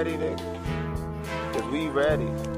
ready, 0.00 0.16
nigga? 0.16 1.52
Cause 1.52 1.64
we 1.70 1.88
ready. 1.88 2.49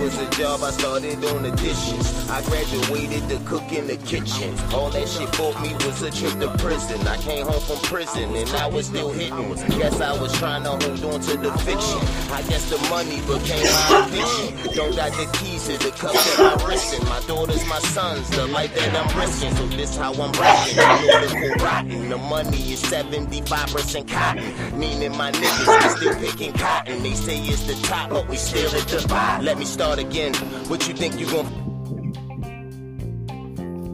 Was 0.00 0.16
a 0.18 0.30
job, 0.30 0.62
I 0.62 0.70
started 0.70 1.22
on 1.26 1.42
the 1.42 1.50
dishes. 1.52 2.30
I 2.30 2.42
graduated 2.44 3.28
to 3.28 3.38
cook 3.44 3.70
in 3.70 3.86
the 3.86 3.96
kitchen. 3.98 4.56
All 4.72 4.88
that 4.90 5.06
shit 5.06 5.28
for 5.36 5.52
me 5.60 5.74
was 5.84 6.00
a 6.02 6.10
trip 6.10 6.32
to 6.40 6.48
prison. 6.58 7.06
I 7.06 7.16
came 7.18 7.46
home 7.46 7.60
from 7.60 7.78
prison 7.80 8.34
and 8.34 8.48
I 8.50 8.66
was 8.66 8.86
still 8.86 9.12
hitting. 9.12 9.54
Guess 9.78 10.00
I 10.00 10.18
was 10.18 10.32
trying 10.38 10.62
to 10.64 10.70
hold 10.70 11.04
on 11.04 11.20
to 11.20 11.36
the 11.36 11.52
fiction. 11.58 12.00
I 12.32 12.42
guess 12.48 12.70
the 12.70 12.78
money 12.88 13.20
became 13.28 13.64
my 13.64 14.06
addiction. 14.06 14.74
Don't 14.74 14.96
got 14.96 15.12
the 15.12 15.26
keys 15.38 15.66
to 15.66 15.76
the 15.76 15.90
cup 15.90 16.12
that 16.12 16.58
I'm 16.58 16.68
risking. 16.68 17.04
My 17.06 17.20
daughters, 17.26 17.64
my 17.66 17.78
sons, 17.80 18.30
the 18.30 18.46
life 18.46 18.74
that 18.76 18.96
I'm 18.96 19.18
risking. 19.18 19.54
So 19.56 19.66
this 19.66 19.96
how 19.96 20.14
I'm 20.14 20.32
rapping. 20.32 20.76
The 20.76 21.58
rotten. 21.62 22.08
The 22.08 22.18
money 22.18 22.72
is 22.72 22.82
75% 22.82 24.08
cotton. 24.08 24.78
Meaning 24.78 25.16
my 25.16 25.30
niggas, 25.32 25.84
we 25.84 25.88
still 25.96 26.14
picking 26.14 26.52
cotton. 26.54 27.02
They 27.02 27.14
say 27.14 27.38
it's 27.38 27.64
the 27.64 27.74
top, 27.86 28.10
but 28.10 28.28
we 28.28 28.36
still 28.36 28.74
at 28.74 28.88
the 28.88 29.06
bottom. 29.06 29.44
Let 29.44 29.58
me 29.58 29.64
start 29.64 29.89
again. 29.98 30.34
What 30.68 30.86
you 30.88 30.94
think 30.94 31.18
you 31.18 31.26
gon' 31.26 31.46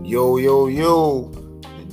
Yo, 0.04 0.36
yo, 0.36 0.66
yo. 0.66 1.32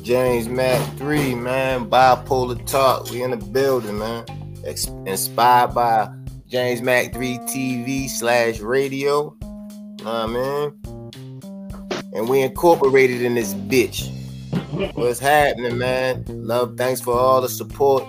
James 0.01 0.47
Mac 0.49 0.81
3, 0.97 1.35
man. 1.35 1.89
Bipolar 1.89 2.63
Talk. 2.65 3.09
We 3.09 3.23
in 3.23 3.31
the 3.31 3.37
building, 3.37 3.97
man. 3.97 4.25
Inspired 5.05 5.73
by 5.73 6.09
James 6.47 6.81
Mac 6.81 7.13
3 7.13 7.37
TV 7.39 8.09
slash 8.09 8.59
radio. 8.59 9.35
Nah, 10.03 10.27
man. 10.27 10.79
And 12.13 12.29
we 12.29 12.41
incorporated 12.41 13.21
in 13.21 13.35
this 13.35 13.53
bitch. 13.53 14.11
What's 14.95 15.19
happening, 15.19 15.77
man? 15.77 16.25
Love, 16.27 16.77
thanks 16.77 17.01
for 17.01 17.13
all 17.17 17.41
the 17.41 17.49
support 17.49 18.03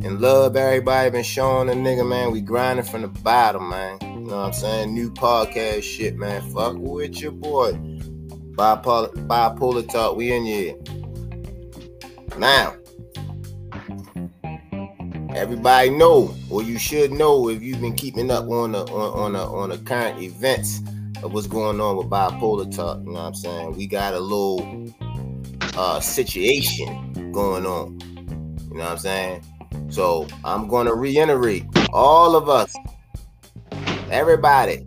and 0.00 0.20
love 0.20 0.56
everybody 0.56 1.10
been 1.10 1.24
showing 1.24 1.68
a 1.68 1.72
nigga, 1.72 2.08
man. 2.08 2.30
We 2.30 2.40
grinding 2.40 2.84
from 2.84 3.02
the 3.02 3.08
bottom, 3.08 3.68
man. 3.70 3.98
Know 4.28 4.36
what 4.36 4.46
I'm 4.48 4.52
saying? 4.52 4.92
New 4.92 5.10
podcast 5.10 5.84
shit, 5.84 6.18
man. 6.18 6.42
Fuck 6.52 6.76
with 6.76 7.18
your 7.18 7.32
boy. 7.32 7.72
Bipolar, 7.72 9.10
bipolar 9.26 9.90
talk. 9.90 10.18
We 10.18 10.34
in 10.34 10.44
here. 10.44 10.74
Now, 12.36 12.76
everybody 15.34 15.88
know, 15.88 16.34
or 16.50 16.62
you 16.62 16.78
should 16.78 17.10
know 17.10 17.48
if 17.48 17.62
you've 17.62 17.80
been 17.80 17.94
keeping 17.94 18.30
up 18.30 18.46
on 18.50 18.72
the 18.72 18.82
on, 18.88 19.18
on 19.18 19.32
the 19.32 19.38
on 19.38 19.70
the 19.70 19.78
current 19.78 20.20
events 20.20 20.82
of 21.22 21.32
what's 21.32 21.46
going 21.46 21.80
on 21.80 21.96
with 21.96 22.10
bipolar 22.10 22.70
talk. 22.70 22.98
You 22.98 23.06
know 23.06 23.12
what 23.12 23.28
I'm 23.28 23.34
saying? 23.34 23.76
We 23.78 23.86
got 23.86 24.12
a 24.12 24.20
little 24.20 24.92
uh 25.74 26.00
situation 26.00 27.32
going 27.32 27.64
on. 27.64 27.98
You 28.70 28.74
know 28.74 28.80
what 28.80 28.90
I'm 28.90 28.98
saying? 28.98 29.42
So 29.88 30.26
I'm 30.44 30.68
gonna 30.68 30.94
reiterate 30.94 31.64
all 31.94 32.36
of 32.36 32.50
us, 32.50 32.76
everybody. 34.10 34.84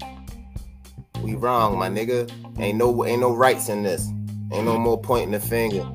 We 1.21 1.35
wrong, 1.35 1.77
my 1.77 1.89
nigga. 1.89 2.31
Ain't 2.59 2.77
no 2.77 3.05
ain't 3.05 3.21
no 3.21 3.35
rights 3.35 3.69
in 3.69 3.83
this. 3.83 4.07
Ain't 4.51 4.65
no 4.65 4.77
more 4.77 4.99
pointing 4.99 5.31
the 5.31 5.39
finger. 5.39 5.87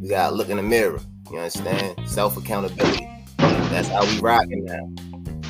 We 0.00 0.08
gotta 0.08 0.34
look 0.34 0.48
in 0.48 0.56
the 0.58 0.62
mirror. 0.62 1.00
You 1.30 1.38
understand? 1.38 2.08
Self 2.08 2.36
accountability. 2.36 3.08
That's 3.38 3.88
how 3.88 4.04
we 4.04 4.18
rocking 4.20 4.64
now. 4.64 4.88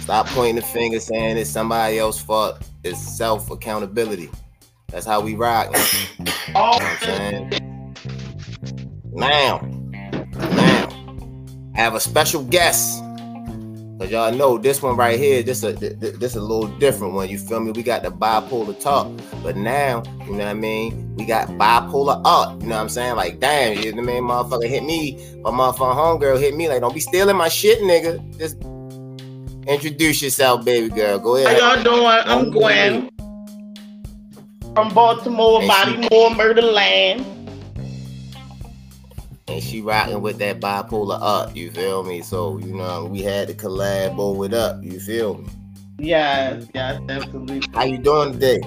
Stop 0.01 0.27
pointing 0.29 0.57
the 0.57 0.63
finger 0.63 1.01
saying 1.01 1.37
it's 1.37 1.51
somebody 1.51 1.99
else's 1.99 2.23
fault. 2.23 2.63
It's 2.85 3.01
self 3.01 3.51
accountability. 3.51 4.31
That's 4.89 5.05
how 5.05 5.21
we 5.21 5.35
rock. 5.35 5.75
You 6.47 6.55
know? 6.55 7.49
Now, 9.13 9.59
now, 10.33 10.89
I 11.75 11.81
have 11.81 11.95
a 11.95 12.01
special 12.01 12.45
guest. 12.45 13.03
Cause 13.99 14.11
y'all 14.11 14.31
know 14.31 14.59
this 14.59 14.83
one 14.83 14.95
right 14.95 15.19
here, 15.19 15.43
this 15.43 15.63
a 15.63 15.73
this 15.73 16.37
a 16.37 16.41
little 16.41 16.69
different 16.79 17.15
one. 17.15 17.31
You 17.31 17.39
feel 17.39 17.61
me? 17.61 17.73
We 17.73 17.83
got 17.83 18.03
the 18.03 18.11
bipolar 18.11 18.79
talk, 18.79 19.11
but 19.43 19.57
now 19.57 20.03
you 20.27 20.33
know 20.33 20.39
what 20.39 20.49
I 20.49 20.55
mean. 20.55 21.17
We 21.17 21.25
got 21.25 21.49
bipolar 21.49 22.21
art. 22.23 22.61
You 22.61 22.69
know 22.69 22.75
what 22.75 22.83
I'm 22.83 22.89
saying? 22.91 23.17
Like 23.17 23.41
damn, 23.41 23.79
you 23.79 23.93
know 23.93 24.03
what 24.03 24.11
I 24.11 24.21
mean? 24.21 24.23
Motherfucker 24.25 24.69
hit 24.69 24.85
me, 24.85 25.17
my 25.41 25.51
motherfucking 25.51 26.21
homegirl 26.21 26.39
hit 26.39 26.55
me. 26.55 26.69
Like 26.69 26.83
don't 26.83 26.93
be 26.93 27.01
stealing 27.01 27.37
my 27.37 27.49
shit, 27.49 27.79
nigga. 27.81 28.39
Just 28.39 28.59
introduce 29.67 30.21
yourself, 30.21 30.63
baby 30.65 30.91
girl. 30.91 31.19
Go 31.19 31.37
ahead. 31.37 31.59
How 31.59 31.77
y'all 31.77 31.83
doing? 31.83 32.05
I'm 32.05 32.51
Gwen 32.51 33.11
from 34.75 34.93
Baltimore, 34.93 35.63
Bodymore, 35.63 36.37
Murder 36.37 36.61
Land 36.61 37.25
and 39.57 39.65
she 39.65 39.81
rocking 39.81 40.21
with 40.21 40.37
that 40.39 40.61
bipolar 40.61 41.19
up. 41.21 41.57
You 41.57 41.71
feel 41.71 42.05
me? 42.05 42.21
So 42.21 42.59
you 42.59 42.75
know 42.75 43.07
we 43.07 43.23
had 43.23 43.49
to 43.49 43.55
collab 43.55 44.45
it 44.45 44.53
up. 44.53 44.85
You 44.85 45.01
feel 45.01 45.39
me? 45.39 45.49
Yes, 45.99 46.69
yes, 46.75 47.01
absolutely. 47.09 47.63
How 47.73 47.85
you 47.85 47.97
doing 47.97 48.35
today? 48.35 48.61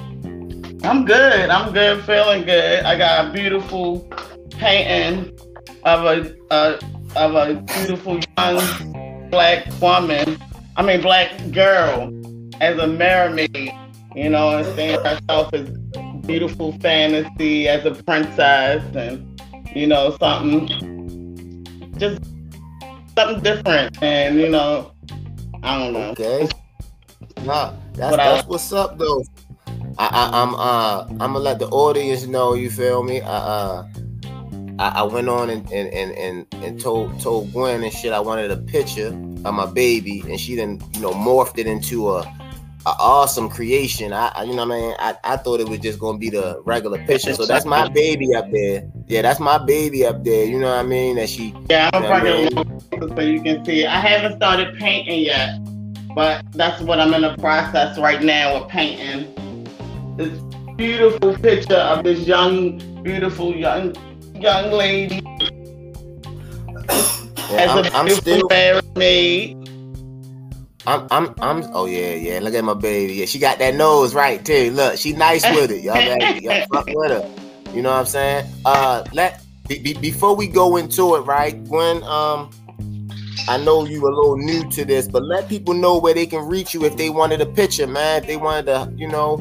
I'm 0.84 1.06
good. 1.06 1.50
I'm 1.50 1.72
good. 1.74 2.04
Feeling 2.06 2.44
good. 2.44 2.84
I 2.86 2.98
got 2.98 3.28
a 3.28 3.32
beautiful 3.32 4.00
painting 4.50 5.38
of 5.84 6.06
a 6.06 6.36
uh, 6.50 6.80
of 7.16 7.36
a 7.36 7.62
beautiful 7.62 8.20
young 8.38 9.30
black 9.30 9.68
woman. 9.80 10.40
I 10.76 10.82
mean, 10.82 11.02
black 11.02 11.52
girl 11.52 12.12
as 12.62 12.80
a 12.80 12.88
mermaid. 12.88 13.72
You 14.16 14.30
know, 14.32 14.58
and 14.58 14.66
seeing 14.76 15.00
herself 15.04 15.54
as 15.54 15.70
beautiful 16.26 16.72
fantasy 16.80 17.68
as 17.68 17.86
a 17.86 17.92
princess 17.92 18.84
and 18.96 19.40
you 19.74 19.88
know, 19.88 20.16
something 20.20 20.68
just 21.98 22.22
something 23.18 23.42
different. 23.42 24.02
And 24.02 24.40
you 24.40 24.50
know, 24.50 24.92
I 25.64 25.80
don't 25.80 25.94
know. 25.94 26.10
Okay. 26.12 26.48
Nah, 27.44 27.74
that's, 27.94 28.18
that's 28.18 28.48
what's 28.48 28.72
up 28.74 28.98
though. 28.98 29.24
I, 29.98 30.08
I 30.08 30.42
am 30.42 30.56
uh 30.56 31.06
I'm 31.24 31.34
gonna 31.34 31.40
let 31.40 31.60
the 31.60 31.68
audience 31.70 32.26
know, 32.26 32.54
you 32.54 32.70
feel 32.70 33.04
me? 33.04 33.22
I 33.22 33.38
uh 33.38 33.88
I, 34.80 34.88
I 34.88 35.04
went 35.04 35.28
on 35.28 35.50
and, 35.50 35.70
and 35.72 35.94
and, 35.94 36.12
and 36.14 36.64
and 36.64 36.80
told 36.80 37.20
told 37.20 37.52
Gwen 37.52 37.84
and 37.84 37.94
shit 37.94 38.14
I 38.14 38.20
wanted 38.20 38.52
a 38.52 38.58
picture 38.58 39.08
of 39.08 39.54
my 39.54 39.66
baby 39.66 40.24
and 40.28 40.40
she 40.40 40.56
then 40.56 40.82
you 40.94 41.02
know 41.02 41.12
morphed 41.12 41.58
it 41.58 41.68
into 41.68 42.10
a 42.12 42.39
an 42.86 42.96
awesome 42.98 43.50
creation. 43.50 44.14
I, 44.14 44.32
I, 44.36 44.44
you 44.44 44.56
know 44.56 44.66
what 44.66 44.78
I 44.78 44.82
mean? 44.82 44.96
I, 45.00 45.16
I 45.24 45.38
thought 45.38 45.60
it 45.60 45.68
was 45.68 45.80
just 45.80 46.00
gonna 46.00 46.18
be 46.18 46.30
the 46.30 46.62
regular 46.64 46.98
picture. 47.06 47.34
So 47.34 47.46
that's 47.46 47.66
my 47.66 47.90
baby 47.90 48.34
up 48.34 48.50
there. 48.52 48.90
Yeah, 49.08 49.22
that's 49.22 49.40
my 49.40 49.58
baby 49.58 50.06
up 50.06 50.24
there. 50.24 50.46
You 50.46 50.60
know 50.60 50.70
what 50.70 50.80
I 50.80 50.84
mean? 50.84 51.18
That 51.18 51.30
she 51.30 51.54
Yeah, 51.70 51.90
I'm 51.94 52.04
probably 52.04 52.50
so 53.16 53.22
you 53.22 53.42
can 53.42 53.66
see. 53.66 53.86
I 53.86 54.00
haven't 54.00 54.38
started 54.38 54.78
painting 54.78 55.22
yet, 55.22 55.60
but 56.16 56.46
that's 56.54 56.82
what 56.82 57.00
I'm 57.00 57.14
in 57.14 57.22
the 57.22 57.36
process 57.38 57.98
right 57.98 58.24
now 58.24 58.60
with 58.60 58.70
painting. 58.70 59.36
This 60.16 60.40
beautiful 60.78 61.38
picture 61.38 61.76
of 61.76 62.06
this 62.06 62.26
young, 62.26 62.78
beautiful 63.04 63.54
young 63.54 63.94
young 64.36 64.72
lady. 64.72 65.22
Yeah, 67.50 67.58
As 67.58 67.70
I'm, 67.72 67.86
a 67.86 67.90
I'm 67.90 68.10
still 68.10 68.48
married 68.48 68.86
I'm, 70.90 71.08
I'm, 71.12 71.36
I'm. 71.40 71.70
Oh 71.72 71.86
yeah, 71.86 72.16
yeah. 72.16 72.40
Look 72.40 72.56
at 72.56 72.64
my 72.64 72.74
baby. 72.74 73.14
Yeah, 73.14 73.28
she 73.28 73.38
got 73.38 73.60
that 73.60 73.76
nose 73.76 74.16
right 74.16 74.44
too. 74.44 74.72
Look, 74.72 74.98
she 74.98 75.14
nice 75.14 75.44
with 75.52 75.70
it. 75.70 75.84
Y'all, 75.84 75.94
got, 75.94 76.42
y'all 76.42 76.66
fuck 76.74 76.88
with 76.88 77.12
her. 77.12 77.30
You 77.76 77.84
know 77.84 77.92
what 77.92 78.00
I'm 78.00 78.06
saying? 78.08 78.52
Uh, 78.66 79.04
let 79.14 79.44
be, 79.68 79.78
be, 79.78 79.94
before 79.94 80.36
we 80.36 80.48
go 80.48 80.78
into 80.78 81.14
it, 81.14 81.20
right? 81.20 81.56
When 81.68 82.02
um, 82.06 82.50
I 83.48 83.58
know 83.58 83.86
you 83.86 84.02
a 84.02 84.10
little 84.10 84.38
new 84.38 84.68
to 84.72 84.84
this, 84.84 85.08
but 85.08 85.24
let 85.24 85.48
people 85.48 85.76
know 85.76 86.00
where 86.00 86.16
they 86.16 86.26
can 86.26 86.48
reach 86.48 86.74
you 86.74 86.84
if 86.86 86.98
they 86.98 87.12
wanted 87.12 87.40
a 87.42 87.46
picture, 87.46 87.86
man. 87.86 88.24
If 88.24 88.28
they 88.28 88.38
wanted 88.38 88.66
to, 88.66 88.92
you 88.96 89.08
know, 89.08 89.38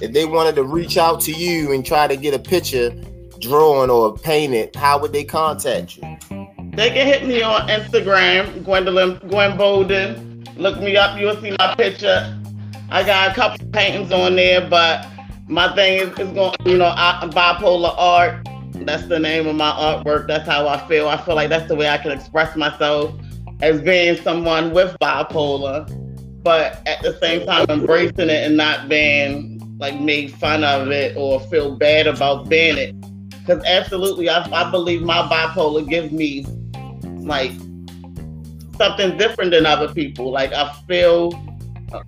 if 0.00 0.14
they 0.14 0.24
wanted 0.24 0.54
to 0.54 0.62
reach 0.62 0.96
out 0.96 1.20
to 1.22 1.32
you 1.32 1.72
and 1.72 1.84
try 1.84 2.06
to 2.06 2.16
get 2.16 2.32
a 2.32 2.38
picture 2.38 2.90
drawn 3.38 3.90
or 3.90 4.16
painted, 4.16 4.74
how 4.74 4.98
would 4.98 5.12
they 5.12 5.24
contact 5.24 5.98
you? 5.98 6.37
They 6.78 6.90
can 6.90 7.08
hit 7.08 7.26
me 7.26 7.42
on 7.42 7.66
Instagram, 7.66 8.64
Gwendolyn 8.64 9.18
Gwen 9.28 9.56
Bolden. 9.56 10.44
Look 10.56 10.78
me 10.78 10.96
up, 10.96 11.18
you'll 11.18 11.34
see 11.42 11.50
my 11.58 11.74
picture. 11.74 12.40
I 12.88 13.02
got 13.02 13.32
a 13.32 13.34
couple 13.34 13.66
paintings 13.70 14.12
on 14.12 14.36
there, 14.36 14.60
but 14.70 15.04
my 15.48 15.74
thing 15.74 15.98
is, 15.98 16.16
is 16.20 16.32
going, 16.34 16.54
you 16.64 16.78
know, 16.78 16.94
bipolar 16.94 17.92
art. 17.98 18.46
That's 18.74 19.08
the 19.08 19.18
name 19.18 19.48
of 19.48 19.56
my 19.56 19.72
artwork. 19.72 20.28
That's 20.28 20.48
how 20.48 20.68
I 20.68 20.78
feel. 20.86 21.08
I 21.08 21.16
feel 21.16 21.34
like 21.34 21.48
that's 21.48 21.66
the 21.66 21.74
way 21.74 21.88
I 21.88 21.98
can 21.98 22.12
express 22.12 22.54
myself 22.54 23.12
as 23.60 23.80
being 23.80 24.16
someone 24.22 24.72
with 24.72 24.96
bipolar, 25.00 25.84
but 26.44 26.80
at 26.86 27.02
the 27.02 27.18
same 27.18 27.44
time 27.44 27.66
embracing 27.68 28.30
it 28.30 28.46
and 28.46 28.56
not 28.56 28.88
being 28.88 29.60
like 29.80 30.00
made 30.00 30.32
fun 30.32 30.62
of 30.62 30.92
it 30.92 31.16
or 31.16 31.40
feel 31.48 31.74
bad 31.74 32.06
about 32.06 32.48
being 32.48 32.78
it. 32.78 32.94
Because 33.30 33.64
absolutely, 33.64 34.28
I, 34.28 34.48
I 34.52 34.70
believe 34.70 35.02
my 35.02 35.22
bipolar 35.22 35.84
gives 35.88 36.12
me 36.12 36.46
like 37.28 37.52
something 38.76 39.16
different 39.16 39.52
than 39.52 39.66
other 39.66 39.92
people. 39.92 40.30
Like 40.30 40.52
I 40.52 40.72
feel 40.88 41.32
uh, 41.92 42.02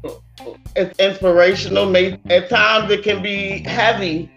it's 0.77 0.99
inspirational. 0.99 1.87
Maybe 1.87 2.21
at 2.31 2.49
times 2.49 2.91
it 2.91 3.03
can 3.03 3.23
be 3.23 3.61
heavy, 3.61 4.31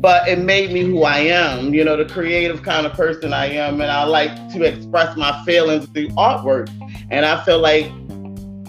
but 0.00 0.28
it 0.28 0.38
made 0.38 0.72
me 0.72 0.82
who 0.82 1.02
I 1.04 1.18
am, 1.18 1.74
you 1.74 1.84
know, 1.84 1.96
the 1.96 2.04
creative 2.04 2.62
kind 2.62 2.86
of 2.86 2.92
person 2.92 3.32
I 3.32 3.46
am. 3.46 3.80
And 3.80 3.90
I 3.90 4.04
like 4.04 4.30
to 4.52 4.62
express 4.62 5.16
my 5.16 5.44
feelings 5.44 5.86
through 5.86 6.08
artwork. 6.10 6.68
And 7.10 7.24
I 7.24 7.42
feel 7.44 7.58
like 7.58 7.90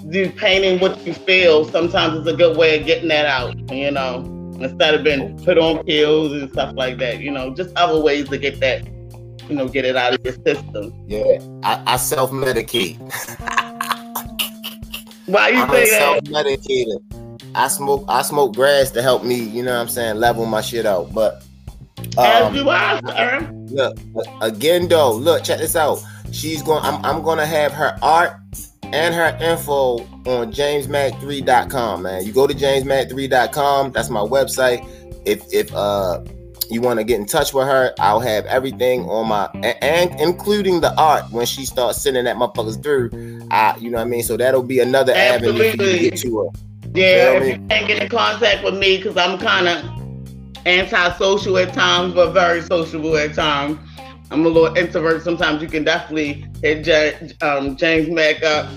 do 0.10 0.30
painting 0.32 0.80
what 0.80 1.06
you 1.06 1.14
feel 1.14 1.66
sometimes 1.66 2.20
is 2.20 2.28
a 2.28 2.36
good 2.36 2.56
way 2.56 2.80
of 2.80 2.86
getting 2.86 3.10
that 3.10 3.26
out, 3.26 3.58
you 3.72 3.92
know, 3.92 4.24
instead 4.60 4.96
of 4.96 5.04
being 5.04 5.38
put 5.44 5.58
on 5.58 5.84
pills 5.86 6.32
and 6.32 6.50
stuff 6.52 6.74
like 6.76 6.98
that, 6.98 7.20
you 7.20 7.30
know, 7.30 7.54
just 7.54 7.76
other 7.76 8.00
ways 8.00 8.30
to 8.30 8.38
get 8.38 8.60
that, 8.62 8.88
you 9.50 9.56
know, 9.56 9.68
get 9.68 9.86
it 9.86 9.96
out 9.96 10.14
of 10.14 10.24
your 10.24 10.34
system. 10.46 10.94
Yeah, 11.08 11.40
I, 11.64 11.94
I 11.94 11.98
self 11.98 12.32
medicate. 12.32 12.98
Why 15.28 15.50
you 15.50 15.58
I'm 15.58 15.70
say 15.70 15.90
that? 15.90 16.00
self 16.00 16.24
medicator. 16.26 17.02
I 17.56 17.68
smoke 17.68 18.06
I 18.08 18.22
smoke 18.22 18.56
grass 18.56 18.92
to 18.92 19.02
help 19.02 19.24
me, 19.24 19.36
you 19.36 19.64
know 19.64 19.74
what 19.74 19.82
I'm 19.82 19.90
saying, 19.90 20.18
level 20.18 20.46
my 20.46 20.62
shit 20.62 20.86
out. 20.86 21.14
But 21.14 21.44
As 22.18 22.44
um, 22.44 22.54
do 22.54 22.70
I, 22.70 23.00
sir. 23.02 23.52
look 23.68 23.98
again 24.42 24.88
though, 24.88 25.14
look, 25.14 25.44
check 25.44 25.60
this 25.60 25.76
out. 25.76 26.02
She's 26.32 26.62
going 26.62 26.84
I'm 26.84 27.04
I'm 27.04 27.22
gonna 27.24 27.46
have 27.46 27.72
her 27.74 27.98
art 28.02 28.34
and 28.84 29.14
her 29.14 29.38
info 29.42 30.00
on 30.26 30.54
jamesmac3.com, 30.54 32.04
man. 32.04 32.26
You 32.26 32.32
go 32.32 32.48
to 32.48 32.54
jamesmac3.com, 32.54 33.92
that's 33.92 34.10
my 34.10 34.22
website. 34.22 34.88
If 35.26 35.42
if 35.52 35.74
uh 35.74 36.22
you 36.70 36.82
want 36.82 37.00
to 37.00 37.04
get 37.04 37.20
in 37.20 37.26
touch 37.26 37.54
with 37.54 37.68
her, 37.68 37.94
I'll 38.00 38.20
have 38.20 38.46
everything 38.46 39.06
on 39.10 39.28
my 39.28 39.48
and, 39.82 40.20
including 40.20 40.82
the 40.82 40.94
art 41.00 41.32
when 41.32 41.46
she 41.46 41.66
starts 41.66 42.02
sending 42.02 42.26
that 42.26 42.38
motherfuckers 42.38 42.82
through. 42.82 43.48
I, 43.52 43.76
you 43.78 43.90
know 43.90 43.98
what 43.98 44.08
I 44.08 44.10
mean? 44.10 44.24
So 44.24 44.38
that'll 44.38 44.64
be 44.64 44.80
another 44.80 45.14
avenue 45.14 45.58
for 45.58 45.64
you 45.64 45.64
to 45.64 45.68
Absolutely. 45.70 46.10
get 46.10 46.20
to 46.20 46.38
her. 46.38 46.48
Yeah, 46.94 47.32
Feel 47.32 47.42
if 47.42 47.48
you 47.48 47.68
can't 47.68 47.88
get 47.88 48.02
in 48.04 48.10
contact 48.10 48.64
with 48.64 48.78
me 48.78 48.98
because 48.98 49.18
I'm 49.18 49.38
kind 49.38 49.68
of 49.68 50.66
antisocial 50.66 51.58
at 51.58 51.74
times, 51.74 52.14
but 52.14 52.32
very 52.32 52.62
sociable 52.62 53.16
at 53.18 53.34
times. 53.34 53.80
I'm 54.30 54.46
a 54.46 54.50
little 54.50 54.76
introvert. 54.76 55.24
Sometimes 55.24 55.62
you 55.62 55.70
can 55.70 55.84
definitely 55.84 56.46
hit 56.62 56.84
J- 56.84 57.32
um, 57.42 57.78
James 57.78 58.10
Mac 58.10 58.44
up 58.44 58.70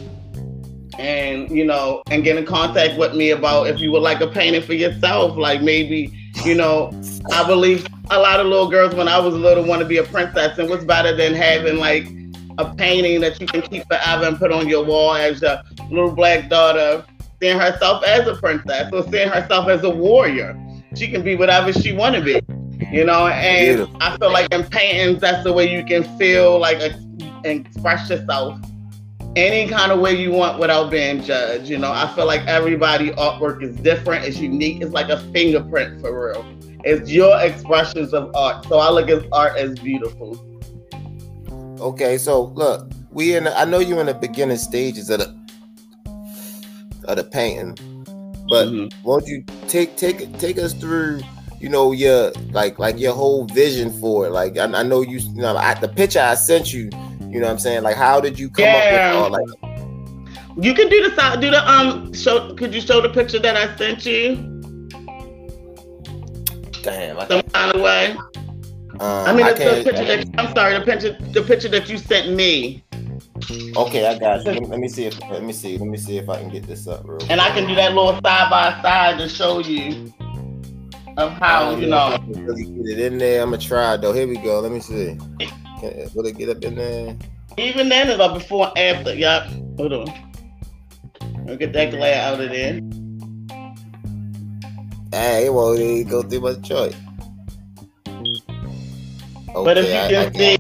and 0.99 1.51
you 1.51 1.65
know 1.65 2.03
and 2.11 2.23
get 2.23 2.37
in 2.37 2.45
contact 2.45 2.99
with 2.99 3.15
me 3.15 3.31
about 3.31 3.67
if 3.69 3.81
you 3.81 3.91
would 3.91 4.03
like 4.03 4.21
a 4.21 4.29
painting 4.29 4.63
for 4.63 4.75
yourself. 4.75 5.37
Like 5.37 5.63
maybe 5.63 6.20
you 6.45 6.55
know, 6.55 6.91
I 7.33 7.47
believe 7.47 7.87
a 8.11 8.19
lot 8.19 8.41
of 8.41 8.47
little 8.47 8.71
girls 8.71 8.95
when 8.95 9.09
I 9.09 9.19
was 9.19 9.35
little 9.35 9.65
want 9.65 9.81
to 9.83 9.89
be 9.89 9.99
a 9.99 10.05
princess, 10.05 10.59
and 10.59 10.69
what's 10.69 10.85
better 10.85 11.15
than 11.15 11.35
having 11.35 11.77
like 11.77 12.07
a 12.59 12.75
painting 12.75 13.21
that 13.21 13.41
you 13.41 13.47
can 13.47 13.63
keep 13.63 13.87
forever 13.87 14.25
and 14.27 14.39
put 14.39 14.53
on 14.53 14.69
your 14.69 14.85
wall 14.85 15.15
as 15.15 15.43
a 15.43 15.65
little 15.91 16.13
black 16.13 16.49
daughter 16.49 17.05
seeing 17.41 17.59
herself 17.59 18.05
as 18.05 18.27
a 18.27 18.35
princess 18.37 18.93
or 18.93 19.03
seeing 19.11 19.29
herself 19.29 19.69
as 19.69 19.83
a 19.83 19.91
warrior. 19.91 20.59
She 20.95 21.09
can 21.09 21.23
be 21.23 21.37
whatever 21.37 21.73
she 21.73 21.93
want 21.93 22.17
to 22.17 22.23
be, 22.23 22.41
you 22.93 23.05
know. 23.05 23.29
And 23.29 23.77
Beautiful. 23.77 23.97
I 24.01 24.17
feel 24.19 24.33
like 24.33 24.53
in 24.53 24.65
paintings, 24.65 25.21
that's 25.21 25.45
the 25.45 25.53
way 25.53 25.73
you 25.73 25.85
can 25.85 26.05
feel 26.19 26.59
like 26.59 26.81
and 27.45 27.67
express 27.67 28.11
yourself 28.11 28.61
any 29.37 29.69
kind 29.69 29.93
of 29.93 30.01
way 30.01 30.21
you 30.21 30.33
want 30.33 30.59
without 30.59 30.91
being 30.91 31.23
judged. 31.23 31.69
You 31.69 31.79
know, 31.79 31.93
I 31.93 32.13
feel 32.15 32.27
like 32.27 32.47
everybody 32.47 33.11
artwork 33.11 33.63
is 33.63 33.77
different, 33.77 34.25
it's 34.25 34.39
unique, 34.39 34.83
it's 34.83 34.93
like 34.93 35.09
a 35.09 35.21
fingerprint 35.33 36.01
for 36.01 36.31
real. 36.31 36.45
It's 36.85 37.11
your 37.11 37.39
expressions 37.41 38.13
of 38.15 38.35
art. 38.35 38.65
So 38.67 38.79
I 38.79 38.91
look 38.91 39.09
at 39.09 39.25
art 39.33 39.57
as 39.57 39.79
beautiful. 39.79 40.39
Okay, 41.81 42.19
so 42.19 42.45
look, 42.55 42.91
we 43.11 43.37
in. 43.37 43.45
The, 43.45 43.59
I 43.59 43.65
know 43.65 43.79
you're 43.79 44.01
in 44.01 44.07
the 44.07 44.15
beginning 44.15 44.57
stages 44.59 45.11
of 45.11 45.21
the 45.21 45.41
of 47.05 47.17
the 47.17 47.25
painting, 47.25 47.77
but 48.49 48.69
Mhm. 48.69 48.93
won't 49.03 49.27
you 49.27 49.45
take 49.69 49.97
take 49.97 50.37
take 50.39 50.59
us 50.59 50.75
through? 50.75 51.21
You 51.61 51.69
know 51.69 51.93
your 51.93 52.33
like 52.53 52.79
like 52.79 52.99
your 52.99 53.13
whole 53.13 53.45
vision 53.45 53.91
for 54.01 54.27
it. 54.27 54.31
Like 54.31 54.57
I, 54.57 54.65
I 54.65 54.83
know 54.83 55.03
you. 55.03 55.19
You 55.19 55.43
know 55.43 55.57
I, 55.57 55.75
the 55.75 55.89
picture 55.89 56.21
I 56.21 56.35
sent 56.35 56.73
you. 56.73 56.91
You 57.31 57.39
know 57.39 57.47
what 57.47 57.53
I'm 57.53 57.59
saying? 57.59 57.83
Like 57.83 57.97
how 57.97 58.21
did 58.21 58.39
you 58.39 58.49
come 58.51 58.65
Yeah. 58.65 58.77
up 58.77 58.93
with 58.93 59.15
all 59.15 59.31
like? 59.31 60.65
You 60.65 60.75
can 60.75 60.89
do 60.89 61.09
the 61.09 61.15
side, 61.15 61.41
do 61.41 61.51
the 61.51 61.71
um 61.71 62.13
show. 62.13 62.55
Could 62.55 62.75
you 62.75 62.81
show 62.81 63.01
the 63.01 63.11
picture 63.11 63.39
that 63.39 63.57
I 63.57 63.77
sent 63.77 64.05
you 64.05 64.37
Damn, 66.83 67.19
I, 67.19 67.29
some 67.29 67.43
kind 67.43 67.75
of 67.75 67.83
way? 67.83 68.17
um, 69.01 69.01
I 69.01 69.33
mean, 69.35 69.47
I 69.47 69.53
the, 69.53 69.83
picture 69.85 70.05
that 70.05 70.27
I'm 70.39 70.55
sorry, 70.55 70.79
the 70.79 70.85
picture, 70.85 71.19
the 71.33 71.43
picture 71.43 71.69
that 71.69 71.89
you 71.91 71.99
sent 71.99 72.35
me, 72.35 72.83
okay, 73.77 74.07
I 74.07 74.19
got 74.19 74.45
you. 74.45 74.53
Let 74.53 74.61
me, 74.63 74.67
let 74.67 74.81
me 74.81 74.89
see 74.89 75.05
if 75.05 75.21
let 75.31 75.43
me 75.43 75.53
see 75.53 75.77
let 75.79 75.89
me 75.89 75.99
see 75.99 76.17
if 76.17 76.29
I 76.29 76.41
can 76.41 76.49
get 76.49 76.67
this 76.67 76.87
up, 76.87 77.03
real. 77.05 77.19
and 77.29 77.41
I 77.41 77.51
can 77.51 77.69
do 77.69 77.75
that 77.75 77.95
little 77.95 78.15
side 78.15 78.51
by 78.51 78.81
side 78.83 79.19
to 79.19 79.29
show 79.29 79.59
you 79.61 80.13
of 81.21 81.33
how 81.33 81.77
you 81.77 81.87
know. 81.87 81.97
I 81.97 82.19
really 82.37 82.65
get 82.65 82.99
it 82.99 83.13
in 83.13 83.19
there. 83.19 83.43
I'm 83.43 83.51
gonna 83.51 83.63
try 83.63 83.97
though. 83.97 84.13
Here 84.13 84.27
we 84.27 84.37
go. 84.39 84.61
Let 84.61 84.73
me 84.73 84.81
see. 84.81 85.17
Will 86.15 86.27
it 86.27 86.37
get 86.37 86.49
up 86.49 86.63
in 86.65 86.75
there? 86.75 87.17
Even 87.57 87.89
then, 87.89 88.09
it's 88.11 88.21
a 88.21 88.33
before 88.33 88.73
and 88.77 88.99
after. 88.99 89.15
Yup. 89.15 89.47
Hold 89.77 89.93
on. 89.93 90.09
I'll 91.49 91.57
get 91.57 91.73
that 91.73 91.91
glare 91.91 92.23
out 92.23 92.41
of 92.41 92.51
there. 92.51 92.81
Hey, 95.13 95.47
it 95.47 95.53
won't 95.53 95.81
even 95.81 96.09
go 96.09 96.23
through 96.23 96.41
my 96.41 96.55
choice. 96.61 96.95
Okay, 98.09 99.65
But 99.65 99.79
if 99.79 99.87
you 99.89 99.95
I- 99.95 100.05
I 100.05 100.09
can 100.09 100.25
got 100.33 100.37
see, 100.37 100.59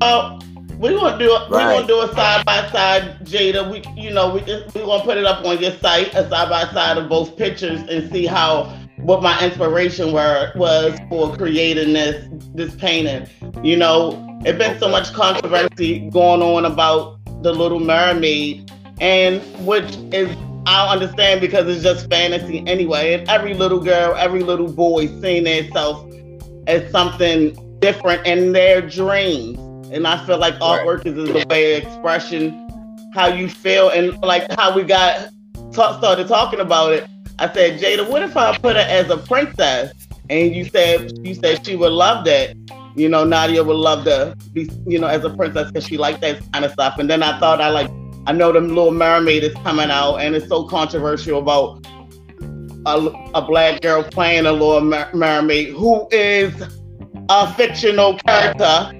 oh, 0.00 0.38
we 0.78 0.88
gonna 0.90 1.18
do 1.18 1.32
it. 1.36 1.50
We 1.50 1.56
Right. 1.56 1.74
gonna 1.76 1.86
do 1.86 2.00
a 2.00 2.12
side 2.14 2.44
by 2.44 2.68
side, 2.72 3.24
Jada. 3.24 3.70
We, 3.70 3.82
you 4.02 4.10
know, 4.10 4.30
we 4.34 4.40
just 4.40 4.74
we 4.74 4.80
gonna 4.80 5.04
put 5.04 5.16
it 5.16 5.24
up 5.24 5.44
on 5.44 5.60
your 5.62 5.70
site, 5.80 6.12
a 6.14 6.28
side 6.28 6.48
by 6.48 6.64
side 6.72 6.98
of 6.98 7.08
both 7.08 7.36
pictures, 7.36 7.80
and 7.88 8.10
see 8.12 8.26
how 8.26 8.72
what 9.02 9.22
my 9.22 9.38
inspiration 9.44 10.12
were 10.12 10.52
was 10.56 10.98
for 11.08 11.36
creating 11.36 11.92
this 11.92 12.28
this 12.54 12.74
painting. 12.76 13.28
You 13.64 13.76
know, 13.76 14.38
it's 14.44 14.58
been 14.58 14.78
so 14.78 14.88
much 14.88 15.12
controversy 15.12 16.08
going 16.10 16.42
on 16.42 16.64
about 16.64 17.18
the 17.42 17.52
Little 17.52 17.80
Mermaid, 17.80 18.70
and 19.00 19.40
which 19.66 19.96
is 20.12 20.34
I 20.66 20.92
understand 20.92 21.40
because 21.40 21.66
it's 21.66 21.82
just 21.82 22.08
fantasy 22.08 22.62
anyway. 22.68 23.14
And 23.14 23.28
every 23.28 23.54
little 23.54 23.80
girl, 23.80 24.14
every 24.16 24.42
little 24.44 24.70
boy 24.70 25.08
seeing 25.20 25.44
themselves 25.44 26.14
as 26.68 26.88
something 26.92 27.78
different 27.80 28.24
in 28.26 28.52
their 28.52 28.80
dreams. 28.80 29.58
And 29.92 30.06
I 30.06 30.24
feel 30.24 30.38
like 30.38 30.54
Right. 30.60 30.80
artwork 30.86 31.04
is, 31.04 31.18
is 31.18 31.28
a 31.30 31.46
way 31.48 31.76
of 31.76 31.82
expression, 31.82 32.68
how 33.12 33.26
you 33.26 33.48
feel, 33.48 33.88
and 33.90 34.16
like 34.22 34.46
how 34.58 34.74
we 34.74 34.84
got 34.84 35.28
ta- 35.72 35.98
started 35.98 36.28
talking 36.28 36.60
about 36.60 36.92
it. 36.92 37.04
I 37.38 37.52
said, 37.52 37.80
Jada, 37.80 38.08
what 38.08 38.22
if 38.22 38.36
I 38.36 38.56
put 38.58 38.76
her 38.76 38.82
as 38.82 39.10
a 39.10 39.16
princess? 39.16 39.92
And 40.30 40.54
you 40.54 40.64
said 40.64 41.18
you 41.26 41.34
said 41.34 41.64
she 41.66 41.76
would 41.76 41.92
love 41.92 42.24
that. 42.26 42.56
You 42.94 43.08
know, 43.08 43.24
Nadia 43.24 43.64
would 43.64 43.76
love 43.76 44.04
to 44.04 44.36
be, 44.52 44.70
you 44.86 44.98
know, 44.98 45.06
as 45.06 45.24
a 45.24 45.30
princess 45.30 45.68
because 45.68 45.86
she 45.86 45.96
liked 45.96 46.20
that 46.20 46.40
kind 46.52 46.64
of 46.64 46.72
stuff. 46.72 46.98
And 46.98 47.08
then 47.08 47.22
I 47.22 47.38
thought 47.40 47.60
I 47.60 47.70
like, 47.70 47.90
I 48.26 48.32
know 48.32 48.52
the 48.52 48.60
Little 48.60 48.92
Mermaid 48.92 49.42
is 49.44 49.54
coming 49.64 49.90
out, 49.90 50.16
and 50.16 50.34
it's 50.34 50.46
so 50.48 50.64
controversial 50.64 51.38
about 51.38 51.86
a, 52.86 53.12
a 53.34 53.42
black 53.42 53.80
girl 53.80 54.02
playing 54.04 54.46
a 54.46 54.52
Little 54.52 54.80
Mer- 54.82 55.10
Mermaid 55.14 55.70
who 55.70 56.06
is 56.10 56.54
a 57.28 57.52
fictional 57.54 58.18
character. 58.18 58.92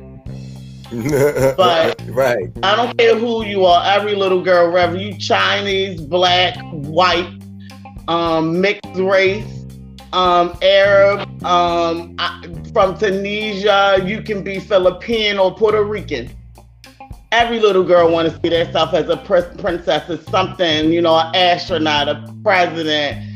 But- 1.57 1.99
right, 2.09 2.51
I 2.62 2.77
don't 2.77 2.97
care 2.99 3.17
who 3.17 3.47
you 3.47 3.65
are, 3.65 3.83
every 3.87 4.15
little 4.15 4.43
girl, 4.43 4.71
whether 4.71 4.99
you 4.99 5.17
Chinese, 5.17 6.01
black, 6.03 6.55
white, 6.71 7.31
um, 8.09 8.61
mixed 8.61 8.94
race, 8.97 9.66
um, 10.12 10.56
Arab, 10.62 11.44
um, 11.44 12.16
from 12.73 12.99
Tunisia, 12.99 14.02
you 14.04 14.23
can 14.23 14.42
be 14.42 14.59
Philippine 14.59 15.38
or 15.38 15.54
Puerto 15.54 15.82
Rican. 15.82 16.30
Every 17.30 17.61
little 17.61 17.85
girl 17.85 18.11
want 18.11 18.30
to 18.30 18.40
see 18.40 18.50
themselves 18.50 18.92
as 18.92 19.09
a 19.09 19.16
pr- 19.16 19.59
princess, 19.59 20.09
as 20.11 20.25
something, 20.26 20.92
you 20.92 21.00
know, 21.00 21.18
an 21.18 21.35
astronaut, 21.35 22.09
a 22.09 22.35
president, 22.42 23.26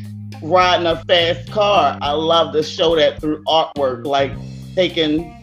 riding 0.43 0.87
a 0.87 1.03
fast 1.05 1.51
car. 1.51 1.99
I 2.03 2.13
love 2.13 2.53
to 2.53 2.63
show 2.63 2.97
that 2.97 3.21
through 3.21 3.43
artwork, 3.45 4.05
like 4.05 4.33
taking 4.75 5.36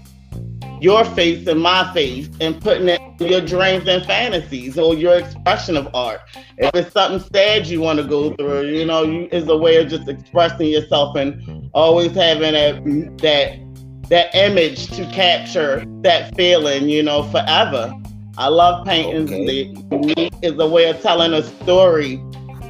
your 0.84 1.06
face 1.06 1.48
and 1.48 1.62
my 1.62 1.92
face 1.94 2.30
and 2.42 2.60
putting 2.60 2.90
it 2.90 3.00
in 3.22 3.28
your 3.28 3.40
dreams 3.40 3.88
and 3.88 4.06
fantasies 4.06 4.78
or 4.78 4.94
your 4.94 5.18
expression 5.18 5.78
of 5.78 5.88
art. 5.96 6.20
If 6.58 6.75
it's 6.75 6.92
something 6.92 7.25
sad 7.34 7.68
you 7.68 7.80
want 7.80 8.00
to 8.00 8.06
go 8.06 8.34
through, 8.36 8.68
you 8.68 8.84
know, 8.84 9.04
you 9.04 9.30
is 9.32 9.48
a 9.48 9.56
way 9.56 9.78
of 9.78 9.88
just 9.88 10.10
expressing 10.10 10.68
yourself 10.68 11.16
and 11.16 11.70
always 11.74 12.12
having 12.12 12.52
that 12.52 13.18
that 13.20 14.10
that 14.10 14.36
image 14.36 14.88
to 14.88 15.06
capture 15.12 15.86
that 16.02 16.36
feeling, 16.36 16.90
you 16.90 17.02
know, 17.02 17.24
forever. 17.32 17.94
I 18.38 18.50
love 18.50 18.86
paintings. 18.86 19.32
Okay. 19.32 19.74
The 19.74 20.30
is 20.42 20.60
a 20.60 20.68
way 20.68 20.90
of 20.90 21.02
telling 21.02 21.34
a 21.34 21.44
story, 21.44 22.22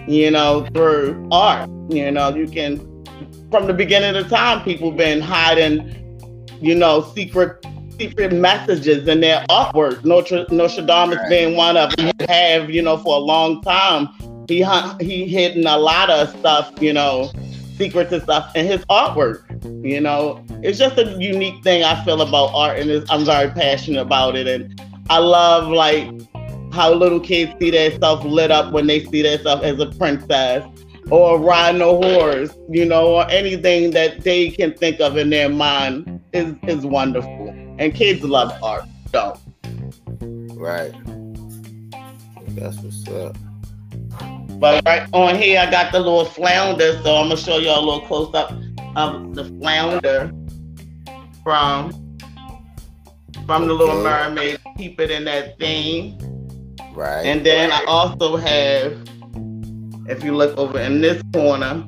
you 0.08 0.30
know, 0.30 0.68
through 0.76 1.28
art. 1.32 1.68
You 1.90 2.12
know, 2.12 2.30
you 2.36 2.48
can 2.48 2.78
from 3.50 3.66
the 3.66 3.74
beginning 3.74 4.16
of 4.16 4.30
time 4.30 4.64
people 4.64 4.92
been 4.92 5.20
hiding, 5.20 6.46
you 6.62 6.76
know, 6.76 7.12
secret 7.16 7.66
secret 8.04 8.34
messages 8.34 9.08
in 9.08 9.22
their 9.22 9.46
artwork. 9.50 10.04
Notre, 10.04 10.46
Nostradamus 10.52 11.18
Right. 11.18 11.30
being 11.30 11.56
one 11.56 11.78
of 11.78 11.96
them. 11.96 12.12
He 12.20 12.26
have, 12.28 12.70
you 12.70 12.82
know, 12.82 12.98
for 12.98 13.16
a 13.16 13.20
long 13.20 13.62
time. 13.62 14.10
He 14.48 14.66
he 15.00 15.26
hidden 15.28 15.66
a 15.66 15.78
lot 15.78 16.10
of 16.10 16.30
stuff, 16.38 16.72
you 16.82 16.92
know, 16.92 17.32
secrets 17.78 18.12
and 18.12 18.22
stuff 18.22 18.52
in 18.56 18.66
his 18.66 18.84
artwork. 18.86 19.40
You 19.86 20.02
know, 20.02 20.44
it's 20.62 20.78
just 20.78 20.98
a 20.98 21.16
unique 21.18 21.64
thing 21.64 21.84
I 21.84 22.04
feel 22.04 22.22
about 22.22 22.52
art, 22.54 22.78
and 22.80 23.06
I'm 23.10 23.24
very 23.24 23.50
passionate 23.52 24.02
about 24.02 24.36
it. 24.36 24.48
And 24.48 24.80
I 25.10 25.20
love 25.20 25.70
like 25.70 26.10
how 26.74 26.94
little 26.94 27.20
kids 27.22 27.54
see 27.60 27.72
themselves 27.72 28.26
lit 28.26 28.52
up 28.52 28.74
when 28.74 28.88
they 28.88 29.06
see 29.06 29.22
themselves 29.22 29.64
as 29.64 29.80
a 29.80 29.86
princess 29.98 30.66
or 31.10 31.40
riding 31.40 31.82
a 31.82 31.86
horse, 31.86 32.52
you 32.70 32.86
know, 32.86 33.16
or 33.16 33.30
anything 33.30 33.92
that 33.92 34.22
they 34.24 34.50
can 34.50 34.74
think 34.74 35.00
of 35.00 35.16
in 35.16 35.30
their 35.30 35.50
mind 35.50 36.20
is 36.34 36.54
is 36.68 36.86
wonderful. 36.86 37.63
And 37.78 37.94
kids 37.94 38.24
love 38.24 38.54
art, 38.64 38.86
so. 39.12 39.40
Right. 40.22 40.94
That's 42.50 42.78
what's 42.78 43.08
up. 43.10 43.38
But 44.60 44.86
right 44.86 45.08
on 45.14 45.36
here, 45.36 45.60
I 45.60 45.70
got 45.70 45.92
the 45.92 46.00
little 46.00 46.26
flounder, 46.26 46.94
so 47.04 47.16
I'm 47.16 47.30
gonna 47.30 47.38
show 47.38 47.58
y'all 47.58 47.80
a 47.80 47.86
little 47.86 48.02
close 48.08 48.34
up 48.34 48.52
of 48.96 49.34
the 49.36 49.46
flounder 49.60 50.32
from 51.44 51.92
from 53.46 53.68
the 53.68 53.74
Little 53.74 54.02
Mermaid. 54.02 54.60
Keep 54.78 55.00
it 55.00 55.12
in 55.12 55.26
that 55.26 55.60
theme. 55.60 56.18
Right. 56.94 57.26
And 57.26 57.46
then 57.46 57.72
I 57.72 57.84
also 57.86 58.38
have, 58.38 58.94
if 60.08 60.24
you 60.24 60.36
look 60.36 60.58
over 60.58 60.80
in 60.80 61.02
this 61.02 61.22
corner, 61.34 61.88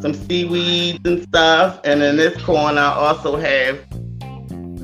some 0.00 0.14
seaweeds 0.14 1.00
and 1.04 1.22
stuff. 1.22 1.80
And 1.84 2.02
in 2.02 2.16
this 2.16 2.42
corner, 2.42 2.80
I 2.80 2.94
also 2.94 3.36
have, 3.36 3.78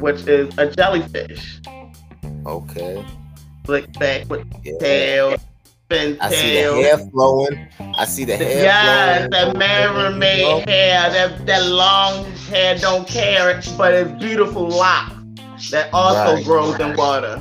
which 0.05 0.27
is 0.27 0.57
a 0.59 0.71
jellyfish. 0.71 1.63
Okay. 2.45 3.03
Flick 3.65 3.91
back 3.99 4.29
with 4.29 4.47
yeah. 4.63 4.79
tail. 4.79 5.37
Fin 5.89 6.19
I 6.21 6.31
see 6.31 6.63
the 6.63 6.73
hair 6.75 6.99
flowing. 6.99 7.69
I 7.97 8.05
see 8.05 8.25
the 8.25 8.37
hair 8.37 8.63
yes, 8.63 9.29
flowing. 9.29 9.53
the 9.55 9.59
mermaid 9.59 10.45
oh. 10.45 10.61
hair. 10.67 11.11
That 11.11 11.47
that 11.47 11.65
long 11.71 12.31
hair 12.53 12.77
don't 12.77 13.09
care, 13.09 13.63
but 13.79 13.95
it's 13.95 14.13
beautiful 14.23 14.69
locks 14.69 15.71
that 15.71 15.89
also 15.95 16.35
right. 16.35 16.45
grows 16.45 16.79
in 16.79 16.95
water. 16.97 17.37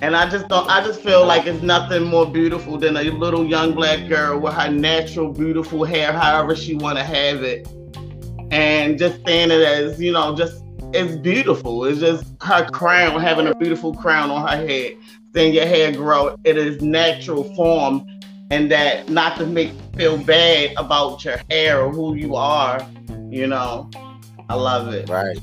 And 0.00 0.14
I 0.14 0.30
just 0.30 0.46
don't. 0.46 0.70
I 0.70 0.84
just 0.84 1.02
feel 1.02 1.26
like 1.26 1.46
it's 1.46 1.62
nothing 1.62 2.04
more 2.04 2.26
beautiful 2.26 2.78
than 2.78 2.96
a 2.96 3.02
little 3.02 3.44
young 3.44 3.74
black 3.74 4.08
girl 4.08 4.38
with 4.38 4.54
her 4.54 4.70
natural, 4.70 5.32
beautiful 5.32 5.84
hair, 5.84 6.12
however 6.12 6.54
she 6.54 6.76
want 6.76 6.96
to 6.98 7.02
have 7.02 7.42
it, 7.42 7.66
and 8.52 8.96
just 8.96 9.26
saying 9.26 9.50
it 9.50 9.62
as 9.62 10.00
you 10.00 10.12
know, 10.12 10.36
just 10.36 10.62
it's 10.92 11.16
beautiful. 11.16 11.84
It's 11.84 12.00
just 12.00 12.24
her 12.42 12.68
crown, 12.70 13.20
having 13.20 13.46
a 13.46 13.54
beautiful 13.54 13.94
crown 13.94 14.30
on 14.30 14.46
her 14.48 14.66
head, 14.66 14.96
seeing 15.34 15.54
your 15.54 15.66
hair 15.66 15.92
grow. 15.92 16.36
It 16.44 16.56
is 16.56 16.80
natural 16.80 17.44
form, 17.54 18.06
and 18.50 18.70
that 18.70 19.08
not 19.08 19.36
to 19.38 19.46
make 19.46 19.72
you 19.72 19.80
feel 19.96 20.18
bad 20.18 20.72
about 20.76 21.24
your 21.24 21.38
hair 21.50 21.82
or 21.82 21.90
who 21.90 22.14
you 22.14 22.36
are. 22.36 22.86
You 23.30 23.46
know, 23.46 23.90
I 24.48 24.54
love 24.54 24.94
it. 24.94 25.08
Right. 25.08 25.38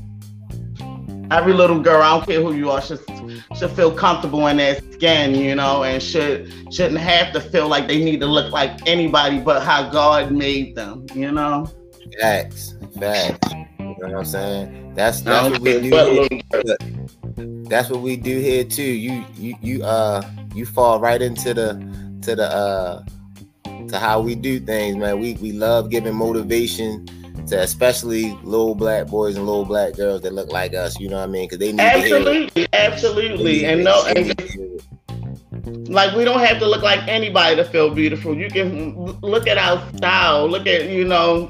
Every 1.32 1.54
little 1.54 1.80
girl, 1.80 2.02
I 2.02 2.18
don't 2.18 2.28
care 2.28 2.42
who 2.42 2.54
you 2.54 2.72
are, 2.72 2.82
should 2.82 3.00
should 3.58 3.72
feel 3.72 3.92
comfortable 3.92 4.48
in 4.48 4.58
their 4.58 4.80
skin, 4.94 5.36
you 5.36 5.56
know, 5.56 5.84
and 5.84 6.02
should 6.02 6.52
shouldn't 6.74 7.00
have 7.00 7.34
to 7.34 7.42
feel 7.42 7.68
like 7.68 7.88
they 7.88 8.04
need 8.04 8.20
to 8.20 8.28
look 8.28 8.52
like 8.52 8.88
anybody 8.88 9.40
but 9.40 9.64
how 9.64 9.90
God 9.90 10.32
made 10.32 10.76
them, 10.76 11.06
you 11.14 11.32
know. 11.32 11.68
Facts, 12.20 12.76
facts. 13.00 13.65
You 13.98 14.08
know 14.08 14.14
what 14.14 14.20
I'm 14.20 14.26
saying? 14.26 14.94
That's 14.94 15.22
that's 15.22 15.50
what 15.52 15.62
we 15.62 15.90
do. 15.90 16.28
Here. 16.52 16.78
That's 17.68 17.90
what 17.90 18.02
we 18.02 18.16
do 18.18 18.40
here 18.40 18.64
too. 18.64 18.84
You 18.84 19.26
you 19.36 19.56
you 19.62 19.84
uh 19.84 20.22
you 20.54 20.66
fall 20.66 21.00
right 21.00 21.22
into 21.22 21.54
the 21.54 21.74
to 22.24 22.36
the 22.36 22.44
uh 22.44 23.04
to 23.88 24.00
how 24.00 24.20
we 24.20 24.36
do 24.36 24.60
things, 24.60 24.98
man. 24.98 25.20
We 25.20 25.34
we 25.36 25.52
love 25.52 25.90
giving 25.90 26.16
motivation 26.16 27.06
to 27.48 27.62
especially 27.62 28.38
little 28.44 28.76
black 28.76 29.08
boys 29.08 29.36
and 29.36 29.46
little 29.46 29.66
black 29.66 29.94
girls 29.94 30.22
that 30.22 30.34
look 30.34 30.52
like 30.52 30.74
us. 30.74 31.00
You 31.00 31.10
know 31.10 31.18
what 31.18 31.30
I 31.30 31.32
mean? 31.32 31.48
Because 31.48 31.60
they 31.60 31.72
need 31.72 31.82
absolutely, 31.82 32.68
absolutely, 32.74 33.66
and 33.66 33.84
no, 33.84 34.06
and 34.08 35.90
like 35.90 36.16
we 36.16 36.24
don't 36.24 36.40
have 36.40 36.60
to 36.60 36.68
look 36.68 36.82
like 36.82 37.08
anybody 37.08 37.56
to 37.56 37.64
feel 37.64 37.94
beautiful. 37.94 38.36
You 38.36 38.50
can 38.50 38.96
look 39.22 39.48
at 39.48 39.58
our 39.58 39.82
style, 39.96 40.48
look 40.48 40.68
at 40.68 40.90
you 40.90 41.06
know 41.06 41.50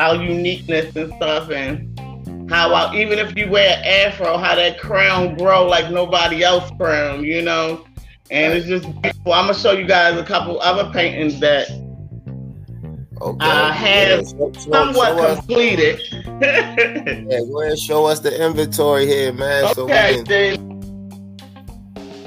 our 0.00 0.16
uniqueness 0.16 0.96
and 0.96 1.12
stuff, 1.14 1.50
and 1.50 1.98
how 2.50 2.72
I, 2.72 2.96
even 2.96 3.18
if 3.18 3.36
you 3.36 3.48
wear 3.50 3.80
afro, 3.84 4.38
how 4.38 4.54
that 4.54 4.80
crown 4.80 5.36
grow 5.36 5.66
like 5.66 5.90
nobody 5.90 6.42
else 6.42 6.70
crown, 6.78 7.24
you 7.24 7.42
know. 7.42 7.84
And 8.30 8.52
it's 8.54 8.66
just 8.66 8.84
beautiful. 9.02 9.32
I'm 9.32 9.46
gonna 9.46 9.54
show 9.54 9.72
you 9.72 9.86
guys 9.86 10.18
a 10.18 10.24
couple 10.24 10.60
other 10.60 10.90
paintings 10.92 11.40
that 11.40 11.68
Okay. 13.22 13.46
I 13.46 13.70
have 13.72 14.26
show, 14.26 14.50
somewhat 14.52 15.18
show 15.18 15.34
completed. 15.34 16.00
yeah, 16.10 17.40
go 17.40 17.60
ahead 17.60 17.78
show 17.78 18.06
us 18.06 18.20
the 18.20 18.42
inventory 18.42 19.06
here, 19.06 19.30
man. 19.30 19.64
Okay, 19.64 19.74
so 19.74 19.86
can... 19.86 20.24
then, 20.24 20.70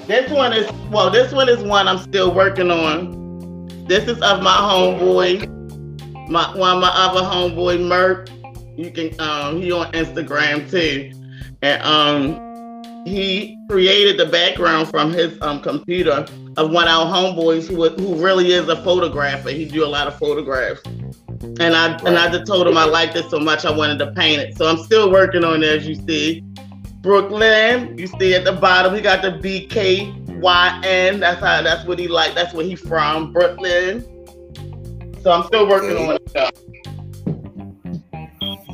this 0.05 0.31
one 0.31 0.53
is 0.53 0.71
well, 0.91 1.09
this 1.09 1.33
one 1.33 1.49
is 1.49 1.63
one 1.63 1.87
I'm 1.87 1.97
still 1.97 2.31
working 2.31 2.69
on. 2.69 3.67
This 3.87 4.07
is 4.07 4.21
of 4.21 4.43
my 4.43 4.51
homeboy, 4.51 5.52
my 6.29 6.55
one 6.57 6.75
of 6.75 6.81
my 6.81 6.91
other 6.93 7.21
homeboy 7.21 7.85
Merk. 7.85 8.29
You 8.77 8.91
can 8.91 9.19
um 9.19 9.61
he 9.61 9.71
on 9.71 9.91
Instagram 9.93 10.69
too. 10.69 11.11
And 11.61 11.81
um 11.83 12.43
he 13.05 13.57
created 13.69 14.17
the 14.17 14.25
background 14.25 14.89
from 14.89 15.11
his 15.11 15.39
um 15.41 15.61
computer 15.61 16.25
of 16.57 16.71
one 16.71 16.87
of 16.87 16.89
our 16.89 17.05
homeboys 17.05 17.67
who 17.67 17.89
who 17.89 18.23
really 18.23 18.51
is 18.51 18.67
a 18.69 18.75
photographer. 18.77 19.49
He 19.49 19.65
do 19.65 19.83
a 19.83 19.87
lot 19.87 20.07
of 20.07 20.17
photographs. 20.17 20.81
And 20.85 21.75
I 21.75 21.91
right. 21.91 22.03
and 22.05 22.17
I 22.17 22.29
just 22.31 22.45
told 22.45 22.67
him 22.67 22.77
I 22.77 22.85
liked 22.85 23.15
it 23.15 23.29
so 23.29 23.39
much 23.39 23.65
I 23.65 23.71
wanted 23.71 23.99
to 23.99 24.11
paint 24.11 24.41
it. 24.41 24.57
So 24.57 24.67
I'm 24.67 24.77
still 24.77 25.11
working 25.11 25.43
on 25.43 25.63
it 25.63 25.69
as 25.69 25.87
you 25.87 25.95
see. 25.95 26.43
Brooklyn, 27.01 27.97
you 27.97 28.07
see 28.07 28.33
at 28.33 28.45
the 28.45 28.53
bottom, 28.53 28.95
he 28.95 29.01
got 29.01 29.21
the 29.21 29.31
BKYN. 29.31 31.19
That's 31.19 31.41
how 31.41 31.61
that's 31.61 31.85
what 31.85 31.99
he 31.99 32.07
like. 32.07 32.33
That's 32.33 32.53
where 32.53 32.65
he 32.65 32.75
from, 32.75 33.33
Brooklyn. 33.33 34.05
So 35.23 35.31
I'm 35.31 35.45
still 35.47 35.67
working 35.67 35.95
on 35.97 36.15
it. 36.15 36.59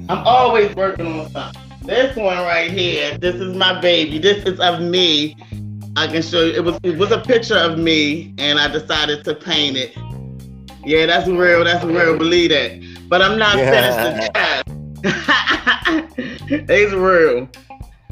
I'm 0.09 0.27
always 0.27 0.75
working 0.75 1.05
on 1.05 1.29
something. 1.29 1.61
This 1.85 2.15
one 2.15 2.37
right 2.39 2.71
here, 2.71 3.17
this 3.19 3.35
is 3.35 3.55
my 3.55 3.79
baby. 3.79 4.17
This 4.17 4.43
is 4.45 4.59
of 4.59 4.81
me 4.81 5.35
I 5.95 6.07
can 6.07 6.21
show 6.21 6.43
you. 6.43 6.53
It 6.53 6.63
was 6.63 6.79
it 6.83 6.97
was 6.97 7.11
a 7.11 7.19
picture 7.19 7.57
of 7.57 7.77
me, 7.77 8.33
and 8.37 8.59
I 8.59 8.67
decided 8.67 9.23
to 9.25 9.35
paint 9.35 9.77
it. 9.77 9.95
Yeah, 10.85 11.05
that's 11.05 11.27
real. 11.27 11.63
That's 11.63 11.83
real. 11.85 12.17
Believe 12.17 12.49
that. 12.51 12.81
But 13.09 13.21
I'm 13.21 13.37
not 13.37 13.57
yeah. 13.57 14.63
finished. 14.63 14.69
it's 16.69 16.93
real. 16.93 17.49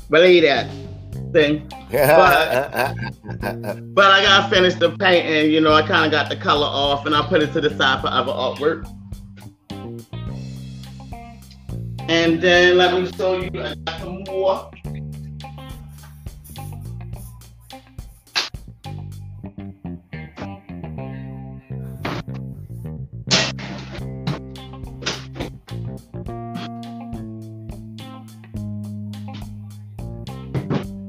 Believe 0.10 0.44
that 0.44 0.70
thing. 1.31 1.69
But, 1.89 3.93
but 3.93 4.12
I 4.12 4.24
gotta 4.24 4.53
finish 4.53 4.75
the 4.75 4.96
painting. 4.98 5.51
You 5.51 5.62
know, 5.62 5.74
I 5.74 5.88
kind 5.88 6.05
of 6.05 6.12
got 6.12 6.29
the 6.29 6.36
color 6.36 6.65
off, 6.65 7.05
and 7.05 7.15
I 7.15 7.25
put 7.27 7.41
it 7.41 7.53
to 7.53 7.62
the 7.62 7.75
side 7.77 8.01
for 8.01 8.07
other 8.07 8.31
artwork. 8.31 8.86
And 12.10 12.41
then 12.41 12.77
let 12.77 12.93
me 12.93 13.12
show 13.13 13.39
you. 13.39 13.50
I 13.62 13.75
got 13.75 14.00
some 14.00 14.24
more. 14.24 14.72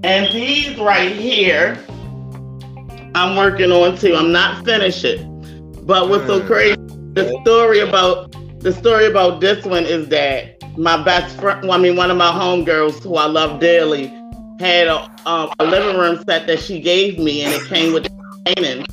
And 0.08 0.32
these 0.32 0.74
right 0.78 1.12
here, 1.12 1.78
I'm 3.14 3.36
working 3.36 3.70
on 3.70 3.98
too. 3.98 4.14
I'm 4.14 4.32
not 4.32 4.64
finished 4.64 5.04
it. 5.04 5.20
But 5.86 6.08
what's 6.08 6.24
so 6.24 6.40
mm. 6.40 6.46
crazy, 6.46 6.76
the 7.12 7.38
story 7.42 7.80
about 7.80 8.32
the 8.60 8.72
story 8.72 9.04
about 9.04 9.42
this 9.42 9.66
one 9.66 9.84
is 9.84 10.08
that 10.08 10.62
my 10.78 11.02
best 11.04 11.38
friend, 11.38 11.60
well, 11.60 11.72
I 11.72 11.76
mean, 11.76 11.94
one 11.94 12.10
of 12.10 12.16
my 12.16 12.30
homegirls 12.30 13.02
who 13.02 13.16
I 13.16 13.26
love 13.26 13.60
dearly, 13.60 14.06
had 14.58 14.86
a, 14.86 15.14
um, 15.26 15.52
a 15.58 15.66
living 15.66 15.98
room 15.98 16.24
set 16.26 16.46
that 16.46 16.58
she 16.58 16.80
gave 16.80 17.18
me, 17.18 17.42
and 17.42 17.52
it 17.52 17.68
came 17.68 17.92
with 17.92 18.04
the 18.04 18.42
painting. 18.46 18.86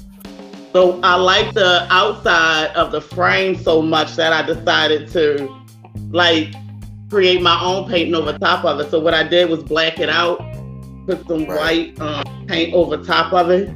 So 0.73 0.99
I 1.01 1.15
like 1.15 1.53
the 1.53 1.87
outside 1.89 2.75
of 2.75 2.91
the 2.91 2.99
frame 2.99 3.55
so 3.55 3.81
much 3.81 4.17
that 4.17 4.33
I 4.33 4.45
decided 4.45 5.09
to 5.13 5.47
like 6.09 6.53
create 7.09 7.41
my 7.41 7.57
own 7.63 7.89
painting 7.89 8.15
over 8.15 8.37
top 8.37 8.65
of 8.65 8.81
it. 8.81 8.91
So 8.91 8.99
what 8.99 9.13
I 9.13 9.25
did 9.25 9.49
was 9.49 9.63
black 9.63 9.99
it 9.99 10.09
out 10.09 10.41
put 11.05 11.27
some 11.27 11.45
right. 11.45 11.97
white 11.97 12.01
um, 12.01 12.47
paint 12.47 12.73
over 12.73 12.97
top 12.97 13.33
of 13.33 13.49
it, 13.49 13.69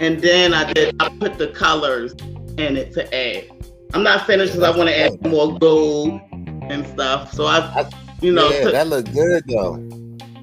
and 0.00 0.20
then 0.20 0.54
I 0.54 0.72
did 0.72 0.96
I 1.00 1.08
put 1.08 1.38
the 1.38 1.48
colors 1.48 2.12
in 2.58 2.76
it 2.76 2.92
to 2.94 3.14
add. 3.14 3.48
I'm 3.94 4.02
not 4.02 4.26
finished 4.26 4.54
because 4.54 4.74
I 4.74 4.76
want 4.76 4.88
to 4.88 4.98
add 4.98 5.26
more 5.26 5.58
gold 5.58 6.20
and 6.32 6.86
stuff. 6.86 7.32
So 7.32 7.46
I, 7.46 7.90
you 8.20 8.32
know, 8.32 8.50
yeah, 8.50 8.70
that 8.70 8.86
look 8.88 9.10
good 9.12 9.44
though. 9.46 9.76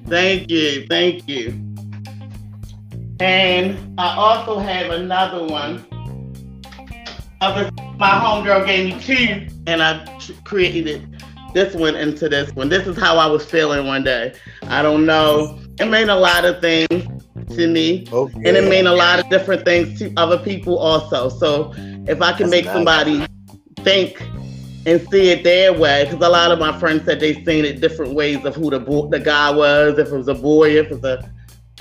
Thank 0.06 0.50
you, 0.50 0.86
thank 0.88 1.28
you. 1.28 1.48
And 3.20 4.00
I 4.00 4.16
also 4.16 4.58
have 4.58 4.90
another 4.90 5.44
one 5.46 5.84
a 7.40 7.72
my 7.98 8.10
homegirl 8.10 8.66
gave 8.66 8.94
me 8.94 9.00
two, 9.00 9.46
and 9.66 9.82
I 9.82 10.18
created 10.44 11.22
this 11.54 11.74
one 11.74 11.96
into 11.96 12.28
this 12.28 12.54
one. 12.54 12.68
This 12.68 12.86
is 12.86 12.96
how 12.96 13.16
I 13.16 13.26
was 13.26 13.44
feeling 13.44 13.86
one 13.86 14.04
day. 14.04 14.34
I 14.62 14.82
don't 14.82 15.06
know. 15.06 15.58
It 15.80 15.86
meant 15.86 16.10
a 16.10 16.16
lot 16.16 16.44
of 16.44 16.60
things 16.60 17.06
to 17.56 17.66
me, 17.66 18.06
okay. 18.12 18.34
and 18.36 18.56
it 18.56 18.68
meant 18.68 18.86
a 18.86 18.94
lot 18.94 19.18
of 19.18 19.30
different 19.30 19.64
things 19.64 19.98
to 19.98 20.12
other 20.16 20.38
people 20.38 20.78
also. 20.78 21.28
So 21.30 21.72
if 22.06 22.20
I 22.20 22.32
can 22.32 22.48
That's 22.48 22.50
make 22.50 22.64
nice. 22.66 22.74
somebody 22.74 23.26
think 23.80 24.20
and 24.86 25.00
see 25.10 25.30
it 25.30 25.42
their 25.42 25.72
way, 25.72 26.04
because 26.04 26.24
a 26.24 26.28
lot 26.28 26.52
of 26.52 26.58
my 26.58 26.78
friends 26.78 27.04
said 27.06 27.18
they 27.18 27.34
seen 27.44 27.64
it 27.64 27.80
different 27.80 28.14
ways 28.14 28.44
of 28.44 28.54
who 28.54 28.70
the 28.70 28.78
bo- 28.78 29.08
the 29.08 29.18
guy 29.18 29.50
was, 29.50 29.98
if 29.98 30.08
it 30.08 30.16
was 30.16 30.28
a 30.28 30.34
boy, 30.34 30.76
if 30.76 30.90
it 30.90 31.00
was 31.00 31.04
a 31.04 31.30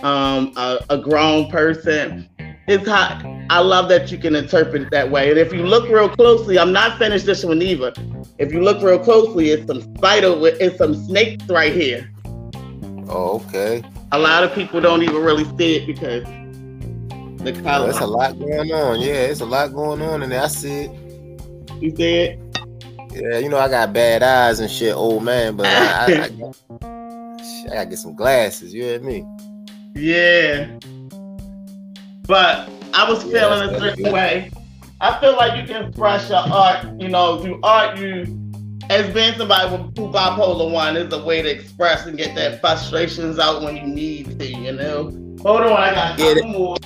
um, 0.06 0.54
a, 0.56 0.80
a 0.90 0.98
grown 0.98 1.50
person. 1.52 2.30
It's 2.68 2.88
how 2.88 3.20
I 3.50 3.60
love 3.60 3.90
that 3.90 4.12
you 4.12 4.18
can 4.18 4.36
interpret 4.36 4.84
it 4.84 4.92
that 4.92 5.10
way. 5.10 5.30
And 5.30 5.40
if 5.40 5.52
you 5.52 5.66
look 5.66 5.90
real 5.90 6.08
closely, 6.08 6.60
I'm 6.60 6.72
not 6.72 6.98
finished 7.00 7.26
this 7.26 7.44
one 7.44 7.62
either. 7.62 7.92
If 8.38 8.54
you 8.54 8.62
look 8.62 8.82
real 8.82 9.00
closely, 9.00 9.50
it's 9.50 9.66
some 9.66 9.82
spider, 9.96 10.36
it's 10.40 10.78
some 10.78 10.94
snakes 10.94 11.46
right 11.50 11.74
here. 11.74 12.10
Oh, 13.10 13.42
okay. 13.48 13.84
A 14.12 14.20
lot 14.20 14.44
of 14.44 14.54
people 14.54 14.80
don't 14.80 15.02
even 15.02 15.18
really 15.18 15.46
see 15.58 15.78
it 15.78 15.88
because 15.88 16.24
the 17.44 17.60
color. 17.64 17.86
There's 17.86 18.02
a 18.02 18.08
lot 18.08 18.38
going 18.38 18.72
on. 18.72 19.02
Yeah, 19.02 19.14
it's 19.14 19.42
a 19.42 19.46
lot 19.46 19.74
going 19.74 20.02
on, 20.02 20.22
and 20.22 20.34
I 20.34 20.48
see 20.48 20.82
it. 20.82 20.92
You 21.82 21.96
see 21.96 22.14
it? 22.16 22.40
Yeah, 23.12 23.40
you 23.40 23.50
know 23.50 23.58
I 23.58 23.68
got 23.68 23.92
bad 23.94 24.22
eyes 24.22 24.60
and 24.60 24.70
shit, 24.70 24.94
old 24.94 25.24
man, 25.24 25.56
but 25.56 25.66
I, 25.66 25.72
I, 25.72 26.06
I, 26.06 26.86
I 27.70 27.74
gotta 27.74 27.86
get 27.90 27.98
some 27.98 28.16
glasses. 28.16 28.74
You 28.74 28.84
hear 28.84 29.00
me? 29.00 29.26
Yeah. 29.96 30.78
But 32.28 32.70
I 32.94 33.10
was 33.10 33.26
yeah, 33.26 33.40
feeling 33.40 33.76
a 33.76 33.80
certain 33.80 34.14
way. 34.14 34.52
I 35.02 35.20
feel 35.20 35.36
like 35.36 35.60
you 35.60 35.66
can 35.66 35.86
express 35.86 36.30
your 36.30 36.40
art, 36.40 36.86
you 37.00 37.08
know, 37.08 37.40
through 37.42 37.60
art 37.64 37.98
you 37.98 38.26
as 38.90 39.14
being 39.14 39.34
somebody 39.36 39.70
who 39.70 40.10
bipolar 40.10 40.72
one 40.72 40.98
is 40.98 41.12
a 41.14 41.24
way 41.24 41.42
to 41.42 41.50
express 41.50 42.06
and 42.06 42.18
get 42.18 42.36
that 42.36 42.62
frustrations 42.62 43.40
out 43.40 43.62
when 43.62 43.76
you 43.76 43.84
need 43.84 44.40
to, 44.40 44.46
you 44.46 44.72
know. 44.72 45.04
Hold 45.42 45.62
on, 45.62 45.72
I 45.72 45.94
got 45.94 46.20
yeah, 46.20 46.42
more. 46.46 46.78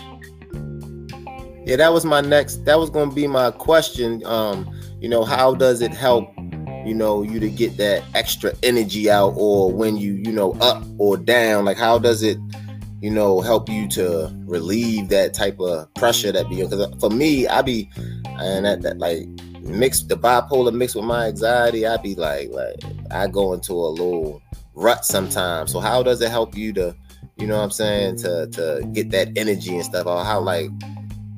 Yeah, 1.66 1.78
that 1.78 1.94
was 1.94 2.04
my 2.06 2.22
next 2.22 2.66
that 2.66 2.78
was 2.78 2.90
gonna 2.90 3.14
be 3.14 3.28
my 3.28 3.52
question. 3.52 4.26
Um, 4.26 4.70
you 5.00 5.10
know, 5.10 5.24
how 5.24 5.54
does 5.54 5.82
it 5.82 5.94
help, 5.94 6.30
you 6.86 6.94
know, 6.94 7.24
you 7.24 7.40
to 7.40 7.50
get 7.50 7.78
that 7.78 8.04
extra 8.14 8.54
energy 8.64 9.10
out 9.10 9.34
or 9.38 9.72
when 9.72 9.98
you, 9.98 10.14
you 10.14 10.32
know, 10.32 10.54
up 10.54 10.84
or 10.98 11.18
down? 11.18 11.66
Like 11.66 11.78
how 11.78 12.00
does 12.00 12.24
it 12.24 12.38
you 13.04 13.10
know, 13.10 13.42
help 13.42 13.68
you 13.68 13.86
to 13.90 14.34
relieve 14.46 15.10
that 15.10 15.34
type 15.34 15.60
of 15.60 15.94
pressure 15.94 16.32
that 16.32 16.48
be 16.48 16.64
because 16.64 16.88
for 17.02 17.10
me, 17.10 17.46
I 17.46 17.62
be 17.62 17.90
and 18.40 18.66
that, 18.66 18.82
that 18.84 18.98
like 18.98 19.28
mixed 19.64 20.10
the 20.10 20.16
bipolar 20.16 20.74
mixed 20.74 20.96
with 20.96 21.06
my 21.06 21.28
anxiety, 21.28 21.86
I'd 21.86 22.04
be 22.04 22.16
like 22.16 22.50
like 22.52 22.76
I 23.12 23.28
go 23.28 23.54
into 23.54 23.74
a 23.74 23.90
little 23.90 24.42
rut 24.76 25.06
sometimes. 25.06 25.72
So 25.72 25.80
how 25.80 26.04
does 26.04 26.22
it 26.22 26.30
help 26.30 26.56
you 26.56 26.74
to, 26.74 26.96
you 27.38 27.48
know 27.48 27.58
what 27.58 27.64
I'm 27.64 27.72
saying, 27.72 28.18
to 28.18 28.48
to 28.48 28.90
get 28.94 29.12
that 29.12 29.30
energy 29.38 29.76
and 29.76 29.86
stuff? 29.86 30.06
Or 30.06 30.24
how 30.24 30.40
like 30.40 30.70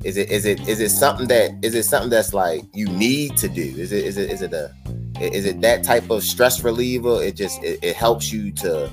is 0.03 0.17
it 0.17 0.29
is 0.29 0.45
it 0.45 0.67
is 0.67 0.79
it 0.79 0.89
something 0.89 1.27
that 1.27 1.51
is 1.63 1.75
it 1.75 1.83
something 1.83 2.09
that's 2.09 2.33
like 2.33 2.63
you 2.73 2.87
need 2.87 3.37
to 3.37 3.47
do? 3.47 3.61
Is 3.61 3.91
it 3.91 4.05
is 4.05 4.17
it 4.17 4.31
is 4.31 4.41
it 4.41 4.53
a 4.53 4.71
is 5.19 5.45
it 5.45 5.61
that 5.61 5.83
type 5.83 6.09
of 6.09 6.23
stress 6.23 6.63
reliever? 6.63 7.23
It 7.23 7.35
just 7.35 7.63
it, 7.63 7.79
it 7.81 7.95
helps 7.95 8.31
you 8.31 8.51
to 8.53 8.91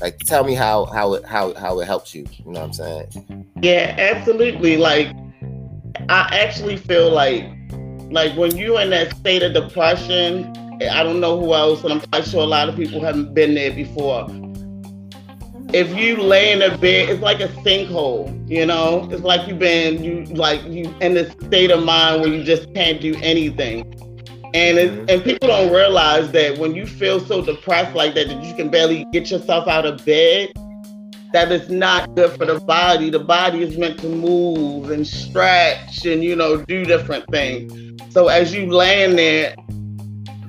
like, 0.00 0.18
tell 0.20 0.44
me 0.44 0.54
how 0.54 0.86
how 0.86 1.14
it 1.14 1.24
how 1.24 1.54
how 1.54 1.80
it 1.80 1.86
helps 1.86 2.14
you. 2.14 2.26
You 2.44 2.52
know 2.52 2.60
what 2.60 2.66
I'm 2.66 2.72
saying? 2.72 3.46
Yeah, 3.60 3.94
absolutely. 3.98 4.76
Like, 4.78 5.14
I 6.08 6.28
actually 6.32 6.78
feel 6.78 7.10
like 7.10 7.44
like 8.10 8.36
when 8.36 8.56
you're 8.56 8.80
in 8.80 8.90
that 8.90 9.16
state 9.16 9.42
of 9.42 9.54
depression. 9.54 10.56
I 10.90 11.02
don't 11.02 11.20
know 11.20 11.38
who 11.38 11.52
else, 11.52 11.84
and 11.84 11.92
I'm 11.92 12.00
quite 12.00 12.24
sure 12.24 12.40
a 12.40 12.46
lot 12.46 12.70
of 12.70 12.74
people 12.74 13.02
haven't 13.02 13.34
been 13.34 13.54
there 13.54 13.70
before. 13.70 14.26
If 15.74 15.94
you 15.94 16.16
lay 16.16 16.52
in 16.52 16.62
a 16.62 16.76
bed, 16.78 17.10
it's 17.10 17.20
like 17.20 17.40
a 17.40 17.48
sinkhole. 17.48 18.48
You 18.50 18.64
know, 18.64 19.06
it's 19.12 19.22
like 19.22 19.46
you've 19.46 19.58
been 19.58 20.02
you 20.02 20.24
like 20.34 20.62
you 20.64 20.92
in 21.02 21.14
this 21.14 21.32
state 21.46 21.70
of 21.70 21.84
mind 21.84 22.22
where 22.22 22.32
you 22.32 22.42
just 22.42 22.72
can't 22.74 23.00
do 23.00 23.14
anything. 23.22 23.82
And 24.54 24.78
mm-hmm. 24.78 25.04
and 25.08 25.22
people 25.22 25.48
don't 25.48 25.72
realize 25.72 26.32
that 26.32 26.58
when 26.58 26.74
you 26.74 26.86
feel 26.86 27.20
so 27.20 27.44
depressed 27.44 27.94
like 27.94 28.14
that, 28.14 28.28
that 28.28 28.42
you 28.42 28.54
can 28.54 28.70
barely 28.70 29.04
get 29.12 29.30
yourself 29.30 29.68
out 29.68 29.84
of 29.84 30.04
bed, 30.04 30.50
that 31.32 31.52
is 31.52 31.70
not 31.70 32.14
good 32.14 32.32
for 32.32 32.44
the 32.44 32.58
body. 32.60 33.10
The 33.10 33.20
body 33.20 33.62
is 33.62 33.76
meant 33.76 33.98
to 34.00 34.08
move 34.08 34.90
and 34.90 35.06
stretch 35.06 36.04
and 36.04 36.24
you 36.24 36.34
know 36.34 36.62
do 36.64 36.84
different 36.84 37.26
things. 37.30 37.72
So 38.12 38.28
as 38.28 38.52
you 38.54 38.70
land 38.70 39.18
there, 39.18 39.54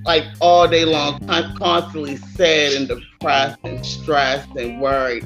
like 0.05 0.23
all 0.39 0.67
day 0.67 0.85
long, 0.85 1.19
constantly 1.57 2.17
sad 2.17 2.73
and 2.73 2.87
depressed 2.87 3.59
and 3.63 3.85
stressed 3.85 4.49
and 4.55 4.81
worried, 4.81 5.23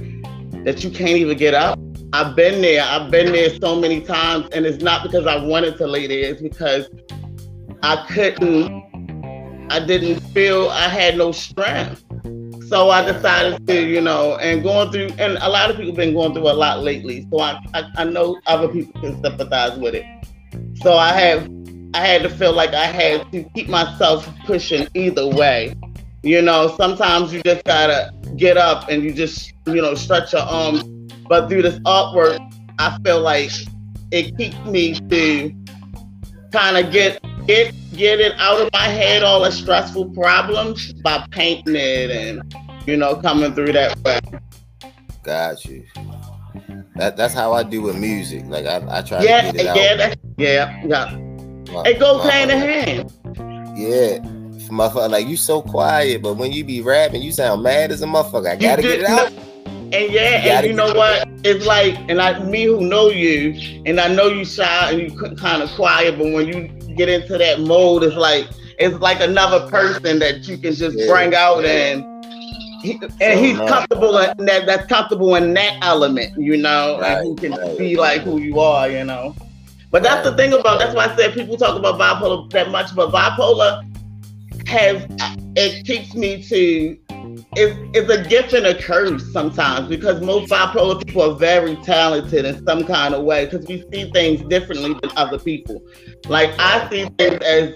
that 0.65 0.83
you 0.83 0.89
can't 0.89 1.17
even 1.17 1.37
get 1.37 1.53
up. 1.53 1.79
I've 2.11 2.35
been 2.35 2.61
there. 2.61 2.83
I've 2.83 3.11
been 3.11 3.31
there 3.31 3.49
so 3.59 3.79
many 3.79 4.01
times, 4.01 4.47
and 4.51 4.65
it's 4.65 4.83
not 4.83 5.03
because 5.03 5.27
I 5.27 5.37
wanted 5.43 5.77
to 5.77 5.87
lay 5.87 6.07
there. 6.07 6.31
It's 6.31 6.41
because 6.41 6.87
I 7.83 8.05
couldn't, 8.09 9.67
I 9.69 9.85
didn't 9.85 10.19
feel 10.31 10.69
I 10.69 10.87
had 10.87 11.17
no 11.17 11.31
strength. 11.31 12.04
So 12.67 12.89
I 12.89 13.05
decided 13.11 13.67
to, 13.67 13.87
you 13.87 14.01
know, 14.01 14.37
and 14.37 14.63
going 14.63 14.91
through, 14.91 15.09
and 15.19 15.37
a 15.37 15.49
lot 15.49 15.69
of 15.69 15.77
people 15.77 15.93
been 15.93 16.13
going 16.13 16.33
through 16.33 16.49
a 16.49 16.53
lot 16.53 16.81
lately. 16.81 17.27
So 17.31 17.39
I, 17.39 17.59
I, 17.73 17.83
I 17.97 18.03
know 18.05 18.39
other 18.47 18.67
people 18.67 18.99
can 19.01 19.21
sympathize 19.21 19.77
with 19.77 19.93
it. 19.93 20.05
So 20.81 20.93
I 20.93 21.13
have, 21.13 21.49
I 21.93 21.99
had 21.99 22.23
to 22.23 22.29
feel 22.29 22.53
like 22.53 22.73
I 22.73 22.85
had 22.85 23.31
to 23.31 23.43
keep 23.55 23.67
myself 23.67 24.27
pushing 24.45 24.87
either 24.95 25.27
way. 25.27 25.75
You 26.23 26.41
know, 26.41 26.75
sometimes 26.75 27.31
you 27.31 27.43
just 27.43 27.63
gotta 27.65 28.11
get 28.35 28.57
up 28.57 28.89
and 28.89 29.03
you 29.03 29.13
just, 29.13 29.53
you 29.67 29.81
know, 29.81 29.93
stretch 29.93 30.33
your 30.33 30.41
arms. 30.41 30.83
But 31.29 31.49
through 31.49 31.61
this 31.61 31.77
artwork, 31.79 32.39
I 32.79 32.97
feel 33.03 33.21
like 33.21 33.51
it 34.11 34.35
keeps 34.37 34.57
me 34.65 34.99
to 35.09 35.53
kind 36.51 36.77
of 36.77 36.91
get 36.91 37.21
get 37.45 37.75
get 37.95 38.19
it 38.19 38.33
out 38.37 38.59
of 38.59 38.69
my 38.73 38.87
head 38.87 39.23
all 39.23 39.41
the 39.41 39.51
stressful 39.51 40.09
problems 40.11 40.93
by 40.93 41.25
painting 41.31 41.75
it 41.75 42.09
and 42.09 42.54
you 42.85 42.97
know 42.97 43.15
coming 43.15 43.53
through 43.53 43.73
that 43.73 43.97
way. 43.99 44.19
Got 45.23 45.65
you. 45.65 45.85
That 46.95 47.17
that's 47.17 47.33
how 47.33 47.53
I 47.53 47.63
do 47.63 47.81
with 47.81 47.97
music. 47.97 48.43
Like 48.45 48.65
I, 48.65 48.83
I 48.89 49.01
try 49.01 49.23
yeah, 49.23 49.51
to 49.51 49.57
get 49.57 49.65
it 49.65 49.99
out. 49.99 50.17
Yeah, 50.37 50.81
yeah, 50.85 51.15
yeah. 51.67 51.83
It 51.85 51.99
goes 51.99 52.23
hand 52.29 52.51
in 52.51 52.59
hand. 52.59 53.11
Yeah. 53.77 54.19
Motherfucker, 54.69 55.11
like 55.11 55.27
you 55.27 55.37
so 55.37 55.61
quiet, 55.61 56.21
but 56.23 56.35
when 56.35 56.51
you 56.51 56.63
be 56.63 56.81
rapping, 56.81 57.21
you 57.21 57.31
sound 57.31 57.61
mad 57.61 57.91
as 57.91 58.01
a 58.01 58.05
motherfucker. 58.05 58.47
I 58.47 58.55
gotta 58.55 58.81
get 58.81 59.01
it 59.01 59.05
out. 59.05 59.31
And 59.93 60.11
yeah, 60.11 60.57
and 60.57 60.65
you 60.65 60.73
know 60.73 60.93
what? 60.93 61.27
It's 61.43 61.65
like, 61.65 61.95
and 62.09 62.19
I, 62.19 62.43
me 62.43 62.63
who 62.63 62.81
know 62.81 63.09
you, 63.09 63.53
and 63.85 63.99
I 63.99 64.07
know 64.07 64.27
you 64.27 64.43
shy 64.43 64.91
and 64.91 65.01
you 65.01 65.35
kind 65.35 65.61
of 65.61 65.69
quiet, 65.71 66.17
but 66.17 66.33
when 66.33 66.47
you 66.47 66.67
get 66.95 67.09
into 67.09 67.37
that 67.37 67.59
mode, 67.59 68.03
it's 68.03 68.15
like 68.15 68.47
it's 68.79 68.95
like 68.99 69.21
another 69.21 69.69
person 69.69 70.19
that 70.19 70.47
you 70.47 70.57
can 70.57 70.73
just 70.73 70.97
yeah. 70.97 71.07
bring 71.07 71.35
out 71.35 71.63
and 71.63 72.14
he, 72.85 72.99
and 73.21 73.39
he's 73.39 73.57
comfortable 73.57 74.17
in 74.17 74.45
that 74.45 74.65
that's 74.65 74.87
comfortable 74.87 75.35
in 75.35 75.53
that 75.53 75.79
element, 75.81 76.37
you 76.37 76.57
know, 76.57 76.99
right, 76.99 77.17
and 77.17 77.27
who 77.27 77.35
can 77.35 77.51
right. 77.51 77.77
be 77.77 77.95
like 77.95 78.21
who 78.21 78.39
you 78.39 78.59
are, 78.59 78.89
you 78.89 79.03
know. 79.03 79.35
But 79.91 80.03
that's 80.03 80.27
the 80.27 80.35
thing 80.35 80.53
about 80.53 80.79
that's 80.79 80.95
why 80.95 81.05
I 81.05 81.15
said 81.15 81.33
people 81.33 81.57
talk 81.57 81.77
about 81.77 81.99
bipolar 81.99 82.49
that 82.51 82.69
much, 82.69 82.95
but 82.95 83.11
bipolar 83.11 83.83
has 84.67 85.05
it 85.55 85.85
teaches 85.85 86.15
me 86.15 86.41
to 86.43 86.97
it's, 87.55 87.77
it's 87.93 88.09
a 88.09 88.27
gift 88.27 88.53
and 88.53 88.65
a 88.65 88.75
curse 88.81 89.31
sometimes 89.31 89.87
because 89.87 90.21
most 90.21 90.51
bipolar 90.51 91.05
people 91.05 91.21
are 91.21 91.35
very 91.35 91.75
talented 91.77 92.45
in 92.45 92.65
some 92.65 92.83
kind 92.85 93.13
of 93.13 93.23
way 93.23 93.45
because 93.45 93.65
we 93.67 93.85
see 93.91 94.11
things 94.11 94.41
differently 94.49 94.93
than 95.01 95.11
other 95.15 95.39
people. 95.39 95.81
Like 96.27 96.51
I 96.59 96.89
see 96.89 97.07
things 97.17 97.41
as 97.43 97.73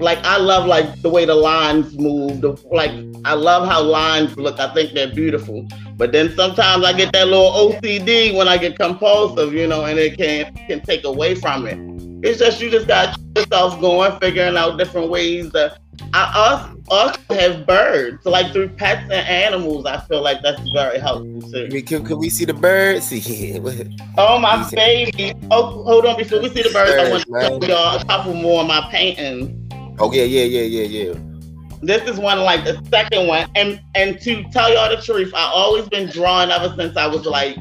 like 0.00 0.18
I 0.24 0.36
love 0.36 0.66
like 0.66 1.00
the 1.02 1.10
way 1.10 1.24
the 1.24 1.34
lines 1.34 1.96
move. 1.98 2.40
The, 2.40 2.52
like 2.70 2.90
I 3.24 3.34
love 3.34 3.68
how 3.68 3.82
lines 3.82 4.36
look. 4.36 4.58
I 4.58 4.72
think 4.74 4.92
they're 4.92 5.12
beautiful. 5.12 5.66
But 5.96 6.12
then 6.12 6.34
sometimes 6.34 6.84
I 6.84 6.92
get 6.92 7.12
that 7.12 7.28
little 7.28 7.50
OCD 7.50 8.36
when 8.36 8.48
I 8.48 8.56
get 8.56 8.78
compulsive, 8.78 9.52
you 9.52 9.66
know, 9.66 9.84
and 9.84 9.98
it 9.98 10.16
can 10.16 10.54
can 10.66 10.80
take 10.80 11.04
away 11.04 11.34
from 11.34 11.66
it. 11.66 11.78
It's 12.24 12.38
just 12.38 12.60
you 12.60 12.70
just 12.70 12.86
got 12.86 13.18
yourself 13.36 13.80
going, 13.80 14.18
figuring 14.20 14.56
out 14.56 14.78
different 14.78 15.10
ways 15.10 15.50
to 15.52 15.76
I 16.14 16.74
also, 16.88 17.34
have 17.34 17.66
birds, 17.66 18.22
so 18.22 18.30
like 18.30 18.52
through 18.52 18.68
pets 18.70 19.02
and 19.04 19.12
animals. 19.12 19.86
I 19.86 20.00
feel 20.00 20.22
like 20.22 20.42
that's 20.42 20.60
very 20.72 20.98
helpful 20.98 21.50
too. 21.50 21.68
Can, 21.82 22.04
can 22.04 22.18
we 22.18 22.28
see 22.28 22.44
the 22.44 22.54
birds? 22.54 23.12
oh 24.18 24.38
my 24.38 24.68
baby! 24.72 25.34
Oh, 25.50 25.82
hold 25.84 26.06
on. 26.06 26.16
Before 26.16 26.40
we 26.40 26.48
see 26.50 26.62
the 26.62 26.70
birds, 26.70 26.92
birds 26.92 27.26
I 27.28 27.36
want 27.36 27.60
to 27.62 27.66
show 27.66 27.74
y'all 27.74 28.00
a 28.00 28.04
couple 28.04 28.34
more 28.34 28.62
of 28.62 28.66
my 28.68 28.86
paintings. 28.90 29.61
Oh 30.02 30.12
yeah, 30.12 30.24
yeah, 30.24 30.44
yeah, 30.44 30.62
yeah, 30.62 31.04
yeah. 31.04 31.14
This 31.80 32.02
is 32.08 32.18
one 32.18 32.40
like 32.40 32.64
the 32.64 32.84
second 32.90 33.28
one, 33.28 33.48
and 33.54 33.80
and 33.94 34.20
to 34.20 34.42
tell 34.50 34.72
y'all 34.72 34.94
the 34.94 35.00
truth, 35.00 35.32
I 35.34 35.44
always 35.44 35.88
been 35.88 36.10
drawing 36.10 36.50
ever 36.50 36.74
since 36.76 36.96
I 36.96 37.06
was 37.06 37.24
like 37.24 37.56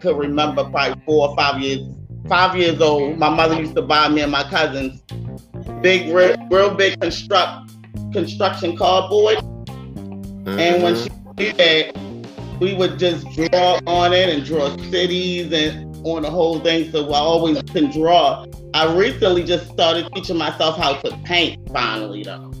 could 0.00 0.16
remember 0.16 0.64
probably 0.70 1.00
four 1.04 1.28
or 1.28 1.36
five 1.36 1.60
years, 1.60 1.86
five 2.28 2.56
years 2.56 2.80
old. 2.80 3.18
My 3.18 3.28
mother 3.28 3.54
used 3.60 3.74
to 3.76 3.82
buy 3.82 4.08
me 4.08 4.22
and 4.22 4.32
my 4.32 4.42
cousins 4.44 5.02
big, 5.80 6.12
real, 6.12 6.36
real 6.50 6.74
big 6.74 7.00
construct 7.00 7.72
construction 8.12 8.76
cardboard. 8.76 9.36
Mm-hmm. 9.36 10.58
And 10.58 10.82
when 10.82 10.94
mm-hmm. 10.94 11.36
she 11.36 11.52
did 11.52 11.56
that, 11.58 12.58
we 12.60 12.74
would 12.74 12.98
just 12.98 13.30
draw 13.32 13.78
on 13.86 14.12
it 14.12 14.28
and 14.28 14.44
draw 14.44 14.76
cities 14.90 15.52
and 15.52 15.89
on 16.04 16.22
the 16.22 16.30
whole 16.30 16.60
thing. 16.60 16.90
So 16.90 17.10
I 17.12 17.18
always 17.18 17.62
can 17.62 17.90
draw. 17.90 18.46
I 18.74 18.94
recently 18.94 19.44
just 19.44 19.70
started 19.70 20.08
teaching 20.14 20.36
myself 20.36 20.76
how 20.76 20.94
to 20.94 21.16
paint 21.24 21.68
finally 21.72 22.22
though. 22.22 22.52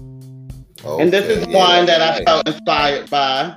Okay, 0.84 1.02
and 1.02 1.12
this 1.12 1.26
is 1.26 1.46
yeah, 1.46 1.56
one 1.56 1.86
that 1.86 2.00
I 2.00 2.24
felt 2.24 2.48
inspired 2.48 3.10
by. 3.10 3.56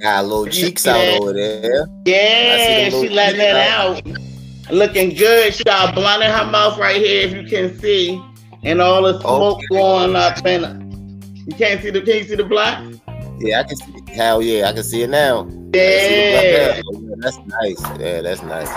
Got 0.00 0.24
a 0.24 0.26
little 0.26 0.46
cheeks 0.46 0.86
out 0.86 1.20
over 1.20 1.32
there. 1.32 1.86
Yeah, 2.04 2.88
she 2.90 3.08
letting 3.08 3.40
it 3.40 3.56
out. 3.56 4.06
out. 4.06 4.72
Looking 4.72 5.14
good. 5.14 5.54
She 5.54 5.62
got 5.64 5.90
a 5.90 5.92
blunt 5.92 6.24
in 6.24 6.30
her 6.30 6.44
mouth 6.44 6.76
right 6.76 7.00
here, 7.00 7.28
if 7.28 7.34
you 7.34 7.44
can 7.44 7.78
see. 7.78 8.20
And 8.64 8.80
all 8.80 9.02
the 9.02 9.20
smoke 9.20 9.58
okay. 9.58 9.66
going 9.70 10.16
up 10.16 10.44
and 10.44 11.24
you 11.46 11.54
can't 11.56 11.80
see 11.80 11.90
the 11.90 12.00
can 12.00 12.16
you 12.16 12.24
see 12.24 12.34
the 12.34 12.44
black? 12.44 12.82
Yeah, 13.38 13.60
I 13.60 13.62
can 13.62 13.76
see 13.76 13.92
hell 14.12 14.42
yeah, 14.42 14.68
I 14.68 14.72
can 14.72 14.82
see 14.82 15.02
it 15.02 15.10
now. 15.10 15.44
Yeah. 15.74 16.80
Oh, 16.86 17.14
that's 17.18 17.38
nice. 17.38 17.80
Yeah, 17.98 18.20
that's 18.22 18.42
nice. 18.42 18.70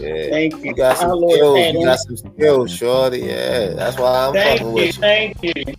Yeah. 0.00 0.30
Thank 0.30 0.54
you. 0.56 0.64
You 0.64 0.74
got 0.74 0.96
some 0.96 1.18
skills. 1.18 1.74
You 1.74 1.84
got 1.84 1.98
some 1.98 2.16
skills, 2.16 2.74
shorty. 2.74 3.20
Yeah, 3.20 3.74
that's 3.74 3.98
why 3.98 4.26
I'm 4.26 4.32
thank 4.32 4.60
fucking 4.60 4.66
you, 4.68 4.74
with 4.74 4.96
you. 4.96 5.00
Thank 5.00 5.42
you. 5.42 5.74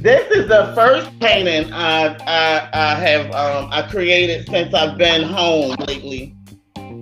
This 0.00 0.30
is 0.30 0.48
the 0.48 0.72
first 0.74 1.10
painting 1.20 1.72
I 1.72 2.16
I, 2.26 2.68
I 2.72 2.94
have 2.94 3.26
um, 3.26 3.68
I 3.70 3.82
created 3.82 4.48
since 4.48 4.72
I've 4.74 4.96
been 4.96 5.22
home 5.22 5.76
lately. 5.86 6.34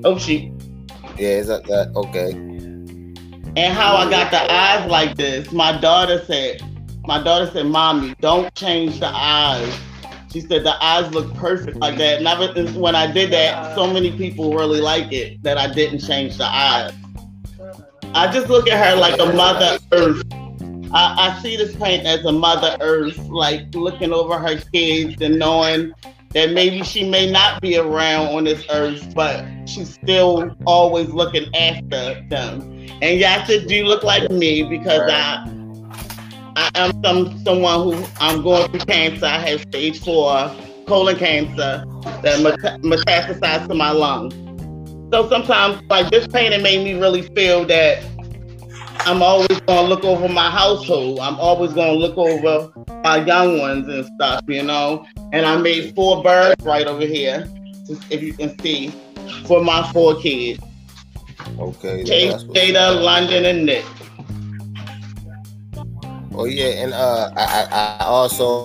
Oh 0.05 0.19
she. 0.19 0.53
Yeah, 1.17 1.29
is 1.29 1.47
that, 1.47 1.65
that 1.65 1.93
okay? 1.97 2.33
And 3.57 3.73
how 3.75 3.97
I 3.97 4.11
got 4.11 4.31
the 4.31 4.53
eyes 4.53 4.89
like 4.91 5.17
this. 5.17 5.51
My 5.53 5.81
daughter 5.81 6.25
said, 6.27 6.63
my 7.07 7.23
daughter 7.23 7.51
said, 7.51 7.67
"Mommy, 7.67 8.15
don't 8.21 8.55
change 8.55 9.01
the 9.01 9.09
eyes." 9.09 9.75
She 10.31 10.41
said 10.41 10.65
the 10.65 10.83
eyes 10.85 11.13
look 11.15 11.33
perfect 11.35 11.79
like 11.79 11.97
that. 11.99 12.23
Never 12.23 12.49
when 12.79 12.95
I 12.95 13.11
did 13.11 13.33
that, 13.33 13.75
so 13.75 13.91
many 13.93 14.17
people 14.17 14.55
really 14.55 14.81
like 14.81 15.13
it 15.13 15.43
that 15.43 15.57
I 15.57 15.73
didn't 15.73 16.01
change 16.01 16.37
the 16.37 16.45
eyes. 16.45 16.93
I 18.15 18.31
just 18.33 18.49
look 18.49 18.69
at 18.69 18.85
her 18.85 18.97
like 19.01 19.19
a 19.21 19.33
mother 19.33 19.79
earth. 19.93 20.23
I, 20.93 21.37
I 21.37 21.43
see 21.43 21.57
this 21.57 21.75
paint 21.77 22.07
as 22.07 22.25
a 22.25 22.33
mother 22.33 22.77
earth, 22.81 23.19
like 23.29 23.75
looking 23.75 24.13
over 24.13 24.39
her 24.39 24.59
kids 24.73 25.21
and 25.21 25.39
knowing 25.39 25.93
that 26.31 26.53
maybe 26.53 26.83
she 26.83 27.09
may 27.09 27.31
not 27.31 27.61
be 27.61 27.79
around 27.79 28.29
on 28.29 28.45
this 28.45 28.65
earth, 28.71 29.15
but 29.15 29.45
she's 29.67 29.95
still 29.95 30.55
always 30.67 31.09
looking 31.09 31.55
after 31.55 32.23
them. 32.29 32.61
And 33.01 33.21
it 33.21 33.69
do 33.69 33.85
look 33.85 34.03
like 34.03 34.31
me 34.31 34.63
because 34.63 35.11
I 35.11 35.45
I 36.59 36.71
am 36.75 37.05
some 37.05 37.39
someone 37.45 37.83
who 37.85 38.05
I'm 38.21 38.43
going 38.43 38.69
through 38.71 38.81
cancer. 38.81 39.27
I 39.27 39.39
have 39.39 39.61
stage 39.61 40.03
four 40.03 40.51
colon 40.89 41.17
cancer 41.17 41.85
that 42.23 42.41
metastasized 42.83 43.69
to 43.69 43.75
my 43.75 43.93
lungs. 43.93 44.35
So 45.13 45.29
sometimes, 45.29 45.81
like 45.89 46.11
this 46.11 46.27
painting 46.27 46.63
made 46.63 46.83
me 46.83 47.01
really 47.01 47.23
feel 47.23 47.65
that 47.67 48.03
I'm 49.07 49.23
always 49.23 49.61
going 49.61 49.85
to 49.85 49.89
look 49.89 50.05
over 50.05 50.29
my 50.29 50.51
household. 50.51 51.21
I'm 51.21 51.37
always 51.37 51.73
going 51.75 51.95
to 51.95 51.99
look 51.99 52.19
over 52.19 52.73
my 53.05 53.25
young 53.25 53.59
ones 53.61 53.87
and 53.89 54.05
stuff, 54.17 54.43
you 54.49 54.65
know. 54.65 55.07
And 55.33 55.47
I 55.47 55.57
made 55.59 55.95
four 55.95 56.25
birds 56.25 56.61
right 56.65 56.87
over 56.89 57.07
here, 57.07 57.49
if 58.11 58.21
you 58.21 58.33
can 58.33 58.59
see, 58.59 58.93
for 59.47 59.63
my 59.63 59.89
four 59.93 60.17
kids. 60.17 60.61
Okay. 61.59 62.03
Jada, 62.03 63.01
London, 63.01 63.45
and 63.45 63.65
Nick. 63.65 63.85
Oh 66.39 66.45
yeah, 66.45 66.85
and 66.85 66.95
uh, 66.95 67.33
I, 67.37 67.99
I 68.01 68.05
also 68.05 68.65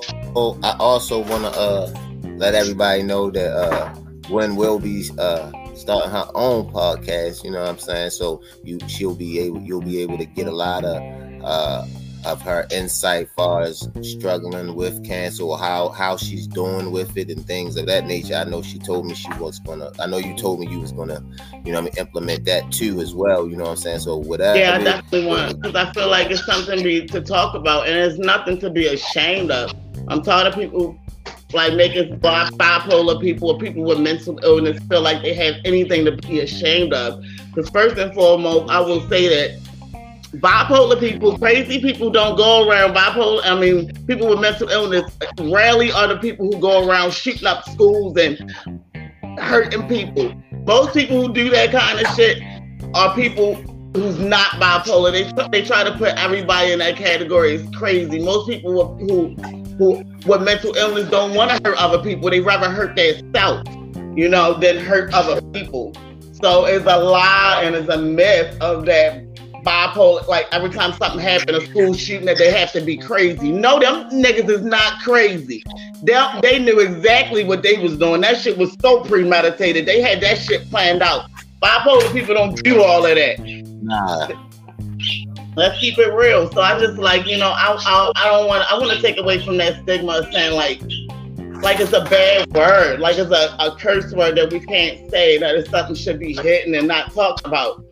I 0.61 0.75
also 0.79 1.19
want 1.19 1.43
to 1.43 1.59
uh 1.59 1.91
let 2.37 2.53
everybody 2.53 3.01
know 3.01 3.31
that 3.31 3.51
uh 3.51 3.95
Gwen 4.27 4.55
will 4.55 4.77
be 4.77 5.09
uh 5.17 5.51
starting 5.73 6.11
her 6.11 6.27
own 6.35 6.71
podcast. 6.71 7.43
You 7.43 7.49
know 7.49 7.61
what 7.61 7.69
I'm 7.69 7.79
saying? 7.79 8.11
So 8.11 8.43
you 8.63 8.77
she'll 8.87 9.15
be 9.15 9.39
able 9.39 9.59
you'll 9.59 9.81
be 9.81 9.99
able 10.03 10.19
to 10.19 10.25
get 10.25 10.45
a 10.45 10.51
lot 10.51 10.85
of 10.85 11.01
uh 11.43 11.87
of 12.25 12.41
her 12.41 12.67
insight 12.71 13.29
far 13.35 13.61
as 13.61 13.87
struggling 14.01 14.75
with 14.75 15.03
cancer 15.03 15.43
or 15.43 15.57
how 15.57 15.89
how 15.89 16.17
she's 16.17 16.47
doing 16.47 16.91
with 16.91 17.17
it 17.17 17.29
and 17.29 17.45
things 17.45 17.75
of 17.75 17.85
that 17.87 18.05
nature. 18.05 18.35
I 18.35 18.43
know 18.43 18.61
she 18.61 18.79
told 18.79 19.05
me 19.05 19.13
she 19.13 19.31
was 19.39 19.59
gonna 19.59 19.91
I 19.99 20.07
know 20.07 20.17
you 20.17 20.35
told 20.35 20.59
me 20.59 20.67
you 20.67 20.79
was 20.79 20.91
gonna, 20.91 21.23
you 21.65 21.71
know 21.71 21.79
I 21.79 21.81
mean, 21.81 21.93
implement 21.97 22.45
that 22.45 22.71
too 22.71 22.99
as 23.01 23.13
well. 23.13 23.47
You 23.47 23.55
know 23.57 23.63
what 23.63 23.71
I'm 23.71 23.77
saying? 23.77 23.99
So 23.99 24.17
whatever. 24.17 24.57
Yeah, 24.57 24.75
I 24.75 24.83
definitely 24.83 25.27
want 25.27 25.61
because 25.61 25.75
I 25.75 25.91
feel 25.93 26.09
like 26.09 26.31
it's 26.31 26.45
something 26.45 26.83
to, 26.83 27.07
to 27.07 27.21
talk 27.21 27.55
about 27.55 27.87
and 27.87 27.97
it's 27.97 28.17
nothing 28.19 28.59
to 28.59 28.69
be 28.69 28.87
ashamed 28.87 29.51
of. 29.51 29.73
I'm 30.07 30.21
tired 30.21 30.47
of 30.47 30.55
people 30.55 30.99
like 31.53 31.73
making 31.73 32.19
bipolar 32.19 33.21
people 33.21 33.51
or 33.51 33.59
people 33.59 33.83
with 33.83 33.99
mental 33.99 34.39
illness 34.43 34.79
feel 34.89 35.01
like 35.01 35.21
they 35.21 35.33
have 35.33 35.55
anything 35.65 36.05
to 36.05 36.11
be 36.11 36.39
ashamed 36.39 36.93
of. 36.93 37.23
Because 37.53 37.69
first 37.69 37.97
and 37.97 38.13
foremost, 38.13 38.71
I 38.71 38.79
will 38.79 39.07
say 39.07 39.27
that 39.29 39.62
bipolar 40.35 40.99
people, 40.99 41.37
crazy 41.37 41.79
people 41.79 42.09
don't 42.09 42.35
go 42.35 42.67
around 42.67 42.95
bipolar. 42.95 43.41
I 43.43 43.59
mean, 43.59 43.93
people 44.07 44.27
with 44.29 44.39
mental 44.39 44.69
illness 44.69 45.11
rarely 45.39 45.91
are 45.91 46.07
the 46.07 46.17
people 46.17 46.51
who 46.51 46.59
go 46.59 46.87
around 46.87 47.13
shooting 47.13 47.45
up 47.45 47.67
schools 47.69 48.17
and 48.17 48.51
hurting 49.39 49.87
people. 49.87 50.33
Most 50.65 50.93
people 50.93 51.27
who 51.27 51.33
do 51.33 51.49
that 51.49 51.71
kind 51.71 51.99
of 51.99 52.07
shit 52.15 52.41
are 52.95 53.13
people 53.15 53.55
who's 53.93 54.17
not 54.19 54.51
bipolar. 54.53 55.11
They 55.11 55.49
they 55.49 55.65
try 55.65 55.83
to 55.83 55.91
put 55.97 56.17
everybody 56.17 56.71
in 56.71 56.79
that 56.79 56.95
category 56.95 57.55
as 57.55 57.69
crazy. 57.75 58.19
Most 58.19 58.49
people 58.49 58.97
who 58.97 59.35
who 59.77 60.03
with 60.25 60.41
mental 60.41 60.75
illness 60.75 61.09
don't 61.09 61.33
want 61.33 61.51
to 61.51 61.69
hurt 61.69 61.77
other 61.77 62.01
people. 62.01 62.29
They 62.29 62.39
rather 62.39 62.69
hurt 62.69 62.95
themselves, 62.95 63.69
you 64.15 64.29
know, 64.29 64.53
than 64.55 64.77
hurt 64.77 65.13
other 65.13 65.41
people. 65.51 65.93
So 66.41 66.65
it's 66.65 66.85
a 66.85 66.97
lie 66.97 67.61
and 67.63 67.75
it's 67.75 67.89
a 67.89 67.97
myth 67.97 68.57
of 68.61 68.85
that 68.85 69.32
bipolar, 69.63 70.27
like 70.27 70.47
every 70.51 70.69
time 70.69 70.93
something 70.93 71.19
happened, 71.19 71.57
a 71.57 71.65
school 71.67 71.93
shooting, 71.93 72.25
that 72.25 72.37
they 72.37 72.51
have 72.51 72.71
to 72.73 72.81
be 72.81 72.97
crazy. 72.97 73.51
No, 73.51 73.79
them 73.79 74.09
niggas 74.09 74.49
is 74.49 74.63
not 74.63 75.01
crazy. 75.01 75.63
They, 76.03 76.21
they 76.41 76.59
knew 76.59 76.79
exactly 76.79 77.43
what 77.43 77.63
they 77.63 77.77
was 77.77 77.97
doing. 77.97 78.21
That 78.21 78.37
shit 78.37 78.57
was 78.57 78.75
so 78.81 79.03
premeditated. 79.03 79.85
They 79.85 80.01
had 80.01 80.21
that 80.21 80.37
shit 80.37 80.69
planned 80.69 81.01
out. 81.01 81.29
Bipolar 81.61 82.11
people 82.11 82.35
don't 82.35 82.61
do 82.63 82.83
all 82.83 83.05
of 83.05 83.15
that. 83.15 83.39
Nah. 83.81 84.27
Let's 85.55 85.79
keep 85.79 85.97
it 85.99 86.11
real. 86.13 86.51
So 86.51 86.61
I 86.61 86.79
just 86.79 86.97
like, 86.97 87.27
you 87.27 87.37
know, 87.37 87.51
I, 87.51 87.77
I, 87.79 88.11
I 88.15 88.25
don't 88.25 88.47
want, 88.47 88.71
I 88.71 88.77
want 88.77 88.91
to 88.91 89.01
take 89.01 89.17
away 89.17 89.43
from 89.43 89.57
that 89.57 89.83
stigma 89.83 90.19
of 90.19 90.33
saying 90.33 90.53
like, 90.53 90.81
like 91.61 91.79
it's 91.79 91.93
a 91.93 92.03
bad 92.03 92.51
word, 92.53 92.99
like 92.99 93.17
it's 93.17 93.31
a, 93.31 93.55
a 93.59 93.75
curse 93.79 94.11
word 94.13 94.35
that 94.37 94.51
we 94.51 94.59
can't 94.59 95.09
say, 95.11 95.37
that 95.37 95.55
it's 95.55 95.69
something 95.69 95.95
should 95.95 96.19
be 96.19 96.33
hidden 96.33 96.75
and 96.75 96.87
not 96.87 97.13
talked 97.13 97.45
about 97.45 97.85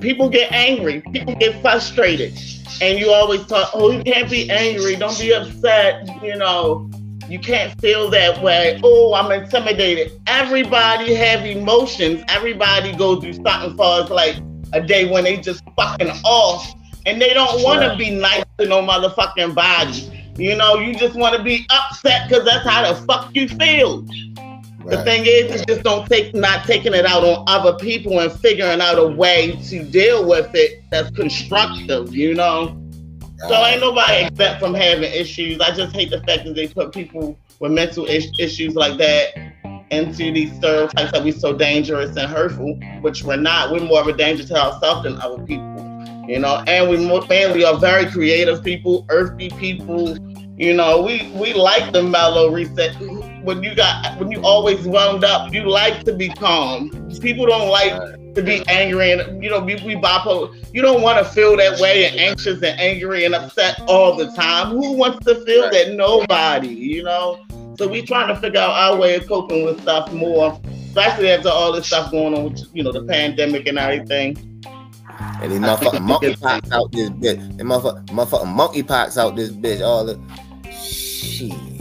people 0.00 0.28
get 0.28 0.50
angry, 0.52 1.00
people 1.12 1.34
get 1.34 1.60
frustrated, 1.60 2.38
and 2.80 2.98
you 2.98 3.10
always 3.10 3.44
talk, 3.46 3.70
oh, 3.74 3.90
you 3.90 4.02
can't 4.02 4.30
be 4.30 4.50
angry, 4.50 4.96
don't 4.96 5.18
be 5.18 5.32
upset, 5.32 6.08
you 6.22 6.36
know, 6.36 6.90
you 7.28 7.38
can't 7.38 7.80
feel 7.80 8.10
that 8.10 8.42
way. 8.42 8.80
Oh, 8.82 9.14
I'm 9.14 9.30
intimidated. 9.30 10.20
Everybody 10.26 11.14
have 11.14 11.46
emotions. 11.46 12.24
Everybody 12.28 12.92
go 12.96 13.20
through 13.20 13.34
something 13.34 13.76
for 13.76 13.84
us 13.84 14.10
like 14.10 14.36
a 14.72 14.80
day 14.80 15.08
when 15.08 15.24
they 15.24 15.36
just 15.36 15.62
fucking 15.76 16.10
off 16.24 16.74
and 17.06 17.20
they 17.20 17.32
don't 17.32 17.62
want 17.62 17.82
to 17.82 17.96
be 17.96 18.10
nice 18.10 18.44
to 18.58 18.66
no 18.66 18.82
motherfucking 18.82 19.54
body. 19.54 20.32
You 20.36 20.56
know, 20.56 20.78
you 20.78 20.94
just 20.94 21.16
want 21.16 21.36
to 21.36 21.42
be 21.42 21.66
upset 21.70 22.28
because 22.28 22.44
that's 22.44 22.66
how 22.66 22.92
the 22.92 23.00
fuck 23.06 23.30
you 23.34 23.48
feel. 23.48 24.04
Right. 24.90 24.98
The 24.98 25.04
thing 25.04 25.24
is, 25.26 25.54
is 25.54 25.64
just 25.66 25.82
don't 25.82 26.06
take 26.08 26.34
not 26.34 26.64
taking 26.64 26.94
it 26.94 27.06
out 27.06 27.22
on 27.22 27.44
other 27.46 27.78
people 27.78 28.18
and 28.18 28.32
figuring 28.32 28.80
out 28.80 28.98
a 28.98 29.06
way 29.06 29.52
to 29.68 29.84
deal 29.84 30.28
with 30.28 30.50
it 30.54 30.82
that's 30.90 31.10
constructive, 31.10 32.14
you 32.14 32.34
know. 32.34 32.76
So 33.48 33.54
ain't 33.64 33.80
nobody 33.80 34.24
exempt 34.26 34.60
from 34.60 34.74
having 34.74 35.10
issues. 35.12 35.60
I 35.60 35.74
just 35.74 35.94
hate 35.94 36.10
the 36.10 36.18
fact 36.22 36.44
that 36.44 36.54
they 36.54 36.68
put 36.68 36.92
people 36.92 37.38
with 37.60 37.72
mental 37.72 38.04
is- 38.04 38.30
issues 38.38 38.74
like 38.74 38.98
that 38.98 39.34
into 39.90 40.32
these 40.32 40.52
stereotypes 40.56 41.12
that 41.12 41.22
we're 41.24 41.32
so 41.32 41.52
dangerous 41.52 42.16
and 42.16 42.30
hurtful, 42.30 42.78
which 43.00 43.22
we're 43.22 43.36
not. 43.36 43.72
We're 43.72 43.80
more 43.84 44.00
of 44.00 44.08
a 44.08 44.12
danger 44.12 44.44
to 44.44 44.54
ourselves 44.60 45.04
than 45.04 45.20
other 45.20 45.42
people, 45.44 46.24
you 46.28 46.38
know. 46.38 46.62
And 46.66 46.90
we 46.90 46.96
more 46.96 47.24
mainly 47.28 47.64
are 47.64 47.78
very 47.78 48.10
creative 48.10 48.62
people, 48.64 49.06
earthy 49.08 49.50
people. 49.50 50.18
You 50.58 50.74
know, 50.74 51.00
we 51.02 51.30
we 51.34 51.54
like 51.54 51.92
the 51.92 52.02
mellow 52.02 52.50
reset 52.50 52.94
when 53.42 53.62
you 53.62 53.74
got 53.74 54.18
when 54.18 54.30
you 54.30 54.40
always 54.42 54.86
wound 54.86 55.24
up, 55.24 55.52
you 55.52 55.68
like 55.68 56.04
to 56.04 56.14
be 56.14 56.28
calm. 56.28 56.90
People 57.20 57.46
don't 57.46 57.68
like 57.68 57.92
to 58.34 58.42
be 58.42 58.64
angry 58.68 59.12
and 59.12 59.42
you 59.42 59.50
know 59.50 59.60
we, 59.60 59.74
we 59.76 59.94
bipolar. 59.94 60.54
You 60.72 60.82
don't 60.82 61.02
want 61.02 61.18
to 61.18 61.24
feel 61.24 61.56
that 61.56 61.80
way 61.80 62.06
and 62.06 62.18
anxious 62.18 62.62
and 62.62 62.78
angry 62.78 63.24
and 63.24 63.34
upset 63.34 63.80
all 63.88 64.16
the 64.16 64.30
time. 64.32 64.68
Who 64.70 64.92
wants 64.92 65.24
to 65.26 65.44
feel 65.44 65.70
that? 65.70 65.94
Nobody, 65.94 66.68
you 66.68 67.02
know. 67.02 67.44
So 67.76 67.88
we 67.88 68.02
trying 68.02 68.28
to 68.28 68.36
figure 68.40 68.60
out 68.60 68.70
our 68.70 68.98
way 68.98 69.16
of 69.16 69.26
coping 69.26 69.64
with 69.64 69.80
stuff 69.80 70.12
more, 70.12 70.60
especially 70.88 71.30
after 71.30 71.48
all 71.48 71.72
this 71.72 71.86
stuff 71.86 72.10
going 72.10 72.34
on 72.34 72.44
with 72.44 72.62
you 72.72 72.82
know 72.82 72.92
the 72.92 73.04
pandemic 73.04 73.66
and 73.66 73.78
everything. 73.78 74.36
and 75.16 75.50
these 75.50 75.60
motherfucking 75.60 76.06
monkeypox 76.36 76.72
out 76.72 76.92
this 76.92 77.10
bitch. 77.10 77.38
And 77.38 77.60
motherfucking, 77.60 78.08
motherfucking 78.08 78.86
monkeypox 78.86 79.16
out 79.16 79.36
this 79.36 79.50
bitch. 79.50 79.80
All 79.80 80.04
the 80.04 80.20
shit. 80.70 81.79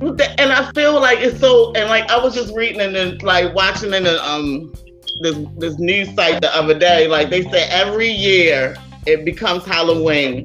And 0.00 0.52
I 0.52 0.70
feel 0.72 1.00
like 1.00 1.20
it's 1.20 1.40
so. 1.40 1.72
And 1.72 1.88
like 1.88 2.10
I 2.10 2.18
was 2.18 2.34
just 2.34 2.54
reading 2.54 2.80
and 2.80 2.94
then 2.94 3.18
like 3.18 3.54
watching 3.54 3.94
in 3.94 4.04
the 4.04 4.22
um 4.24 4.72
this 5.20 5.36
this 5.56 5.78
news 5.78 6.14
site 6.14 6.40
the 6.40 6.54
other 6.54 6.78
day. 6.78 7.08
Like 7.08 7.30
they 7.30 7.42
said 7.42 7.68
every 7.70 8.10
year 8.10 8.76
it 9.06 9.24
becomes 9.24 9.64
Halloween. 9.64 10.44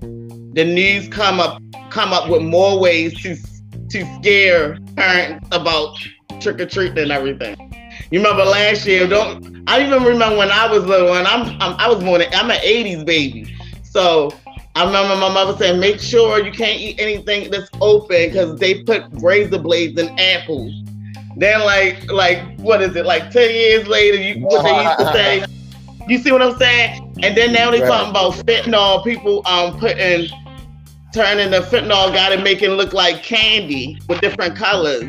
The 0.53 0.63
news 0.63 1.07
come 1.07 1.39
up 1.39 1.61
come 1.89 2.13
up 2.13 2.29
with 2.29 2.41
more 2.41 2.79
ways 2.79 3.13
to 3.21 3.35
to 3.89 4.15
scare 4.19 4.77
parents 4.95 5.47
about 5.51 5.97
trick 6.39 6.59
or 6.59 6.65
treating 6.65 6.97
and 6.97 7.11
everything. 7.11 7.55
You 8.09 8.19
remember 8.19 8.43
last 8.43 8.85
year? 8.85 9.07
Don't 9.07 9.63
I 9.67 9.85
even 9.85 10.03
remember 10.03 10.37
when 10.37 10.51
I 10.51 10.71
was 10.71 10.85
little 10.85 11.13
and 11.13 11.27
I'm, 11.27 11.49
I'm 11.61 11.75
I 11.79 11.87
was 11.87 12.03
born. 12.03 12.21
I'm 12.33 12.49
an 12.49 12.57
'80s 12.57 13.05
baby, 13.05 13.55
so 13.83 14.31
I 14.75 14.85
remember 14.85 15.15
my 15.15 15.33
mother 15.33 15.57
saying, 15.57 15.79
"Make 15.79 15.99
sure 15.99 16.43
you 16.43 16.51
can't 16.51 16.79
eat 16.79 16.99
anything 16.99 17.51
that's 17.51 17.69
open 17.81 18.29
because 18.29 18.59
they 18.59 18.83
put 18.83 19.03
razor 19.13 19.59
blades 19.59 19.99
in 19.99 20.17
apples." 20.17 20.71
Then, 21.37 21.61
like, 21.61 22.09
like 22.11 22.59
what 22.59 22.81
is 22.81 22.95
it? 22.95 23.05
Like 23.05 23.31
ten 23.31 23.49
years 23.51 23.87
later, 23.87 24.17
you 24.17 24.45
what 24.45 24.63
they 24.63 24.83
used 24.83 24.99
to 24.99 25.05
say. 25.13 25.45
You 26.07 26.17
see 26.17 26.31
what 26.31 26.41
I'm 26.41 26.57
saying? 26.57 27.15
And 27.21 27.37
then 27.37 27.53
now 27.53 27.69
they 27.71 27.81
right. 27.81 27.87
talking 27.87 28.09
about 28.09 28.33
fentanyl. 28.33 29.03
People 29.03 29.45
um 29.45 29.77
putting 29.77 30.29
turning 31.13 31.51
the 31.51 31.59
fentanyl 31.59 32.13
got 32.13 32.31
it 32.31 32.41
making 32.41 32.71
look 32.71 32.93
like 32.93 33.21
candy 33.23 33.99
with 34.07 34.21
different 34.21 34.55
colors. 34.55 35.03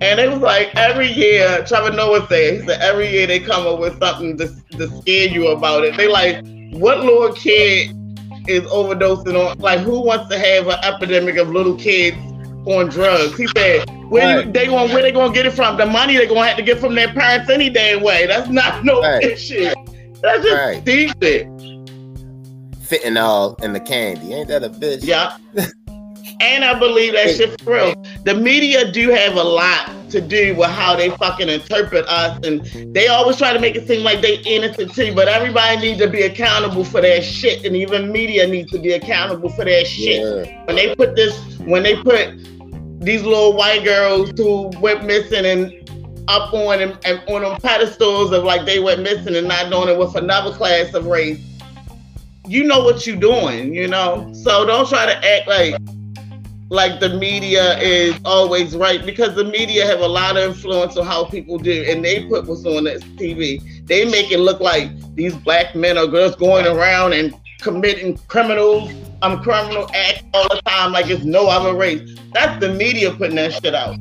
And 0.00 0.20
it 0.20 0.30
was 0.30 0.40
like 0.40 0.74
every 0.76 1.10
year, 1.10 1.64
Trevor 1.66 1.90
Noah 1.90 2.26
said, 2.28 2.60
he 2.60 2.66
said 2.66 2.80
every 2.82 3.10
year 3.10 3.26
they 3.26 3.40
come 3.40 3.66
up 3.66 3.80
with 3.80 3.98
something 3.98 4.36
to, 4.36 4.48
to 4.72 4.88
scare 5.00 5.28
you 5.28 5.48
about 5.48 5.84
it. 5.84 5.96
They 5.96 6.06
like, 6.06 6.44
what 6.74 7.00
little 7.00 7.32
kid 7.32 7.96
is 8.48 8.62
overdosing 8.64 9.34
on? 9.34 9.58
Like, 9.58 9.80
who 9.80 10.00
wants 10.00 10.28
to 10.30 10.38
have 10.38 10.66
an 10.68 10.78
epidemic 10.82 11.36
of 11.36 11.50
little 11.50 11.76
kids 11.76 12.16
on 12.66 12.88
drugs? 12.88 13.36
He 13.36 13.46
said, 13.48 13.88
where 14.08 14.36
right. 14.36 14.46
you, 14.46 14.52
they 14.52 14.66
going 14.66 14.92
where 14.92 15.02
they 15.02 15.12
gonna 15.12 15.32
get 15.32 15.46
it 15.46 15.52
from? 15.52 15.76
The 15.76 15.86
money 15.86 16.16
they 16.16 16.26
gonna 16.26 16.46
have 16.46 16.56
to 16.56 16.62
get 16.62 16.78
from 16.78 16.94
their 16.94 17.12
parents 17.12 17.50
any 17.50 17.70
damn 17.70 18.02
way. 18.02 18.26
That's 18.26 18.48
not 18.48 18.84
no 18.84 19.00
right. 19.00 19.38
shit. 19.38 19.76
That's 20.22 20.44
just 20.44 20.56
right. 20.56 20.82
stupid. 20.82 21.48
Fentanyl 22.86 23.60
in 23.62 23.72
the 23.72 23.80
candy, 23.80 24.32
ain't 24.32 24.48
that 24.48 24.62
a 24.62 24.70
bitch? 24.70 25.04
Yeah. 25.04 25.36
And 26.38 26.64
I 26.64 26.78
believe 26.78 27.14
that 27.14 27.34
shit 27.34 27.58
for 27.62 27.72
real. 27.72 28.04
The 28.24 28.34
media 28.34 28.92
do 28.92 29.08
have 29.08 29.36
a 29.36 29.42
lot 29.42 29.90
to 30.16 30.26
do 30.26 30.54
with 30.56 30.70
how 30.70 30.96
they 30.96 31.10
fucking 31.10 31.48
interpret 31.48 32.06
us, 32.06 32.38
and 32.44 32.64
they 32.94 33.06
always 33.08 33.36
try 33.36 33.52
to 33.52 33.58
make 33.58 33.76
it 33.76 33.86
seem 33.86 34.02
like 34.02 34.22
they 34.22 34.38
innocent 34.40 34.94
too. 34.94 35.14
But 35.14 35.28
everybody 35.28 35.76
needs 35.78 36.00
to 36.00 36.08
be 36.08 36.22
accountable 36.22 36.84
for 36.84 37.00
their 37.00 37.20
shit, 37.22 37.64
and 37.64 37.76
even 37.76 38.10
media 38.10 38.46
needs 38.46 38.70
to 38.72 38.78
be 38.78 38.92
accountable 38.92 39.50
for 39.50 39.64
their 39.64 39.84
shit. 39.84 40.22
Yeah. 40.22 40.64
When 40.64 40.76
they 40.76 40.94
put 40.94 41.16
this, 41.16 41.58
when 41.60 41.82
they 41.82 41.96
put 42.02 42.34
these 43.00 43.22
little 43.22 43.54
white 43.54 43.84
girls 43.84 44.30
who 44.36 44.70
went 44.80 45.04
missing 45.04 45.44
and 45.44 45.72
up 46.28 46.52
on 46.52 46.80
and, 46.80 46.98
and 47.04 47.22
on 47.28 47.42
them 47.42 47.60
pedestals 47.60 48.32
of 48.32 48.42
like 48.42 48.66
they 48.66 48.80
went 48.80 49.02
missing 49.02 49.36
and 49.36 49.46
not 49.46 49.70
doing 49.70 49.88
it 49.88 49.98
with 49.98 50.16
another 50.16 50.52
class 50.52 50.92
of 50.94 51.06
race. 51.06 51.40
You 52.48 52.64
know 52.64 52.82
what 52.82 53.06
you're 53.06 53.16
doing, 53.16 53.74
you 53.74 53.88
know. 53.88 54.32
So 54.32 54.64
don't 54.64 54.88
try 54.88 55.06
to 55.06 55.14
act 55.14 55.48
like 55.48 55.76
like 56.68 56.98
the 56.98 57.10
media 57.10 57.78
is 57.78 58.18
always 58.24 58.74
right 58.76 59.04
because 59.06 59.34
the 59.36 59.44
media 59.44 59.86
have 59.86 60.00
a 60.00 60.06
lot 60.08 60.36
of 60.36 60.50
influence 60.50 60.96
on 60.96 61.06
how 61.06 61.24
people 61.24 61.58
do 61.58 61.84
and 61.88 62.04
they 62.04 62.24
put 62.24 62.46
what's 62.46 62.64
on 62.66 62.84
this 62.84 63.02
TV. 63.02 63.86
They 63.86 64.04
make 64.04 64.32
it 64.32 64.38
look 64.38 64.60
like 64.60 64.90
these 65.14 65.36
black 65.36 65.76
men 65.76 65.96
or 65.96 66.06
girls 66.08 66.34
going 66.34 66.66
around 66.66 67.12
and 67.12 67.34
committing 67.60 68.18
criminals, 68.28 68.90
um 69.22 69.42
criminal 69.42 69.88
acts 69.94 70.24
all 70.34 70.48
the 70.48 70.60
time 70.66 70.92
like 70.92 71.08
it's 71.08 71.24
no 71.24 71.48
other 71.48 71.74
race. 71.76 72.18
That's 72.32 72.58
the 72.60 72.72
media 72.74 73.12
putting 73.12 73.36
that 73.36 73.52
shit 73.52 73.74
out. 73.74 73.96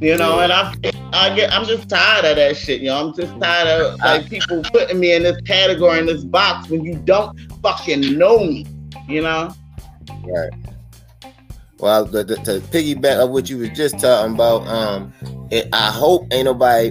You 0.00 0.16
know, 0.16 0.40
and 0.40 0.50
I 0.50 0.74
I 1.12 1.34
get 1.36 1.52
I'm 1.52 1.66
just 1.66 1.90
tired 1.90 2.24
of 2.24 2.36
that 2.36 2.56
shit, 2.56 2.80
you 2.80 2.86
know. 2.86 3.08
I'm 3.08 3.14
just 3.14 3.38
tired 3.38 3.68
of 3.68 3.98
like 3.98 4.30
people 4.30 4.62
putting 4.72 4.98
me 4.98 5.12
in 5.12 5.22
this 5.22 5.38
category 5.42 5.98
in 5.98 6.06
this 6.06 6.24
box 6.24 6.70
when 6.70 6.82
you 6.82 6.94
don't 6.94 7.38
fucking 7.60 8.16
know 8.16 8.38
me, 8.38 8.66
you 9.06 9.20
know? 9.20 9.52
Right. 10.24 10.50
Well, 11.80 12.06
to, 12.08 12.24
to, 12.24 12.36
to 12.36 12.60
piggyback 12.60 13.22
of 13.22 13.30
what 13.30 13.48
you 13.48 13.58
was 13.58 13.70
just 13.70 13.98
talking 13.98 14.34
about, 14.34 14.66
um, 14.66 15.12
it, 15.50 15.68
I 15.72 15.90
hope 15.90 16.26
ain't 16.32 16.44
nobody 16.44 16.90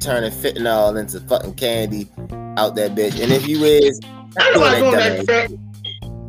turning 0.00 0.30
fentanyl 0.30 0.98
into 0.98 1.20
fucking 1.20 1.54
candy 1.54 2.08
out 2.56 2.74
that 2.76 2.94
bitch. 2.94 3.22
And 3.22 3.32
if 3.32 3.46
you 3.46 3.62
is, 3.64 3.98
stop 4.30 4.54
doing 4.54 4.92
that, 4.92 5.26
that 5.26 5.58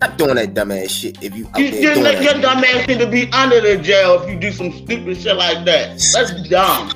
Stop 0.03 0.17
doing 0.17 0.35
that 0.35 0.53
dumbass 0.53 0.89
shit. 0.89 1.23
If 1.23 1.35
you, 1.35 1.47
you, 1.55 1.65
you 1.65 1.95
let 1.95 2.21
your 2.21 2.33
dumbass 2.33 2.87
need 2.89 2.99
to 2.99 3.07
be 3.07 3.31
under 3.31 3.61
the 3.61 3.77
jail 3.81 4.21
if 4.21 4.29
you 4.29 4.37
do 4.37 4.51
some 4.51 4.71
stupid 4.71 5.17
shit 5.17 5.37
like 5.37 5.63
that. 5.65 5.97
That's 6.13 6.49
dumb. 6.49 6.91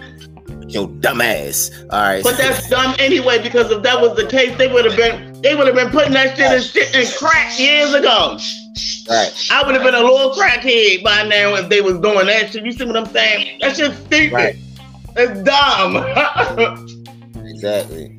Yo, 0.67 0.88
dumbass. 0.88 1.72
All 1.93 2.02
right. 2.02 2.22
But 2.22 2.36
that's 2.38 2.67
dumb 2.70 2.96
anyway 3.00 3.41
because 3.41 3.72
if 3.72 3.82
that 3.84 4.02
was 4.02 4.17
the 4.17 4.28
case, 4.28 4.58
they 4.58 4.72
would 4.72 4.84
have 4.84 4.98
been 4.98 5.41
they 5.41 5.56
would 5.56 5.67
have 5.67 5.76
been 5.76 5.89
putting 5.89 6.12
that 6.13 6.36
shit 6.36 6.52
in 6.52 6.62
shit 6.62 6.93
in 6.93 7.08
crack 7.17 7.58
years 7.58 7.93
ago. 7.93 8.38
Right. 9.10 9.48
I 9.52 9.63
would 9.66 9.76
have 9.76 9.84
been 9.84 9.96
a 9.96 10.02
little 10.02 10.32
crackhead 10.32 11.04
by 11.04 11.24
now 11.24 11.56
if 11.56 11.70
they 11.70 11.82
was 11.82 12.00
doing 12.00 12.28
that 12.28 12.52
shit. 12.52 12.66
You 12.66 12.72
see 12.72 12.86
what 12.86 12.98
I'm 12.98 13.06
saying? 13.08 13.60
That's 13.62 13.78
just 13.78 14.06
stupid. 14.06 14.34
Right. 14.34 14.56
It's 15.16 15.42
dumb. 15.44 15.96
exactly. 17.48 18.18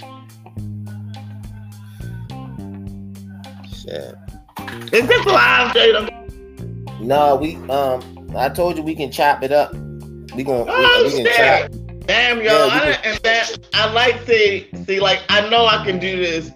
Shit. 3.73 4.15
Is 4.93 5.07
this 5.07 5.27
live, 5.27 5.75
Jada? 5.75 7.01
No, 7.01 7.37
we 7.37 7.57
um 7.71 8.03
I 8.37 8.49
told 8.49 8.77
you 8.77 8.83
we 8.83 8.95
can 8.95 9.13
chop 9.13 9.43
it 9.43 9.53
up. 9.53 9.73
We 10.35 10.45
gonna 10.45 10.65
oh, 10.69 11.03
we, 11.05 11.19
we 11.19 11.25
can 11.25 11.71
chop. 11.71 12.07
Damn, 12.07 12.39
yo, 12.39 12.45
yeah, 12.45 12.69
I, 12.73 12.91
and 13.05 13.19
that 13.19 13.59
I 13.75 13.93
like 13.93 14.25
to 14.27 14.85
see 14.85 14.99
like 14.99 15.21
I 15.29 15.49
know 15.51 15.67
I 15.67 15.85
can 15.85 15.99
do 15.99 16.17
this 16.17 16.51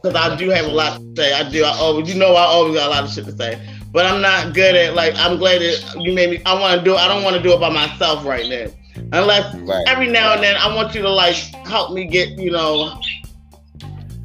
because 0.00 0.14
I 0.14 0.36
do 0.36 0.50
have 0.50 0.66
a 0.66 0.68
lot 0.68 1.00
to 1.00 1.14
say. 1.16 1.32
I 1.32 1.48
do. 1.48 1.64
I 1.64 1.70
always, 1.70 2.08
you 2.12 2.18
know, 2.18 2.34
I 2.34 2.42
always 2.42 2.74
got 2.74 2.86
a 2.86 2.90
lot 2.90 3.04
of 3.04 3.10
shit 3.10 3.24
to 3.26 3.32
say. 3.32 3.60
But 3.92 4.06
I'm 4.06 4.20
not 4.20 4.54
good 4.54 4.74
at 4.76 4.94
like. 4.94 5.14
I'm 5.16 5.38
glad 5.38 5.60
that 5.60 5.96
you 6.00 6.12
made 6.12 6.30
me. 6.30 6.42
I 6.44 6.58
want 6.58 6.78
to 6.78 6.84
do. 6.84 6.94
I 6.94 7.08
don't 7.08 7.24
want 7.24 7.36
to 7.36 7.42
do 7.42 7.52
it 7.52 7.60
by 7.60 7.70
myself 7.70 8.24
right 8.24 8.48
now. 8.48 8.66
Unless 9.12 9.54
right. 9.56 9.84
every 9.86 10.08
now 10.08 10.34
and 10.34 10.42
then 10.42 10.56
I 10.56 10.74
want 10.74 10.94
you 10.94 11.02
to 11.02 11.10
like 11.10 11.36
help 11.66 11.92
me 11.92 12.06
get 12.06 12.30
you 12.38 12.50
know 12.50 13.00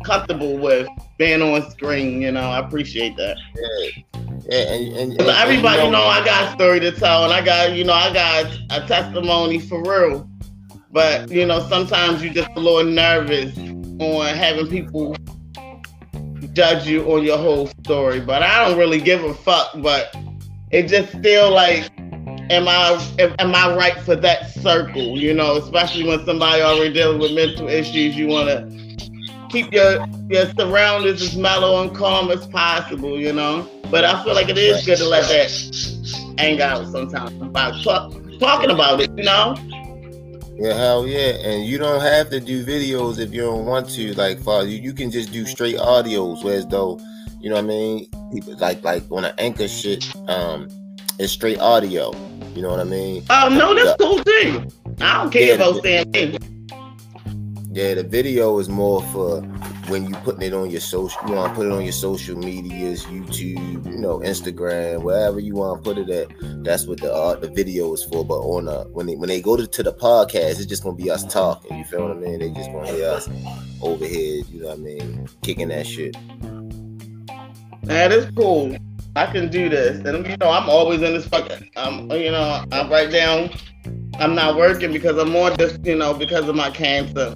comfortable 0.03 0.57
with 0.57 0.88
being 1.17 1.41
on 1.41 1.69
screen. 1.71 2.21
You 2.21 2.31
know, 2.31 2.41
I 2.41 2.59
appreciate 2.59 3.15
that. 3.17 3.38
Yeah. 3.55 4.03
Yeah, 4.49 4.73
and, 4.73 4.97
and, 4.97 5.12
and 5.13 5.29
everybody 5.29 5.79
and, 5.79 5.86
you 5.86 5.91
know, 5.91 5.99
know 5.99 6.05
I 6.05 6.25
got 6.25 6.49
a 6.49 6.51
story 6.55 6.81
to 6.81 6.91
tell, 6.91 7.23
and 7.23 7.31
I 7.31 7.43
got 7.43 7.71
you 7.73 7.86
know 7.86 7.93
I 7.93 8.13
got 8.13 8.45
a 8.71 8.86
testimony 8.86 9.57
for 9.59 9.81
real. 9.81 10.29
But 10.91 11.31
you 11.31 11.45
know, 11.45 11.59
sometimes 11.69 12.21
you're 12.21 12.33
just 12.33 12.49
a 12.55 12.59
little 12.59 12.91
nervous 12.91 13.57
on 13.57 14.36
having 14.36 14.67
people 14.67 15.15
judge 16.54 16.88
you 16.88 17.12
on 17.12 17.24
your 17.24 17.38
whole 17.38 17.68
story, 17.84 18.20
but 18.20 18.44
I 18.44 18.68
don't 18.68 18.78
really 18.78 19.02
give 19.02 19.24
a 19.24 19.34
fuck. 19.34 19.72
But 19.78 20.16
it 20.72 20.88
just 20.88 21.12
feel 21.22 21.52
like, 21.52 21.89
am 22.50 22.68
I 22.68 23.00
am 23.20 23.56
I 23.56 23.76
right 23.76 23.98
for 24.00 24.16
that 24.16 24.50
circle? 24.52 25.18
You 25.18 25.34
know, 25.34 25.58
especially 25.58 26.08
when 26.08 26.26
somebody 26.26 26.62
already 26.62 26.94
dealing 26.94 27.20
with 27.20 27.34
mental 27.34 27.68
issues, 27.68 28.16
you 28.16 28.28
want 28.28 28.50
to 28.50 29.48
keep 29.50 29.72
your 29.72 30.06
your 30.30 30.46
surroundings 30.58 31.22
as 31.22 31.36
mellow 31.36 31.82
and 31.82 31.96
calm 31.96 32.32
as 32.32 32.46
possible. 32.48 33.20
You 33.20 33.34
know, 33.34 33.68
but 33.89 34.04
I 34.06 34.24
feel 34.24 34.36
like 34.36 34.50
it 34.50 34.58
is 34.58 34.86
good 34.86 34.98
to 35.00 35.06
let 35.06 35.28
that 35.28 36.36
anger 36.38 36.63
out 36.63 36.88
sometimes 36.88 37.42
about 37.42 37.84
talk, 37.84 38.13
talking 38.39 38.70
about 38.70 39.02
it. 39.02 39.12
You 39.18 39.24
know. 39.24 39.56
Yeah, 40.63 40.76
hell 40.76 41.06
yeah. 41.06 41.36
And 41.43 41.65
you 41.65 41.78
don't 41.78 41.99
have 41.99 42.30
to 42.30 42.39
do 42.39 42.65
videos 42.65 43.19
if 43.19 43.34
you 43.34 43.41
don't 43.41 43.65
want 43.65 43.89
to. 43.89 44.13
Like, 44.13 44.39
father, 44.39 44.65
you, 44.65 44.78
you 44.78 44.93
can 44.93 45.12
just 45.12 45.34
do 45.34 45.45
straight 45.45 45.76
audios, 45.76 46.41
whereas 46.41 46.65
though, 46.67 47.02
you 47.41 47.49
know 47.49 47.56
what 47.56 47.65
I 47.65 47.67
mean? 47.67 48.10
People 48.32 48.56
like 48.56 48.82
like 48.82 49.04
on 49.12 49.26
an 49.26 49.34
anchor 49.39 49.67
shit, 49.67 50.06
um, 50.30 50.69
it's 51.19 51.34
straight 51.34 51.60
audio. 51.60 52.13
You 52.56 52.62
know 52.62 52.69
what 52.69 52.80
I 52.80 52.86
mean? 52.86 53.26
Oh 53.30 53.49
no, 53.49 53.76
that's 53.76 54.02
cool 54.02 54.23
too. 54.23 54.65
I 55.02 55.23
don't 55.23 55.32
care 55.32 55.47
yeah, 55.47 55.54
about 55.56 55.84
saying 55.84 56.38
Yeah, 57.73 57.95
the 57.95 58.03
video 58.03 58.59
is 58.59 58.69
more 58.69 59.01
for 59.05 59.41
when 59.88 60.07
you 60.07 60.13
putting 60.17 60.43
it 60.43 60.53
on 60.53 60.69
your 60.69 60.79
social, 60.79 61.19
you 61.27 61.33
want 61.33 61.53
to 61.53 61.55
put 61.55 61.65
it 61.65 61.71
on 61.71 61.81
your 61.81 61.91
social 61.91 62.38
medias, 62.38 63.03
YouTube, 63.05 63.91
you 63.91 63.97
know, 63.97 64.19
Instagram, 64.19 65.01
wherever 65.01 65.39
you 65.39 65.55
want 65.55 65.83
to 65.83 65.89
put 65.89 65.97
it 65.97 66.07
at. 66.12 66.27
That's 66.63 66.86
what 66.86 67.01
the 67.01 67.12
uh, 67.12 67.36
the 67.38 67.49
video 67.49 67.91
is 67.93 68.03
for. 68.03 68.23
But 68.23 68.41
on 68.41 68.69
uh, 68.69 68.83
when 68.91 69.07
they 69.07 69.15
when 69.15 69.27
they 69.27 69.41
go 69.41 69.57
to, 69.57 69.65
to 69.65 69.81
the 69.81 69.91
podcast, 69.91 70.59
it's 70.59 70.67
just 70.67 70.83
gonna 70.83 70.95
be 70.95 71.09
us 71.09 71.25
talking. 71.25 71.75
You 71.75 71.83
feel 71.83 72.07
what 72.07 72.12
I 72.12 72.19
mean? 72.19 72.38
They 72.38 72.51
just 72.51 72.71
gonna 72.71 72.91
hear 72.91 73.09
us 73.09 73.27
overhead. 73.81 74.45
You 74.51 74.62
know 74.62 74.67
what 74.67 74.77
I 74.77 74.81
mean? 74.81 75.27
Kicking 75.41 75.69
that 75.69 75.88
shit. 75.88 76.15
That 77.81 78.12
is 78.12 78.29
cool. 78.36 78.77
I 79.15 79.25
can 79.25 79.49
do 79.49 79.67
this, 79.69 79.97
and 80.05 80.27
you 80.27 80.38
know, 80.38 80.51
I'm 80.51 80.69
always 80.69 81.01
in 81.01 81.13
this 81.13 81.27
fucking. 81.27 81.71
Um, 81.75 82.12
you 82.12 82.29
know, 82.29 82.65
I 82.71 82.88
write 82.88 83.12
down. 83.12 83.49
I'm 84.19 84.36
not 84.36 84.57
working 84.57 84.93
because 84.93 85.17
I'm 85.17 85.31
more 85.31 85.49
just, 85.57 85.83
you 85.83 85.95
know, 85.95 86.13
because 86.13 86.47
of 86.47 86.55
my 86.55 86.69
cancer. 86.69 87.36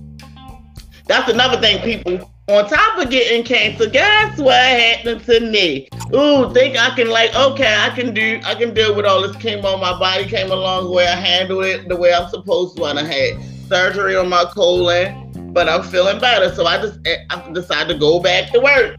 That's 1.07 1.29
another 1.31 1.59
thing 1.59 1.81
people 1.81 2.29
on 2.49 2.69
top 2.69 2.97
of 2.97 3.09
getting 3.09 3.43
cancer, 3.43 3.89
guess 3.89 4.37
what 4.39 4.55
happened 4.55 5.21
to 5.25 5.41
me? 5.41 5.89
Ooh, 6.15 6.49
think 6.53 6.77
I 6.77 6.95
can 6.95 7.09
like, 7.09 7.35
okay, 7.35 7.75
I 7.77 7.89
can 7.89 8.13
do, 8.13 8.39
I 8.45 8.55
can 8.55 8.73
deal 8.73 8.95
with 8.95 9.05
all 9.05 9.21
this 9.21 9.35
chemo. 9.35 9.79
My 9.79 9.99
body 9.99 10.25
came 10.25 10.49
a 10.49 10.55
long 10.55 10.89
way. 10.89 11.05
I 11.07 11.15
handled 11.15 11.65
it 11.65 11.89
the 11.89 11.97
way 11.97 12.13
I'm 12.13 12.29
supposed 12.29 12.77
to. 12.77 12.85
And 12.85 12.99
I 12.99 13.03
had 13.03 13.43
surgery 13.67 14.15
on 14.15 14.29
my 14.29 14.45
colon, 14.45 15.51
but 15.51 15.67
I'm 15.67 15.83
feeling 15.83 16.21
better. 16.21 16.53
So 16.55 16.65
I 16.65 16.81
just, 16.81 16.99
eh, 17.05 17.17
I 17.29 17.51
decided 17.51 17.93
to 17.93 17.99
go 17.99 18.21
back 18.21 18.53
to 18.53 18.61
work. 18.61 18.95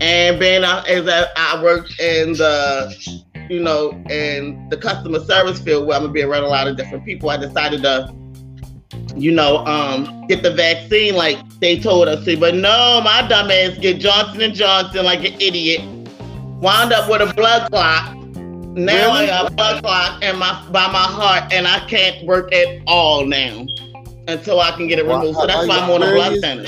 And 0.00 0.38
being 0.38 0.62
as 0.62 1.08
I, 1.08 1.26
I 1.36 1.60
worked 1.60 1.98
in 1.98 2.34
the, 2.34 3.24
you 3.50 3.58
know, 3.58 3.90
in 4.08 4.68
the 4.68 4.76
customer 4.76 5.18
service 5.18 5.60
field 5.60 5.88
where 5.88 5.96
I'm 5.96 6.04
gonna 6.04 6.12
be 6.12 6.22
around 6.22 6.44
a 6.44 6.48
lot 6.48 6.68
of 6.68 6.76
different 6.76 7.04
people, 7.04 7.28
I 7.28 7.38
decided 7.38 7.82
to 7.82 8.14
you 9.16 9.30
know, 9.30 9.58
um, 9.66 10.26
get 10.26 10.42
the 10.42 10.52
vaccine 10.52 11.14
like 11.14 11.38
they 11.60 11.78
told 11.78 12.08
us 12.08 12.24
to. 12.24 12.36
But 12.36 12.54
no, 12.54 13.00
my 13.02 13.26
dumb 13.28 13.50
ass 13.50 13.78
get 13.78 13.98
Johnson 13.98 14.40
and 14.40 14.54
Johnson 14.54 15.04
like 15.04 15.20
an 15.20 15.34
idiot. 15.40 15.82
Wound 16.60 16.92
up 16.92 17.10
with 17.10 17.28
a 17.28 17.34
blood 17.34 17.70
clot. 17.70 18.16
Now 18.74 19.12
really? 19.12 19.24
I 19.24 19.42
got 19.42 19.56
blood 19.56 19.82
clot 19.82 20.22
in 20.22 20.38
my 20.38 20.66
by 20.70 20.86
my 20.88 21.02
heart, 21.02 21.52
and 21.52 21.66
I 21.66 21.86
can't 21.88 22.24
work 22.26 22.52
at 22.54 22.82
all 22.86 23.26
now 23.26 23.66
until 24.28 24.60
I 24.60 24.70
can 24.72 24.88
get 24.88 24.98
it 24.98 25.06
removed. 25.06 25.36
so 25.36 25.46
that's 25.46 25.66
why 25.66 25.78
I'm 25.78 25.90
on 25.90 26.02
a 26.02 26.12
blood 26.12 26.40
thinner. 26.40 26.66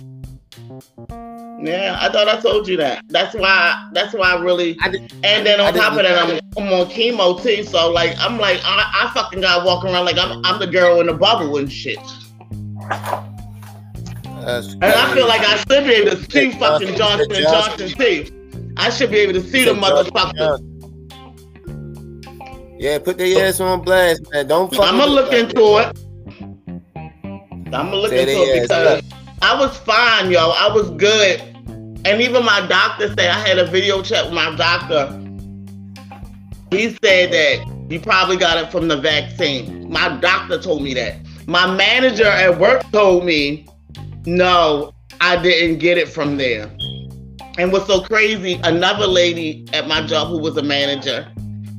Yeah, 1.65 1.97
I 1.99 2.11
thought 2.11 2.29
I 2.29 2.39
told 2.41 2.69
you 2.69 2.77
that. 2.77 3.03
That's 3.09 3.35
why. 3.35 3.89
That's 3.93 4.13
why 4.13 4.35
I 4.35 4.41
really. 4.41 4.77
I 4.83 4.89
and 5.23 5.47
then 5.47 5.61
on 5.61 5.73
top 5.73 5.93
of 5.93 6.03
that, 6.03 6.19
I'm, 6.19 6.41
I'm, 6.59 6.73
on 6.73 6.87
chemo 6.91 7.43
too. 7.43 7.63
So 7.65 7.91
like, 7.91 8.15
I'm 8.19 8.39
like, 8.39 8.61
I, 8.65 9.07
I 9.07 9.15
fucking 9.15 9.41
got 9.41 9.65
walking 9.65 9.91
around 9.91 10.05
like 10.05 10.19
I'm, 10.19 10.45
I'm 10.45 10.59
the 10.61 10.67
girl 10.67 11.01
in 11.01 11.07
the 11.07 11.15
bubble 11.15 11.57
and 11.57 11.73
shit. 11.73 11.99
That's 14.45 14.73
and 14.75 14.85
I 14.85 15.15
feel 15.15 15.27
like 15.27 15.41
I 15.41 15.57
should 15.57 15.85
be 15.85 15.93
able 15.95 16.11
to 16.17 16.31
see 16.31 16.51
fucking 16.53 16.97
Johnson 16.97 17.33
and 17.33 17.45
Johnson 17.45 17.89
too. 17.89 18.75
I 18.77 18.91
should 18.91 19.11
be 19.11 19.19
able 19.19 19.33
to 19.35 19.43
see 19.43 19.65
the 19.65 19.73
motherfucker. 19.73 20.59
Yeah, 22.79 22.99
put 22.99 23.17
their 23.17 23.49
ass 23.49 23.61
on 23.61 23.83
blast, 23.83 24.23
man. 24.33 24.49
Don't. 24.49 24.73
I'm 24.79 24.99
gonna 24.99 25.11
look 25.11 25.33
into 25.33 25.79
it. 25.79 25.97
I'm 26.95 27.71
gonna 27.71 27.97
look 27.97 28.13
into 28.13 28.33
it 28.33 28.63
because 28.63 29.03
I 29.41 29.59
was 29.59 29.77
fine, 29.79 30.31
yo. 30.31 30.51
I 30.51 30.71
was 30.73 30.91
good, 30.91 31.41
and 32.05 32.21
even 32.21 32.45
my 32.45 32.67
doctor 32.67 33.09
said 33.09 33.31
I 33.31 33.39
had 33.47 33.59
a 33.59 33.67
video 33.67 34.03
chat 34.03 34.27
with 34.27 34.35
my 34.35 34.55
doctor. 34.57 35.09
He 36.71 36.91
said 37.03 37.33
that 37.33 37.65
you 37.89 38.01
probably 38.01 38.37
got 38.37 38.59
it 38.59 38.71
from 38.71 38.89
the 38.89 38.97
vaccine. 38.97 39.89
My 39.89 40.17
doctor 40.21 40.61
told 40.61 40.83
me 40.83 40.93
that. 40.95 41.24
My 41.47 41.75
manager 41.75 42.27
at 42.27 42.59
work 42.59 42.91
told 42.91 43.25
me, 43.25 43.67
no, 44.25 44.95
I 45.21 45.41
didn't 45.43 45.79
get 45.79 45.99
it 45.99 46.09
from 46.09 46.39
there. 46.39 46.71
And 47.59 47.71
what's 47.71 47.87
so 47.87 48.01
crazy, 48.01 48.59
another 48.65 49.07
lady 49.07 49.67
at 49.73 49.87
my 49.87 50.07
job 50.07 50.29
who 50.29 50.39
was 50.39 50.57
a 50.57 50.63
manager, 50.63 51.31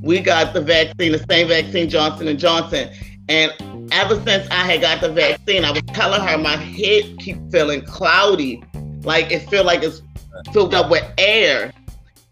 we 0.03 0.19
got 0.19 0.53
the 0.53 0.61
vaccine, 0.61 1.11
the 1.11 1.25
same 1.29 1.47
vaccine, 1.47 1.89
Johnson 1.89 2.27
and 2.27 2.39
Johnson. 2.39 2.89
And 3.27 3.51
ever 3.91 4.15
since 4.23 4.47
I 4.51 4.63
had 4.63 4.81
got 4.81 5.01
the 5.01 5.11
vaccine, 5.11 5.65
I 5.65 5.71
was 5.71 5.81
telling 5.87 6.21
her 6.21 6.37
my 6.37 6.55
head 6.57 7.17
keep 7.17 7.37
feeling 7.51 7.81
cloudy, 7.81 8.63
like 9.01 9.31
it 9.31 9.49
feel 9.49 9.63
like 9.63 9.81
it's 9.81 10.01
filled 10.53 10.75
up 10.75 10.91
with 10.91 11.03
air. 11.17 11.73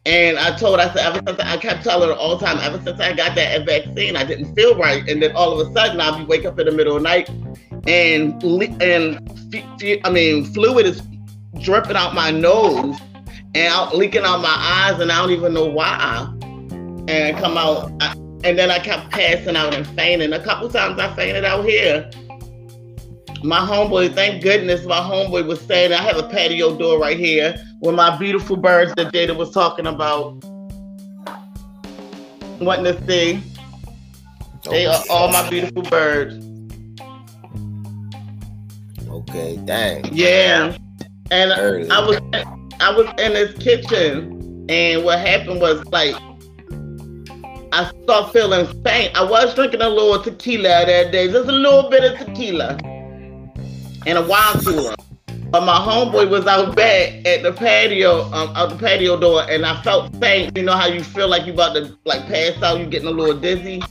And 0.05 0.37
I 0.37 0.55
told 0.57 0.79
her, 0.79 0.89
I 0.89 0.93
said, 0.93 1.05
ever 1.05 1.21
since 1.25 1.39
I 1.39 1.55
kept 1.57 1.83
telling 1.83 2.09
her 2.09 2.15
all 2.15 2.35
the 2.35 2.45
time, 2.45 2.57
ever 2.59 2.81
since 2.83 2.99
I 2.99 3.13
got 3.13 3.35
that 3.35 3.65
vaccine, 3.65 4.17
I 4.17 4.25
didn't 4.25 4.53
feel 4.53 4.77
right. 4.77 5.07
And 5.07 5.23
then 5.23 5.33
all 5.33 5.57
of 5.57 5.65
a 5.65 5.73
sudden, 5.73 6.01
I'll 6.01 6.17
be 6.17 6.25
wake 6.25 6.45
up 6.45 6.59
in 6.59 6.65
the 6.65 6.73
middle 6.73 6.97
of 6.97 7.03
the 7.03 7.07
night, 7.07 7.29
and 7.87 8.43
and 8.81 10.03
I 10.03 10.09
mean, 10.09 10.45
fluid 10.53 10.85
is 10.85 11.01
dripping 11.61 11.95
out 11.95 12.13
my 12.13 12.31
nose 12.31 12.99
and 13.55 13.73
out, 13.73 13.95
leaking 13.95 14.23
out 14.23 14.41
my 14.41 14.55
eyes, 14.57 14.99
and 14.99 15.09
I 15.09 15.21
don't 15.21 15.31
even 15.31 15.53
know 15.53 15.65
why. 15.65 16.27
And 17.07 17.37
come 17.37 17.57
out, 17.57 17.91
I, 18.01 18.13
and 18.43 18.59
then 18.59 18.71
I 18.71 18.79
kept 18.79 19.09
passing 19.09 19.55
out 19.55 19.73
and 19.73 19.87
fainting. 19.87 20.33
A 20.33 20.43
couple 20.43 20.67
times 20.69 20.99
I 20.99 21.15
fainted 21.15 21.45
out 21.45 21.63
here. 21.63 22.09
My 23.43 23.59
homeboy, 23.59 24.15
thank 24.15 24.41
goodness, 24.41 24.85
my 24.85 24.99
homeboy 24.99 25.45
was 25.45 25.59
saying 25.59 25.91
I 25.91 26.01
have 26.01 26.15
a 26.15 26.23
patio 26.23 26.77
door 26.77 26.97
right 26.97 27.19
here 27.19 27.53
with 27.81 27.93
my 27.93 28.17
beautiful 28.17 28.55
birds 28.55 28.93
that 28.95 29.11
Jada 29.11 29.35
was 29.35 29.51
talking 29.51 29.85
about. 29.85 30.41
Wanting 32.61 32.85
to 32.85 33.05
see. 33.05 33.43
They 34.69 34.85
are 34.85 35.03
all 35.09 35.29
my 35.29 35.49
beautiful 35.49 35.81
birds. 35.81 36.35
Okay, 39.09 39.59
dang. 39.65 40.05
Yeah. 40.13 40.77
And 41.29 41.51
Early. 41.57 41.89
I 41.89 41.99
was 41.99 42.21
I 42.79 42.95
was 42.95 43.07
in 43.19 43.33
this 43.33 43.61
kitchen 43.61 44.65
and 44.69 45.03
what 45.03 45.19
happened 45.19 45.59
was 45.59 45.85
like 45.87 46.15
I 47.73 47.91
started 48.03 48.31
feeling 48.31 48.83
faint. 48.83 49.17
I 49.17 49.29
was 49.29 49.53
drinking 49.53 49.81
a 49.81 49.89
little 49.89 50.23
tequila 50.23 50.85
that 50.85 51.11
day, 51.11 51.27
just 51.27 51.49
a 51.49 51.51
little 51.51 51.89
bit 51.89 52.09
of 52.09 52.25
tequila 52.25 52.77
and 54.05 54.17
a 54.17 54.21
wine 54.21 54.59
cooler. 54.63 54.95
But 55.49 55.65
my 55.65 55.77
homeboy 55.77 56.29
was 56.29 56.47
out 56.47 56.75
back 56.75 57.25
at 57.27 57.43
the 57.43 57.53
patio, 57.53 58.23
um, 58.31 58.55
out 58.55 58.69
the 58.69 58.75
patio 58.75 59.19
door, 59.19 59.43
and 59.47 59.65
I 59.65 59.79
felt 59.83 60.15
faint. 60.15 60.57
You 60.57 60.63
know 60.63 60.75
how 60.75 60.87
you 60.87 61.03
feel 61.03 61.27
like 61.27 61.45
you 61.45 61.53
about 61.53 61.75
to 61.75 61.95
like 62.05 62.25
pass 62.25 62.61
out, 62.63 62.79
you 62.79 62.87
getting 62.87 63.07
a 63.07 63.11
little 63.11 63.39
dizzy. 63.39 63.81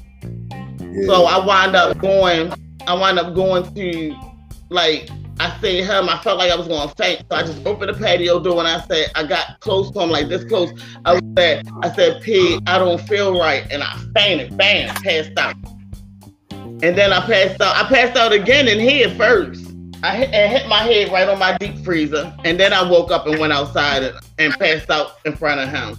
Yeah. 0.80 1.06
So 1.06 1.24
I 1.24 1.44
wind 1.44 1.76
up 1.76 1.98
going. 1.98 2.52
I 2.86 2.94
wind 2.94 3.18
up 3.20 3.34
going 3.34 3.72
to 3.74 4.16
like 4.70 5.08
I 5.38 5.58
seen 5.60 5.84
him. 5.84 6.08
I 6.08 6.18
felt 6.18 6.38
like 6.38 6.50
I 6.50 6.56
was 6.56 6.68
going 6.68 6.88
to 6.88 6.94
faint. 6.94 7.24
So 7.30 7.36
I 7.36 7.42
just 7.42 7.64
opened 7.66 7.94
the 7.94 7.98
patio 7.98 8.38
door 8.38 8.58
and 8.58 8.68
I 8.68 8.80
said, 8.86 9.10
I 9.14 9.26
got 9.26 9.60
close 9.60 9.90
to 9.90 10.00
him, 10.00 10.10
like 10.10 10.28
this 10.28 10.44
close. 10.44 10.70
I 11.04 11.20
said, 11.36 11.68
I 11.82 11.92
said, 11.92 12.22
P, 12.22 12.60
I 12.66 12.78
don't 12.78 13.00
feel 13.00 13.38
right. 13.38 13.66
And 13.70 13.82
I 13.82 13.96
fainted, 14.14 14.56
bam, 14.56 14.94
passed 15.02 15.36
out. 15.38 15.56
And 16.50 16.96
then 16.96 17.12
I 17.12 17.26
passed 17.26 17.60
out. 17.60 17.76
I 17.76 17.88
passed 17.88 18.16
out 18.16 18.32
again 18.32 18.68
in 18.68 18.78
here 18.78 19.10
first. 19.16 19.61
I 20.02 20.16
hit, 20.16 20.30
hit 20.30 20.68
my 20.68 20.80
head 20.80 21.12
right 21.12 21.28
on 21.28 21.38
my 21.38 21.56
deep 21.58 21.78
freezer. 21.84 22.34
And 22.44 22.58
then 22.58 22.72
I 22.72 22.88
woke 22.88 23.12
up 23.12 23.26
and 23.26 23.38
went 23.38 23.52
outside 23.52 24.02
and, 24.02 24.16
and 24.38 24.52
passed 24.54 24.90
out 24.90 25.18
in 25.24 25.36
front 25.36 25.60
of 25.60 25.68
him. 25.68 25.96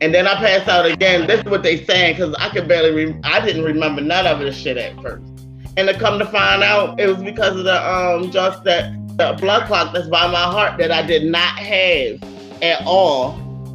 And 0.00 0.12
then 0.12 0.26
I 0.26 0.34
passed 0.34 0.68
out 0.68 0.84
again. 0.84 1.26
This 1.26 1.40
is 1.40 1.46
what 1.46 1.62
they 1.62 1.84
saying 1.84 2.16
because 2.16 2.34
I 2.38 2.48
could 2.50 2.66
barely, 2.66 3.06
re- 3.06 3.20
I 3.22 3.44
didn't 3.44 3.62
remember 3.62 4.02
none 4.02 4.26
of 4.26 4.40
this 4.40 4.56
shit 4.56 4.76
at 4.76 5.00
first. 5.00 5.24
And 5.76 5.88
to 5.88 5.98
come 5.98 6.18
to 6.18 6.26
find 6.26 6.62
out, 6.62 6.98
it 6.98 7.06
was 7.06 7.22
because 7.22 7.56
of 7.56 7.64
the 7.64 7.92
um 7.92 8.30
just 8.30 8.64
that 8.64 8.92
the 9.16 9.36
blood 9.40 9.66
clot 9.66 9.92
that's 9.92 10.08
by 10.08 10.26
my 10.26 10.42
heart 10.42 10.78
that 10.78 10.90
I 10.90 11.02
did 11.02 11.24
not 11.24 11.58
have 11.58 12.22
at 12.62 12.82
all, 12.86 13.32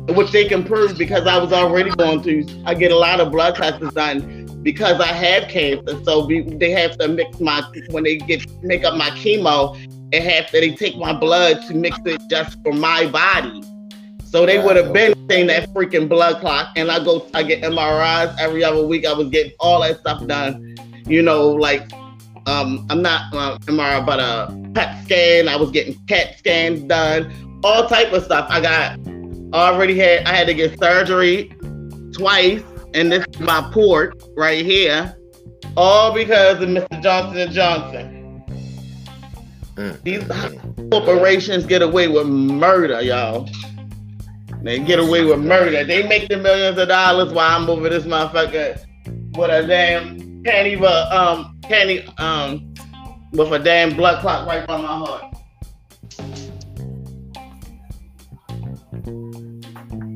which 0.10 0.32
they 0.32 0.46
can 0.46 0.64
prove 0.64 0.98
because 0.98 1.28
I 1.28 1.38
was 1.38 1.54
already 1.54 1.92
going 1.92 2.24
through. 2.24 2.46
I 2.66 2.74
get 2.74 2.92
a 2.92 2.98
lot 2.98 3.20
of 3.20 3.32
blood 3.32 3.56
tests 3.56 3.94
done 3.94 4.41
because 4.64 5.00
I 5.00 5.08
have 5.08 5.48
cancer. 5.48 6.00
So 6.04 6.26
we, 6.26 6.42
they 6.42 6.72
have 6.72 6.98
to 6.98 7.08
mix 7.08 7.40
my 7.40 7.64
when 7.90 8.04
they 8.04 8.18
get 8.18 8.46
make 8.64 8.84
up 8.84 8.96
my 8.96 9.10
chemo. 9.12 9.78
They 10.12 10.22
have 10.22 10.48
to 10.48 10.60
they 10.60 10.76
take 10.76 10.98
my 10.98 11.14
blood 11.14 11.62
to 11.68 11.74
mix 11.74 11.98
it 12.06 12.22
just 12.30 12.62
for 12.64 12.74
my 12.74 13.08
body. 13.08 13.64
So 14.26 14.46
they 14.46 14.64
would 14.64 14.78
have 14.78 14.94
been 14.94 15.14
saying 15.30 15.48
that 15.48 15.70
freaking 15.70 16.08
blood 16.08 16.40
clot, 16.40 16.70
and 16.76 16.90
I 16.90 17.04
go 17.04 17.28
I 17.34 17.44
get 17.44 17.64
MRIs 17.64 18.38
every 18.40 18.64
other 18.64 18.86
week. 18.86 19.06
I 19.06 19.14
was 19.14 19.30
getting 19.30 19.52
all 19.60 19.82
that 19.82 20.00
stuff 20.00 20.26
done. 20.26 20.76
You 21.06 21.22
know, 21.22 21.50
like 21.50 21.92
um, 22.46 22.86
I'm 22.90 23.02
not 23.02 23.34
uh, 23.34 23.58
MRI, 23.60 24.06
but 24.06 24.20
a 24.20 24.72
PET 24.74 25.04
scan. 25.06 25.48
I 25.48 25.56
was 25.56 25.72
getting 25.72 25.96
PET 26.08 26.38
scans 26.40 26.84
done, 26.84 27.60
all 27.64 27.88
type 27.88 28.14
of 28.14 28.24
stuff. 28.24 28.48
I 28.50 28.62
got 28.62 29.00
already 29.54 29.98
had 29.98 30.26
I 30.26 30.34
had 30.34 30.48
to 30.48 30.54
get 30.54 30.80
surgery 30.80 31.54
twice 32.14 32.64
and 32.94 33.12
this 33.12 33.26
is 33.34 33.40
my 33.40 33.70
port 33.74 34.22
right 34.36 34.66
here, 34.66 35.16
all 35.78 36.14
because 36.14 36.62
of 36.62 36.70
Mr. 36.70 37.02
Johnson 37.02 37.38
and 37.38 37.52
Johnson. 37.52 38.44
Mm. 39.76 40.02
These 40.04 40.90
corporations 40.92 41.66
get 41.66 41.82
away 41.82 42.08
with 42.08 42.28
murder, 42.28 43.02
y'all. 43.02 43.50
They 44.62 44.80
get 44.80 45.00
away 45.00 45.26
with 45.26 45.40
murder. 45.40 45.84
They 45.84 46.08
make 46.08 46.30
the 46.30 46.38
millions 46.38 46.78
of 46.78 46.88
dollars 46.88 47.34
while 47.34 47.62
I'm 47.62 47.70
over 47.70 47.90
this 47.90 48.04
motherfucker 48.04 48.80
with 49.36 49.50
a 49.50 49.66
damn 49.66 50.44
can't 50.44 50.68
even 50.68 50.86
um 50.86 51.58
can't 51.64 51.90
even, 51.90 52.14
um 52.18 52.74
with 53.32 53.52
a 53.52 53.60
damn 53.60 53.96
blood 53.96 54.22
clot 54.22 54.48
right 54.48 54.68
by 54.68 54.78
my 54.78 54.88
heart. 54.88 55.24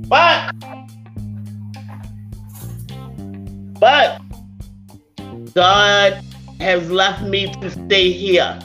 But 0.07 0.54
but 3.85 4.19
God 5.53 6.19
has 6.59 6.89
left 6.89 7.21
me 7.21 7.53
to 7.61 7.69
stay 7.69 8.11
here. 8.11 8.59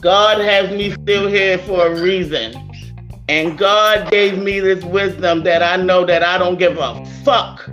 God 0.00 0.40
has 0.40 0.72
me 0.72 0.90
still 0.90 1.28
here 1.28 1.56
for 1.58 1.86
a 1.86 2.02
reason. 2.02 2.52
And 3.28 3.56
God 3.56 4.10
gave 4.10 4.36
me 4.38 4.58
this 4.58 4.84
wisdom 4.86 5.44
that 5.44 5.62
I 5.62 5.76
know 5.76 6.04
that 6.04 6.24
I 6.24 6.36
don't 6.36 6.58
give 6.58 6.78
a 6.78 7.06
fuck 7.22 7.70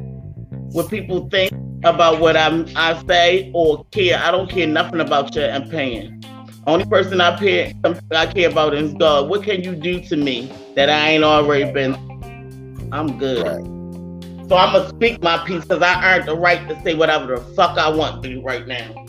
what 0.74 0.88
people 0.88 1.28
think 1.30 1.52
about 1.84 2.22
what 2.22 2.38
I'm, 2.38 2.68
I 2.76 3.02
say 3.08 3.50
or 3.56 3.84
care. 3.86 4.20
I 4.20 4.30
don't 4.30 4.48
care 4.48 4.68
nothing 4.68 5.00
about 5.00 5.36
your 5.36 5.50
opinion. 5.50 6.22
Only 6.68 6.86
person 6.86 7.22
I 7.22 7.40
care 7.40 7.74
I 8.12 8.28
care 8.28 8.52
about 8.52 8.76
is 8.76 8.94
God. 8.94 9.30
What 9.30 9.42
can 9.42 9.64
you 9.64 9.76
do 9.76 10.00
to 10.02 10.16
me 10.16 10.54
that 10.76 10.92
I 10.92 11.10
ain't 11.10 11.24
already 11.24 11.72
been? 11.72 11.96
I'm 12.92 13.18
good. 13.18 13.48
Right. 13.48 13.71
So 14.52 14.58
I'm 14.58 14.74
gonna 14.74 14.90
speak 14.90 15.24
my 15.24 15.38
piece 15.46 15.62
because 15.64 15.82
I 15.82 16.14
earned 16.14 16.28
the 16.28 16.36
right 16.36 16.68
to 16.68 16.78
say 16.82 16.94
whatever 16.94 17.38
the 17.38 17.42
fuck 17.56 17.78
I 17.78 17.88
want 17.88 18.22
to 18.22 18.42
right 18.42 18.68
now. 18.68 19.06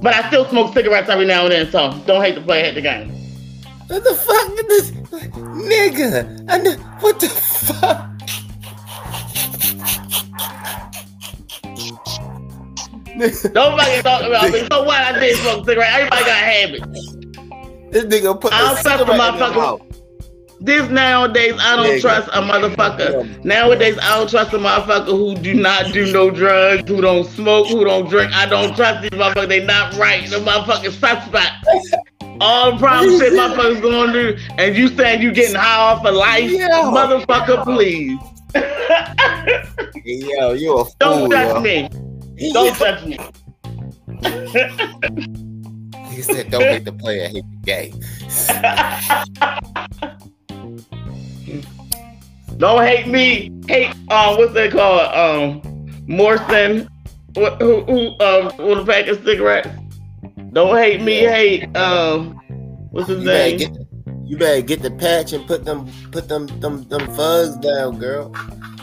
But 0.00 0.14
I 0.14 0.26
still 0.28 0.46
smoke 0.46 0.72
cigarettes 0.72 1.10
every 1.10 1.26
now 1.26 1.42
and 1.42 1.52
then, 1.52 1.70
so 1.70 1.92
don't 2.06 2.22
hate 2.22 2.34
to 2.36 2.40
play 2.40 2.62
at 2.66 2.76
the 2.76 2.80
game. 2.80 3.10
What 3.88 4.02
the 4.04 4.14
fuck 4.14 4.52
is 4.52 4.66
this? 4.68 4.90
Nigga, 5.36 6.48
I 6.48 6.74
what 6.98 7.20
the 7.20 7.28
fuck? 7.28 8.08
Nobody 13.52 14.00
talking 14.00 14.28
about 14.28 14.50
me. 14.50 14.66
So 14.70 14.82
what? 14.84 14.98
I 14.98 15.20
did 15.20 15.36
smoke 15.36 15.66
cigarettes. 15.66 15.92
Everybody 15.94 16.24
got 16.24 16.38
habits. 16.38 17.01
This 17.92 18.04
nigga 18.04 18.40
put 18.40 18.54
I 18.54 18.60
don't 18.60 18.80
trust 18.80 19.02
a 19.02 19.04
motherfucker. 19.04 19.92
This 20.60 20.88
nowadays, 20.88 21.54
I 21.58 21.76
don't 21.76 21.86
nigga. 21.86 22.00
trust 22.00 22.28
a 22.28 22.40
motherfucker. 22.40 23.26
Yeah. 23.26 23.42
Nowadays, 23.44 23.98
I 24.00 24.16
don't 24.16 24.30
trust 24.30 24.54
a 24.54 24.58
motherfucker 24.58 25.06
who 25.06 25.34
do 25.34 25.52
not 25.52 25.92
do 25.92 26.10
no 26.10 26.30
drugs, 26.30 26.88
who 26.88 27.02
don't 27.02 27.26
smoke, 27.26 27.68
who 27.68 27.84
don't 27.84 28.08
drink. 28.08 28.32
I 28.32 28.46
don't 28.46 28.74
trust 28.74 29.02
these 29.02 29.10
motherfuckers. 29.10 29.48
They 29.48 29.66
not 29.66 29.94
right. 29.96 30.26
The 30.30 30.38
motherfucking 30.38 30.92
suspect. 30.92 31.52
All 32.40 32.72
the 32.72 32.78
problem 32.78 33.18
shit 33.18 33.34
motherfuckers 33.34 33.82
gonna 33.82 34.12
do, 34.12 34.38
and 34.56 34.74
you 34.74 34.88
saying 34.88 35.20
you 35.20 35.30
getting 35.30 35.54
high 35.54 35.92
off 35.92 36.06
of 36.06 36.14
life, 36.14 36.50
yeah. 36.50 36.68
motherfucker, 36.68 37.62
please. 37.62 38.18
yo, 40.06 40.52
you 40.54 40.78
a 40.78 40.84
fool. 40.86 40.94
Don't 40.98 41.30
touch 41.30 41.54
yo. 41.56 41.60
me. 41.60 41.88
Don't 42.54 42.74
touch 42.74 43.04
me. 43.04 43.18
he 46.12 46.22
said, 46.22 46.50
"Don't 46.50 46.62
hate 46.62 46.84
the 46.84 46.92
player, 46.92 47.28
hate 47.28 47.44
the 47.50 47.56
game." 47.64 48.00
Don't 52.58 52.84
hate 52.84 53.08
me. 53.08 53.50
Hate 53.66 53.90
um, 54.10 54.36
what's 54.36 54.52
that 54.54 54.70
called? 54.70 55.12
Um, 55.14 55.60
Morrison. 56.06 56.88
Who 57.34 57.46
who 57.84 58.20
um 58.20 58.56
with 58.58 58.78
a 58.78 58.84
pack 58.86 59.08
of 59.08 59.24
cigarettes? 59.24 59.68
Don't 60.52 60.76
hate 60.76 61.00
me. 61.00 61.20
Hate 61.20 61.74
um, 61.76 62.34
what's 62.90 63.08
his 63.08 63.20
you 63.20 63.24
name? 63.24 63.58
Better 63.58 63.72
get, 63.72 63.86
you 64.24 64.36
better 64.36 64.62
get 64.62 64.82
the 64.82 64.90
patch 64.90 65.32
and 65.32 65.46
put 65.46 65.64
them 65.64 65.90
put 66.10 66.28
them 66.28 66.46
them 66.60 66.84
them 66.88 67.12
fuzz 67.14 67.56
down, 67.56 67.98
girl. 67.98 68.30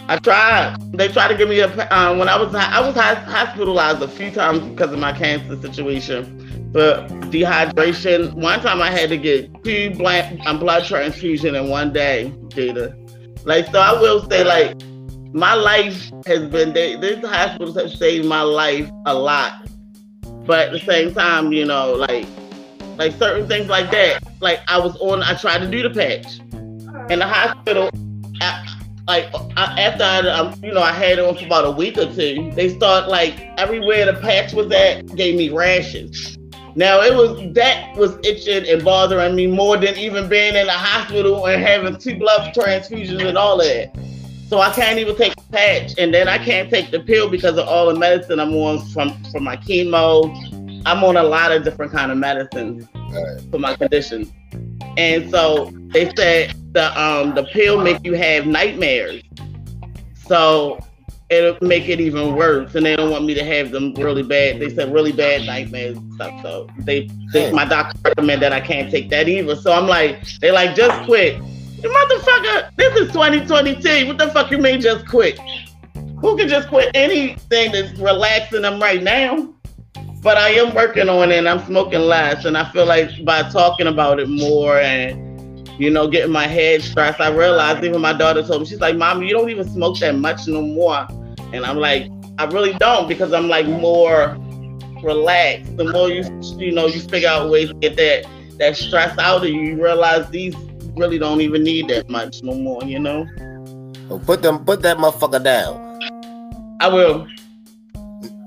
I 0.09 0.17
tried. 0.17 0.75
They 0.93 1.07
tried 1.07 1.27
to 1.27 1.37
give 1.37 1.47
me 1.47 1.59
a 1.59 1.69
um, 1.95 2.17
when 2.17 2.27
I 2.27 2.35
was 2.41 2.53
I 2.55 2.81
was 2.81 2.95
hospitalized 2.95 4.01
a 4.01 4.07
few 4.07 4.31
times 4.31 4.61
because 4.61 4.91
of 4.91 4.97
my 4.97 5.11
cancer 5.13 5.55
situation, 5.61 6.48
but 6.71 7.07
dehydration. 7.31 8.33
One 8.33 8.59
time 8.59 8.81
I 8.81 8.91
had 8.91 9.09
to 9.09 9.17
get 9.17 9.63
two 9.63 9.91
blood 9.95 10.39
um, 10.45 10.59
blood 10.59 10.85
transfusion 10.85 11.55
in 11.55 11.69
one 11.69 11.93
day, 11.93 12.33
Jada. 12.49 12.95
Like 13.45 13.67
so, 13.67 13.79
I 13.79 13.93
will 13.93 14.27
say 14.29 14.43
like 14.43 14.79
my 15.33 15.53
life 15.53 16.11
has 16.25 16.47
been 16.49 16.73
they, 16.73 16.95
these 16.95 17.25
hospitals 17.25 17.75
have 17.75 17.91
saved 17.91 18.25
my 18.25 18.41
life 18.41 18.89
a 19.05 19.13
lot, 19.13 19.67
but 20.45 20.67
at 20.67 20.71
the 20.71 20.79
same 20.79 21.13
time, 21.13 21.51
you 21.51 21.65
know, 21.65 21.93
like 21.93 22.27
like 22.97 23.13
certain 23.13 23.47
things 23.47 23.67
like 23.67 23.91
that. 23.91 24.21
Like 24.41 24.59
I 24.67 24.79
was 24.79 24.95
on, 24.97 25.23
I 25.23 25.35
tried 25.35 25.59
to 25.59 25.69
do 25.69 25.83
the 25.83 25.89
patch 25.89 26.39
in 27.09 27.19
the 27.19 27.27
hospital. 27.27 27.89
I, 28.41 28.65
like 29.07 29.33
after 29.57 30.03
I, 30.03 30.19
um, 30.29 30.53
you 30.63 30.71
know, 30.71 30.81
I 30.81 30.91
had 30.91 31.17
it 31.17 31.19
on 31.19 31.35
for 31.35 31.45
about 31.45 31.65
a 31.65 31.71
week 31.71 31.97
or 31.97 32.13
two. 32.13 32.51
They 32.53 32.69
start 32.69 33.09
like 33.09 33.39
everywhere 33.57 34.05
the 34.05 34.19
patch 34.19 34.53
was 34.53 34.71
at 34.71 35.15
gave 35.15 35.35
me 35.35 35.49
rashes. 35.49 36.38
Now 36.79 37.01
it 37.01 37.13
was 37.13 37.53
that 37.55 37.93
was 37.97 38.15
itching 38.23 38.65
and 38.65 38.85
bothering 38.85 39.35
me 39.35 39.47
more 39.47 39.75
than 39.75 39.97
even 39.97 40.29
being 40.29 40.55
in 40.55 40.65
the 40.65 40.71
hospital 40.71 41.45
and 41.45 41.61
having 41.61 41.97
two 41.97 42.17
blood 42.17 42.53
transfusions 42.55 43.21
and 43.27 43.37
all 43.37 43.57
that. 43.57 43.93
So 44.47 44.61
I 44.61 44.71
can't 44.71 44.97
even 44.97 45.17
take 45.17 45.33
a 45.33 45.41
patch, 45.51 45.95
and 45.97 46.13
then 46.13 46.29
I 46.29 46.37
can't 46.37 46.69
take 46.69 46.89
the 46.89 47.01
pill 47.01 47.29
because 47.29 47.57
of 47.57 47.67
all 47.67 47.91
the 47.93 47.99
medicine 47.99 48.39
I'm 48.39 48.53
on 48.53 48.79
from 48.91 49.21
from 49.25 49.43
my 49.43 49.57
chemo. 49.57 50.33
I'm 50.85 51.03
on 51.03 51.17
a 51.17 51.23
lot 51.23 51.51
of 51.51 51.65
different 51.65 51.91
kind 51.91 52.13
of 52.13 52.17
medicines 52.17 52.87
right. 52.95 53.41
for 53.51 53.59
my 53.59 53.75
condition, 53.75 54.31
and 54.95 55.29
so 55.29 55.73
they 55.87 56.09
said 56.15 56.55
the 56.71 56.97
um 56.97 57.35
the 57.35 57.43
pill 57.51 57.81
make 57.81 58.05
you 58.05 58.13
have 58.13 58.47
nightmares. 58.47 59.21
So 60.27 60.79
it'll 61.29 61.57
make 61.65 61.87
it 61.87 61.99
even 61.99 62.35
worse. 62.35 62.75
And 62.75 62.85
they 62.85 62.95
don't 62.95 63.11
want 63.11 63.25
me 63.25 63.33
to 63.35 63.43
have 63.43 63.71
them 63.71 63.93
really 63.93 64.23
bad. 64.23 64.59
They 64.59 64.73
said 64.73 64.93
really 64.93 65.11
bad 65.11 65.45
nightmares 65.45 65.97
and 65.97 66.13
stuff. 66.13 66.41
So 66.41 66.67
they, 66.79 67.09
they 67.33 67.51
my 67.51 67.65
doctor 67.65 67.99
recommend 68.03 68.41
that 68.41 68.53
I 68.53 68.59
can't 68.59 68.91
take 68.91 69.09
that 69.09 69.29
either. 69.29 69.55
So 69.55 69.71
I'm 69.71 69.87
like, 69.87 70.21
they 70.39 70.51
like 70.51 70.75
just 70.75 71.05
quit. 71.05 71.37
You 71.37 71.89
motherfucker, 71.89 72.75
this 72.75 72.95
is 72.95 73.07
2022. 73.13 74.07
What 74.07 74.17
the 74.17 74.29
fuck 74.31 74.51
you 74.51 74.57
mean 74.57 74.81
just 74.81 75.07
quit? 75.07 75.39
Who 76.19 76.35
can 76.35 76.49
just 76.49 76.67
quit 76.67 76.91
anything 76.93 77.71
that's 77.71 77.97
relaxing 77.97 78.63
them 78.63 78.81
right 78.81 79.01
now? 79.01 79.53
But 80.21 80.37
I 80.37 80.49
am 80.49 80.75
working 80.75 81.07
on 81.07 81.31
it 81.31 81.37
and 81.37 81.47
I'm 81.47 81.65
smoking 81.65 82.01
less. 82.01 82.43
And 82.43 82.57
I 82.57 82.69
feel 82.71 82.85
like 82.85 83.23
by 83.23 83.43
talking 83.49 83.87
about 83.87 84.19
it 84.19 84.27
more 84.27 84.79
and 84.79 85.29
you 85.79 85.89
know, 85.89 86.09
getting 86.09 86.33
my 86.33 86.45
head 86.45 86.81
stressed. 86.81 87.21
I 87.21 87.29
realized 87.29 87.85
even 87.85 88.01
my 88.01 88.11
daughter 88.11 88.43
told 88.43 88.61
me, 88.61 88.67
she's 88.67 88.81
like, 88.81 88.97
Mom, 88.97 89.23
you 89.23 89.33
don't 89.33 89.49
even 89.49 89.65
smoke 89.65 89.97
that 89.99 90.13
much 90.13 90.45
no 90.45 90.61
more. 90.61 91.07
And 91.53 91.65
I'm 91.65 91.77
like, 91.77 92.09
I 92.37 92.45
really 92.45 92.73
don't 92.73 93.07
because 93.07 93.33
I'm 93.33 93.47
like 93.47 93.65
more 93.65 94.37
relaxed. 95.03 95.77
The 95.77 95.85
more 95.85 96.09
you 96.09 96.23
you 96.57 96.71
know, 96.71 96.87
you 96.87 96.99
figure 96.99 97.29
out 97.29 97.49
ways 97.49 97.69
to 97.69 97.75
get 97.75 97.95
that 97.97 98.25
that 98.57 98.77
stress 98.77 99.17
out 99.17 99.43
of 99.43 99.49
you, 99.49 99.61
you 99.61 99.83
realize 99.83 100.29
these 100.29 100.55
really 100.95 101.17
don't 101.17 101.41
even 101.41 101.63
need 101.63 101.87
that 101.89 102.09
much 102.09 102.43
no 102.43 102.53
more, 102.53 102.83
you 102.83 102.99
know? 102.99 103.27
Well, 104.09 104.19
put 104.19 104.41
them 104.41 104.65
put 104.65 104.81
that 104.81 104.97
motherfucker 104.97 105.43
down. 105.43 105.99
I 106.81 106.87
will. 106.87 107.27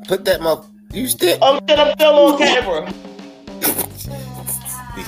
Put 0.06 0.24
that 0.24 0.40
mother 0.40 0.66
you 0.92 1.08
still 1.08 1.38
Oh 1.40 1.58
shit, 1.68 1.78
I'm 1.78 1.92
still 1.94 2.14
on 2.14 2.38
camera. 2.38 2.92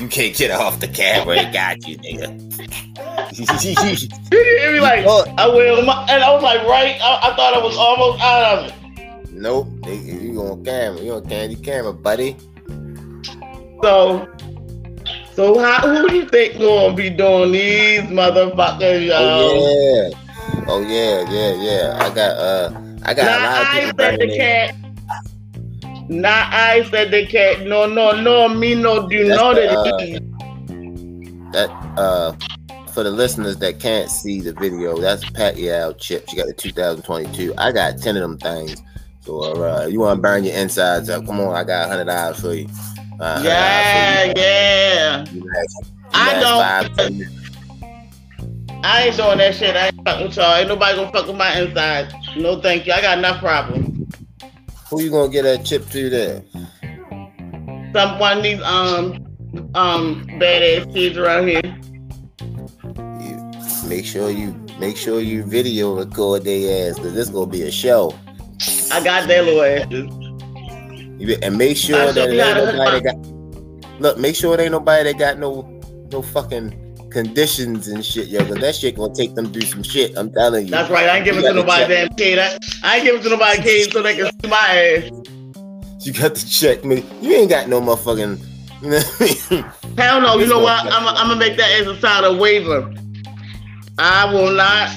You 0.00 0.08
can't 0.08 0.34
get 0.34 0.50
off 0.50 0.80
the 0.80 0.88
camera. 0.88 1.36
It 1.36 1.52
got 1.52 1.86
you, 1.86 1.98
nigga. 1.98 3.13
He 3.34 3.44
be 3.44 4.80
like, 4.80 5.04
I 5.04 5.46
will, 5.48 5.78
and 5.78 6.22
I 6.22 6.32
was 6.32 6.42
like, 6.42 6.62
right. 6.66 6.98
I, 7.00 7.30
I, 7.30 7.36
thought 7.36 7.54
I 7.54 7.58
was 7.58 7.76
almost 7.76 8.22
out 8.22 8.58
of 8.58 8.68
it. 8.68 9.32
Nope, 9.32 9.68
you 9.86 10.40
on 10.40 10.64
camera. 10.64 11.00
You 11.00 11.14
on 11.14 11.28
candy 11.28 11.56
camera, 11.56 11.92
buddy. 11.92 12.36
So, 13.82 14.28
so 15.34 15.58
how 15.58 15.80
who 15.80 16.08
do 16.08 16.16
you 16.16 16.28
think 16.28 16.58
gonna 16.58 16.94
be 16.94 17.10
doing 17.10 17.52
these 17.52 18.02
motherfuckers, 18.02 19.06
yo? 19.06 19.14
Oh 19.18 19.60
yeah, 19.60 20.64
oh 20.68 20.80
yeah, 20.80 21.30
yeah, 21.30 21.54
yeah. 21.62 21.98
I 22.00 22.14
got 22.14 22.36
uh, 22.36 22.70
I 23.04 23.14
got 23.14 23.24
now, 23.24 23.38
a 23.38 23.50
lot 23.50 23.62
of 23.62 23.72
people. 23.72 24.04
I 24.04 24.10
said 24.10 24.20
the 24.20 24.36
cat. 24.36 24.74
Not 26.08 26.52
I 26.52 26.84
said 26.90 27.10
they 27.10 27.26
can't. 27.26 27.66
No, 27.66 27.86
no, 27.86 28.12
no. 28.12 28.48
Me 28.48 28.74
no 28.74 29.08
do 29.08 29.26
That's 29.26 29.40
know 29.40 29.54
that. 29.54 29.70
Uh, 29.72 30.20
that 31.52 31.70
uh, 31.98 32.32
for 32.94 33.02
the 33.02 33.10
listeners 33.10 33.56
that 33.58 33.80
can't 33.80 34.08
see 34.08 34.40
the 34.40 34.52
video, 34.52 34.96
that's 34.96 35.28
Pat 35.30 35.56
Yao 35.58 35.92
chip. 35.94 36.28
She 36.28 36.36
got 36.36 36.46
the 36.46 36.54
2022. 36.54 37.52
I 37.58 37.72
got 37.72 37.98
ten 37.98 38.16
of 38.16 38.22
them 38.22 38.38
things. 38.38 38.80
So 39.20 39.40
uh, 39.42 39.86
you 39.86 40.00
want 40.00 40.18
to 40.18 40.22
burn 40.22 40.44
your 40.44 40.54
insides 40.54 41.10
up? 41.10 41.26
Come 41.26 41.40
on, 41.40 41.56
I 41.56 41.64
got 41.64 41.88
hundred 41.88 42.04
dollars 42.04 42.40
for 42.40 42.54
you. 42.54 42.68
Uh, 43.18 43.42
yeah, 43.44 44.20
for 44.20 44.28
you. 44.28 44.34
yeah. 44.36 45.24
You 45.30 45.42
you 45.42 45.50
I 46.12 46.40
don't. 46.40 47.34
I 48.84 49.06
ain't 49.06 49.16
doing 49.16 49.38
that 49.38 49.54
shit. 49.54 49.74
I 49.74 49.86
ain't 49.86 50.04
fucking 50.04 50.26
with 50.26 50.36
y'all. 50.36 50.54
Ain't 50.54 50.68
nobody 50.68 50.96
gonna 50.96 51.10
fuck 51.10 51.26
with 51.26 51.36
my 51.36 51.58
insides. 51.58 52.14
No, 52.36 52.60
thank 52.60 52.86
you. 52.86 52.92
I 52.92 53.00
got 53.00 53.18
enough 53.18 53.40
problems. 53.40 54.14
Who 54.90 55.02
you 55.02 55.10
gonna 55.10 55.32
get 55.32 55.42
that 55.42 55.64
chip 55.64 55.88
to 55.90 56.10
there? 56.10 56.44
Some 57.92 58.18
one 58.18 58.38
of 58.38 58.42
these 58.44 58.62
um 58.62 59.26
um 59.74 60.24
badass 60.38 60.92
kids 60.92 61.16
around 61.16 61.48
here. 61.48 61.62
Make 63.94 64.06
sure 64.06 64.28
you 64.28 64.52
make 64.80 64.96
sure 64.96 65.20
you 65.20 65.44
video 65.44 65.94
record 65.94 66.42
their 66.42 66.90
ass 66.90 66.98
because 66.98 67.14
this 67.14 67.28
gonna 67.28 67.46
be 67.46 67.62
a 67.62 67.70
show. 67.70 68.12
I 68.90 69.00
got 69.04 69.28
their 69.28 69.40
little 69.44 69.62
asses. 69.62 71.40
And 71.44 71.56
make 71.56 71.76
sure 71.76 72.12
that 72.12 72.28
ain't 72.28 72.36
nobody 72.36 73.00
that 73.00 73.04
got 73.04 74.00
look, 74.00 74.18
make 74.18 74.34
sure 74.34 74.52
it 74.54 74.60
ain't 74.60 74.72
nobody 74.72 75.12
that 75.12 75.16
got 75.20 75.38
no 75.38 75.80
no 76.10 76.22
fucking 76.22 77.08
conditions 77.12 77.86
and 77.86 78.04
shit, 78.04 78.26
yo, 78.26 78.40
because 78.40 78.58
that 78.58 78.74
shit 78.74 78.96
gonna 78.96 79.14
take 79.14 79.36
them 79.36 79.52
through 79.52 79.62
some 79.62 79.84
shit. 79.84 80.16
I'm 80.16 80.32
telling 80.32 80.64
you. 80.64 80.72
That's 80.72 80.90
right. 80.90 81.08
I 81.08 81.18
ain't 81.18 81.24
giving 81.24 81.42
to 81.42 81.52
nobody 81.52 81.94
damn 81.94 82.08
kid. 82.16 82.40
I, 82.40 82.58
I 82.82 82.96
ain't 82.96 83.04
giving 83.04 83.22
to 83.22 83.28
nobody 83.28 83.62
kid 83.62 83.92
so 83.92 84.02
they 84.02 84.16
can 84.16 84.28
see 84.42 84.48
my 84.48 84.56
ass. 84.56 86.04
You 86.04 86.12
got 86.12 86.34
to 86.34 86.50
check 86.50 86.84
me. 86.84 87.04
You 87.22 87.34
ain't 87.34 87.48
got 87.48 87.68
no 87.68 87.80
motherfucking. 87.80 88.40
You 88.82 88.90
know 88.90 88.98
what 88.98 89.50
I 89.50 89.54
mean? 89.54 89.96
Hell 89.96 90.20
no. 90.20 90.36
You 90.36 90.46
know 90.46 90.58
what? 90.58 90.84
I'm, 90.92 91.06
I'm 91.06 91.28
gonna 91.28 91.36
make 91.36 91.56
that 91.56 91.70
as 91.80 91.86
a 91.86 91.98
sign 92.00 92.24
of 92.24 92.36
waiver. 92.36 92.92
I 93.98 94.32
will 94.32 94.52
not 94.52 94.90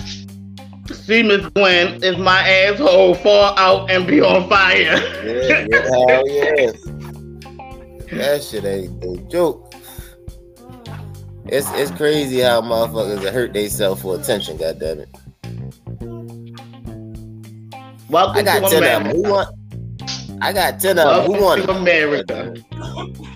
See 0.92 1.22
Miss 1.24 1.46
Gwen 1.50 2.02
if 2.04 2.18
my 2.18 2.48
asshole 2.48 3.16
fall 3.16 3.58
out 3.58 3.92
and 3.92 4.08
be 4.08 4.22
on 4.22 4.48
fire. 4.50 4.78
Yeah, 4.78 5.66
yeah, 5.70 5.82
hell 5.84 6.28
yes. 6.28 6.82
That 8.12 8.42
shit 8.44 8.64
ain't 8.64 9.04
no 9.04 9.18
joke. 9.30 9.74
It's 11.46 11.70
it's 11.72 11.92
crazy 11.92 12.40
how 12.40 12.62
motherfuckers 12.62 13.32
hurt 13.32 13.54
themselves 13.54 14.02
for 14.02 14.20
attention, 14.20 14.58
goddamn 14.58 15.00
it. 15.00 15.10
Welcome 18.10 18.38
I 18.38 18.44
got 18.44 18.70
to 18.70 18.70
ten 18.70 18.84
of 18.84 19.04
them. 19.04 19.16
Who 19.16 19.22
want? 19.30 20.42
I 20.42 20.54
got 20.54 20.80
ten 20.80 21.00
of 21.00 21.26
them. 21.26 21.36
Who 21.36 21.44
want? 21.44 21.64
to 21.64 21.70
it? 21.70 21.78
America. 21.78 22.54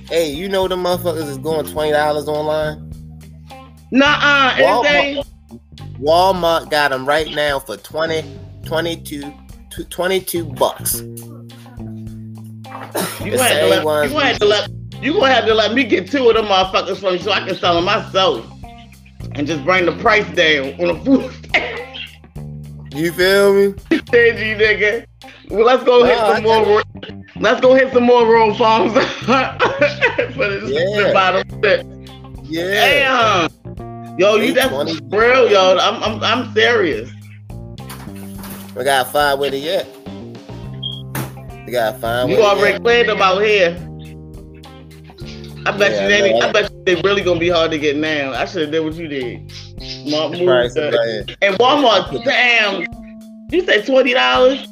Hey, 0.10 0.32
you 0.32 0.48
know 0.48 0.68
the 0.68 0.76
motherfuckers 0.76 1.28
is 1.28 1.38
going 1.38 1.66
twenty 1.72 1.92
dollars 1.92 2.28
online. 2.28 2.92
Nah, 3.92 4.06
uh, 4.06 4.56
Walmart. 4.56 5.31
Walmart 6.00 6.70
got 6.70 6.92
them 6.92 7.08
right 7.08 7.30
now 7.34 7.60
for 7.60 7.78
20, 7.78 8.24
22, 8.66 9.34
22 9.90 10.46
bucks. 10.46 11.02
You 11.02 11.16
gonna, 13.32 13.44
have 13.44 13.60
to 13.60 13.68
let, 13.68 13.86
ones 13.86 14.12
you, 14.12 14.18
gonna 14.18 14.26
have 14.28 14.40
to 14.40 14.46
let, 14.46 14.70
you 15.02 15.14
gonna 15.14 15.34
have 15.34 15.46
to 15.46 15.54
let 15.54 15.74
me 15.74 15.84
get 15.84 16.10
two 16.10 16.30
of 16.30 16.36
them 16.36 16.46
motherfuckers 16.46 17.00
from 17.00 17.14
you 17.14 17.20
so 17.20 17.32
I 17.32 17.46
can 17.46 17.56
sell 17.56 17.76
them 17.76 17.86
myself. 17.86 18.46
And 19.34 19.48
just 19.48 19.64
bring 19.64 19.86
the 19.86 19.94
price 19.94 20.26
down 20.36 20.74
on 20.82 20.88
the 20.88 20.96
food 21.06 21.32
You 22.94 23.14
feel 23.14 23.54
me? 23.54 23.74
stingy 24.08 24.56
nigga. 24.56 25.06
Well, 25.50 25.66
let's 25.66 25.84
go 25.84 26.04
hit 26.04 26.18
some 26.18 26.38
I 26.38 26.42
more. 26.42 26.84
Let's 27.38 27.62
go 27.62 27.74
hit 27.74 27.94
some 27.94 28.04
more 28.04 28.26
roll 28.26 28.54
farms 28.56 28.92
for 28.94 29.00
this 30.50 30.70
Yeah. 30.70 31.08
the 31.08 31.12
bottom 31.14 31.48
shit. 31.64 31.86
Yeah. 32.44 33.48
Damn. 33.48 33.61
Yo, 34.22 34.36
you 34.36 34.54
that's 34.54 34.70
20 34.70 35.00
real, 35.18 35.50
yo. 35.50 35.80
I'm 35.80 36.04
I'm 36.04 36.24
I'm 36.24 36.54
serious. 36.54 37.10
We 38.76 38.84
got 38.84 39.12
five 39.12 39.40
with 39.40 39.56
it 39.56 39.64
yet. 39.64 39.88
We 41.66 41.72
got 41.72 42.00
five 42.00 42.30
with 42.30 42.38
You 42.38 42.44
already 42.44 42.78
cleared 42.82 43.10
them 43.10 43.20
out 43.20 43.42
here. 43.42 43.76
I 45.66 45.76
bet 45.76 45.94
Yeah, 45.94 46.04
you 46.04 46.22
they 46.22 46.40
I. 46.40 46.50
I 46.50 46.52
bet 46.52 46.72
you 46.72 46.84
they 46.86 47.02
really 47.02 47.24
gonna 47.24 47.40
be 47.40 47.50
hard 47.50 47.72
to 47.72 47.80
get 47.80 47.98
now. 47.98 48.32
I 48.34 48.46
should 48.46 48.62
have 48.62 48.72
did 48.72 48.82
what 48.82 48.94
you 48.94 49.08
did. 49.08 49.40
Mark 50.08 50.34
The 50.34 50.46
price 50.46 50.66
moved 50.66 50.66
is 50.66 50.74
that. 50.76 51.26
right 51.28 51.38
And 51.42 51.58
Walmart, 51.58 52.24
damn. 52.24 52.86
You 53.52 53.66
say 53.66 53.82
twenty 53.82 54.14
dollars? 54.14 54.68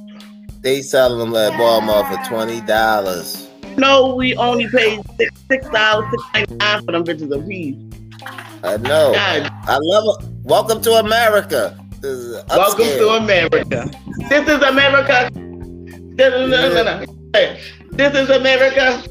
They 0.61 0.83
selling 0.83 1.17
them 1.17 1.35
at 1.35 1.53
Walmart 1.53 2.07
for 2.07 2.23
twenty 2.29 2.61
dollars. 2.61 3.49
No, 3.79 4.13
we 4.13 4.35
only 4.35 4.67
paid 4.67 5.01
six 5.17 5.31
six 5.49 5.67
dollars 5.69 6.05
six 6.11 6.23
ninety 6.35 6.55
nine 6.57 6.85
for 6.85 6.91
them 6.91 7.03
bitches 7.03 7.35
a 7.35 7.41
piece. 7.47 7.89
I 8.21 8.77
know. 8.77 9.13
God, 9.13 9.51
I 9.63 9.77
love 9.81 10.19
it. 10.19 10.29
Welcome 10.43 10.81
to 10.83 10.93
America. 10.93 11.77
This 12.01 12.11
is 12.11 12.43
welcome 12.49 12.85
to. 12.85 13.09
America. 13.09 13.91
This 14.29 14.47
is 14.47 14.61
America. 14.61 15.29
No, 15.35 16.29
no, 16.29 16.47
no, 16.47 16.73
no, 16.73 16.83
no. 16.83 17.57
This 17.91 18.15
is 18.15 18.29
America. 18.29 19.03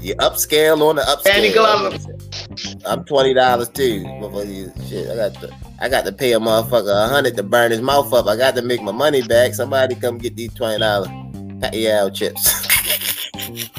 You 0.00 0.14
upscale 0.16 0.80
on 0.88 0.96
the 0.96 1.02
upscale. 1.02 1.24
Danny 1.24 1.52
Glover. 1.52 1.96
I'm 2.86 3.04
twenty 3.04 3.34
dollars 3.34 3.68
too. 3.68 4.00
Shit, 4.88 5.10
I 5.10 5.16
got 5.16 5.34
to, 5.40 5.56
I 5.80 5.88
got 5.88 6.04
to 6.04 6.12
pay 6.12 6.32
a 6.32 6.38
motherfucker 6.38 7.06
a 7.06 7.08
hundred 7.08 7.36
to 7.36 7.42
burn 7.42 7.70
his 7.70 7.80
mouth 7.80 8.12
up. 8.12 8.26
I 8.26 8.36
got 8.36 8.54
to 8.56 8.62
make 8.62 8.82
my 8.82 8.92
money 8.92 9.22
back. 9.22 9.54
Somebody 9.54 9.94
come 9.94 10.18
get 10.18 10.36
these 10.36 10.52
twenty 10.54 10.78
dollar 10.78 11.08
Pacquiao 11.60 12.14
chips. 12.14 12.66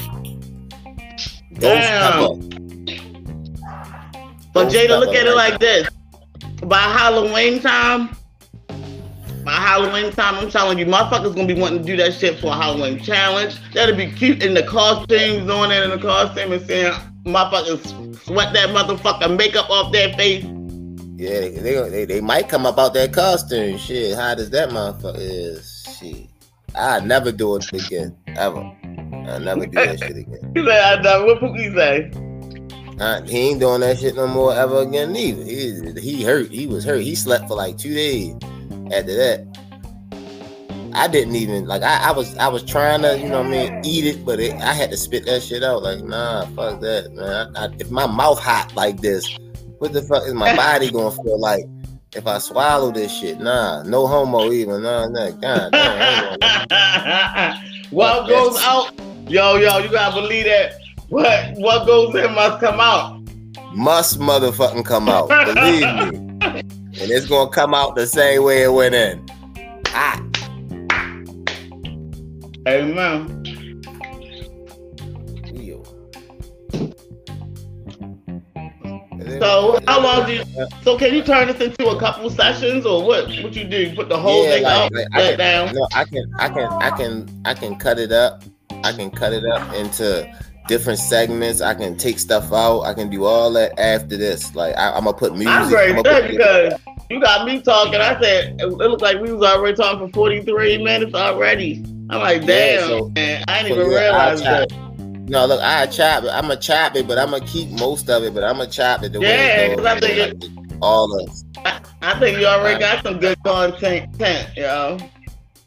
Ghost 1.60 1.60
Damn. 1.60 2.59
But 4.52 4.68
Jada, 4.68 5.00
look 5.00 5.14
at 5.14 5.26
it 5.26 5.34
like 5.34 5.60
this. 5.60 5.88
By 6.64 6.78
Halloween 6.78 7.60
time, 7.60 8.16
by 9.44 9.52
Halloween 9.52 10.12
time, 10.12 10.34
I'm 10.34 10.50
telling 10.50 10.78
you, 10.78 10.86
motherfuckers 10.86 11.34
gonna 11.34 11.46
be 11.46 11.58
wanting 11.58 11.78
to 11.80 11.84
do 11.84 11.96
that 11.96 12.14
shit 12.14 12.38
for 12.38 12.48
a 12.48 12.54
Halloween 12.54 13.00
challenge. 13.00 13.56
That'll 13.72 13.96
be 13.96 14.10
cute 14.10 14.42
in 14.42 14.54
the 14.54 14.62
costumes, 14.62 15.46
doing 15.46 15.70
it 15.70 15.82
in 15.82 15.90
the 15.90 15.98
costume 15.98 16.52
and 16.52 16.66
seeing 16.66 16.92
motherfuckers 17.24 18.18
sweat 18.24 18.52
that 18.52 18.70
motherfucker 18.70 19.36
makeup 19.36 19.70
off 19.70 19.92
their 19.92 20.12
face. 20.14 20.44
Yeah, 21.16 21.40
they, 21.40 21.50
they 21.50 21.90
they 21.90 22.04
they 22.04 22.20
might 22.20 22.48
come 22.48 22.66
up 22.66 22.78
out 22.78 22.94
that 22.94 23.12
costume. 23.12 23.78
Shit, 23.78 24.16
how 24.16 24.34
does 24.34 24.50
that 24.50 24.70
motherfucker 24.70 25.16
is? 25.18 25.98
Shit, 25.98 26.28
I 26.74 27.00
never 27.00 27.32
do 27.32 27.56
it 27.56 27.72
again, 27.72 28.16
ever. 28.28 28.60
I 28.60 29.38
never 29.38 29.66
do 29.66 29.72
that 29.72 29.98
shit 30.02 30.16
again. 30.16 30.52
He 30.54 30.64
said, 30.64 30.98
I 30.98 31.02
know. 31.02 31.24
What 31.24 31.40
Pookie 31.40 31.74
say? 31.74 32.29
Uh, 33.00 33.22
he 33.22 33.38
ain't 33.48 33.60
doing 33.60 33.80
that 33.80 33.98
shit 33.98 34.14
no 34.14 34.26
more 34.26 34.54
ever 34.54 34.82
again 34.82 35.12
neither. 35.12 35.42
He 35.42 35.98
he 36.00 36.22
hurt. 36.22 36.50
He 36.50 36.66
was 36.66 36.84
hurt. 36.84 37.00
He 37.00 37.14
slept 37.14 37.48
for 37.48 37.54
like 37.54 37.78
two 37.78 37.94
days. 37.94 38.34
After 38.92 39.16
that, 39.16 39.46
I 40.92 41.08
didn't 41.08 41.34
even 41.34 41.66
like. 41.66 41.82
I, 41.82 42.08
I 42.08 42.12
was 42.12 42.36
I 42.36 42.48
was 42.48 42.62
trying 42.62 43.00
to 43.02 43.18
you 43.18 43.30
know 43.30 43.38
what 43.38 43.46
I 43.46 43.70
mean 43.70 43.80
eat 43.84 44.04
it, 44.04 44.24
but 44.24 44.38
it, 44.38 44.52
I 44.60 44.74
had 44.74 44.90
to 44.90 44.98
spit 44.98 45.24
that 45.24 45.42
shit 45.42 45.62
out. 45.62 45.82
Like 45.82 46.02
nah, 46.04 46.44
fuck 46.54 46.80
that, 46.80 47.10
man. 47.14 47.56
I, 47.56 47.64
I, 47.64 47.68
if 47.78 47.90
my 47.90 48.06
mouth 48.06 48.38
hot 48.38 48.76
like 48.76 49.00
this, 49.00 49.26
what 49.78 49.94
the 49.94 50.02
fuck 50.02 50.24
is 50.26 50.34
my 50.34 50.54
body 50.54 50.90
gonna 50.92 51.10
feel 51.10 51.40
like 51.40 51.64
if 52.14 52.26
I 52.26 52.36
swallow 52.36 52.90
this 52.90 53.10
shit? 53.10 53.40
Nah, 53.40 53.82
no 53.84 54.06
homo 54.06 54.52
even. 54.52 54.82
Nah, 54.82 55.08
nah. 55.08 55.30
God 55.30 55.72
damn. 55.72 57.56
What 57.90 58.28
goes 58.28 58.56
out? 58.62 58.92
Yo, 59.28 59.56
yo, 59.56 59.78
you 59.78 59.90
gotta 59.90 60.14
believe 60.14 60.44
that. 60.44 60.74
What 61.10 61.54
what 61.56 61.86
goes 61.86 62.14
in 62.14 62.32
must 62.34 62.60
come 62.60 62.78
out. 62.80 63.20
must 63.74 64.20
motherfucking 64.20 64.84
come 64.84 65.08
out. 65.08 65.28
Believe 65.28 66.12
me. 66.12 66.60
And 67.00 67.10
it's 67.10 67.26
gonna 67.26 67.50
come 67.50 67.74
out 67.74 67.96
the 67.96 68.06
same 68.06 68.44
way 68.44 68.62
it 68.62 68.72
went 68.72 68.94
in. 68.94 69.26
Hot. 69.88 70.20
Amen. 72.68 73.42
Yo. 75.52 75.82
So 79.40 79.80
how 79.86 80.00
long 80.02 80.26
do 80.26 80.32
you? 80.34 80.44
So 80.82 80.96
can 80.96 81.12
you 81.14 81.22
turn 81.22 81.48
this 81.48 81.60
into 81.60 81.88
a 81.88 81.98
couple 81.98 82.30
sessions 82.30 82.86
or 82.86 83.04
what? 83.04 83.26
What 83.26 83.54
you 83.56 83.64
do? 83.64 83.76
You 83.88 83.96
put 83.96 84.08
the 84.08 84.16
whole 84.16 84.44
Yeah, 84.44 84.50
thing 84.50 84.62
like- 84.62 84.72
out, 84.72 84.92
like, 84.94 85.06
I 85.12 85.20
it 85.22 85.36
down. 85.38 85.74
No, 85.74 85.88
I 85.94 86.04
can 86.04 86.24
I 86.38 86.48
can 86.48 86.72
I 86.72 86.90
can 86.96 87.42
I 87.44 87.54
can 87.54 87.76
cut 87.76 87.98
it 87.98 88.12
up. 88.12 88.44
I 88.84 88.92
can 88.92 89.10
cut 89.10 89.32
it 89.32 89.44
up 89.44 89.74
into 89.74 90.24
different 90.70 91.00
segments. 91.00 91.60
I 91.60 91.74
can 91.74 91.96
take 91.96 92.20
stuff 92.20 92.52
out. 92.52 92.82
I 92.82 92.94
can 92.94 93.10
do 93.10 93.24
all 93.24 93.52
that 93.54 93.78
after 93.78 94.16
this. 94.16 94.54
Like 94.54 94.74
I, 94.76 94.96
am 94.96 95.04
gonna 95.04 95.16
put 95.16 95.32
music. 95.32 95.48
I'm 95.48 95.68
very 95.68 95.90
I'ma 95.90 96.02
because 96.02 96.80
you 97.10 97.20
got 97.20 97.44
me 97.44 97.60
talking. 97.60 97.96
I 97.96 98.18
said 98.20 98.56
it 98.60 98.66
looked 98.68 99.02
like 99.02 99.20
we 99.20 99.32
was 99.32 99.42
already 99.42 99.76
talking 99.76 100.06
for 100.06 100.14
43 100.14 100.82
minutes 100.82 101.12
already. 101.12 101.82
I'm 102.08 102.20
like, 102.20 102.42
Yeah, 102.42 102.46
damn, 102.46 102.88
so- 102.88 103.08
man, 103.08 103.44
I 103.48 103.62
didn't 103.64 103.76
so 103.76 103.80
even 103.80 103.92
yeah, 103.92 103.98
realize 103.98 104.42
that. 104.42 104.72
No, 105.28 105.46
look, 105.46 105.60
I 105.60 105.86
chop 105.86 106.24
it. 106.24 106.30
I'm 106.30 106.42
gonna 106.42 106.56
chop 106.56 106.94
it, 106.96 107.06
but 107.06 107.18
I'm 107.18 107.30
gonna 107.30 107.44
keep 107.46 107.68
most 107.70 108.08
of 108.08 108.22
it. 108.22 108.32
But 108.32 108.44
I'm 108.44 108.56
gonna 108.56 108.70
chop 108.70 109.02
it 109.02 109.12
the 109.12 109.20
Yeah, 109.20 109.28
way 109.28 109.72
it 109.72 109.80
I 109.80 109.98
think 110.00 110.42
Like, 110.42 110.80
all 110.80 111.12
of 111.20 111.28
it. 111.28 111.80
I 112.02 112.18
think 112.18 112.38
you 112.38 112.46
already 112.46 112.78
got 112.78 113.02
some 113.02 113.18
good 113.18 113.38
content, 113.42 114.10
content, 114.12 114.56
yo. 114.56 114.98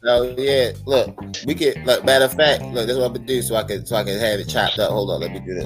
Oh 0.06 0.34
yeah, 0.36 0.72
look, 0.84 1.18
we 1.46 1.54
could 1.54 1.82
look. 1.86 2.04
Matter 2.04 2.26
of 2.26 2.34
fact, 2.34 2.62
look, 2.62 2.86
this 2.86 2.96
is 2.96 2.98
what 2.98 3.06
I'm 3.06 3.12
gonna 3.14 3.26
do 3.26 3.40
so 3.40 3.56
I 3.56 3.62
can 3.62 3.86
so 3.86 3.96
I 3.96 4.04
can 4.04 4.18
have 4.18 4.38
it 4.38 4.48
chopped 4.48 4.78
up. 4.78 4.90
Hold 4.90 5.10
on, 5.10 5.20
let 5.20 5.32
me 5.32 5.40
do 5.40 5.54
this. 5.54 5.64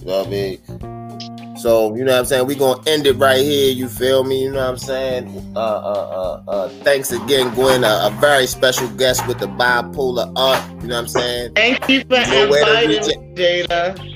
You 0.00 0.06
know 0.06 0.18
what 0.18 0.26
I 0.26 0.30
mean? 0.30 1.56
So 1.58 1.94
you 1.94 2.04
know 2.04 2.12
what 2.12 2.20
I'm 2.20 2.24
saying? 2.24 2.46
We 2.46 2.54
gonna 2.54 2.82
end 2.86 3.06
it 3.06 3.14
right 3.14 3.40
here. 3.40 3.70
You 3.72 3.88
feel 3.88 4.24
me? 4.24 4.44
You 4.44 4.52
know 4.52 4.60
what 4.60 4.70
I'm 4.70 4.78
saying? 4.78 5.52
Uh, 5.54 5.58
uh, 5.58 6.42
uh, 6.46 6.50
uh 6.50 6.68
thanks 6.84 7.12
again, 7.12 7.52
Gwen. 7.54 7.84
A, 7.84 7.88
a 7.88 8.16
very 8.18 8.46
special 8.46 8.88
guest 8.88 9.26
with 9.26 9.40
the 9.40 9.46
bipolar 9.46 10.32
art. 10.34 10.64
You 10.80 10.88
know 10.88 10.94
what 10.94 11.00
I'm 11.00 11.08
saying? 11.08 11.52
Thank 11.54 11.86
you 11.90 12.00
for 12.02 12.08
know 12.08 12.44
inviting 12.44 13.00
me, 13.00 13.34
Jada. 13.34 14.15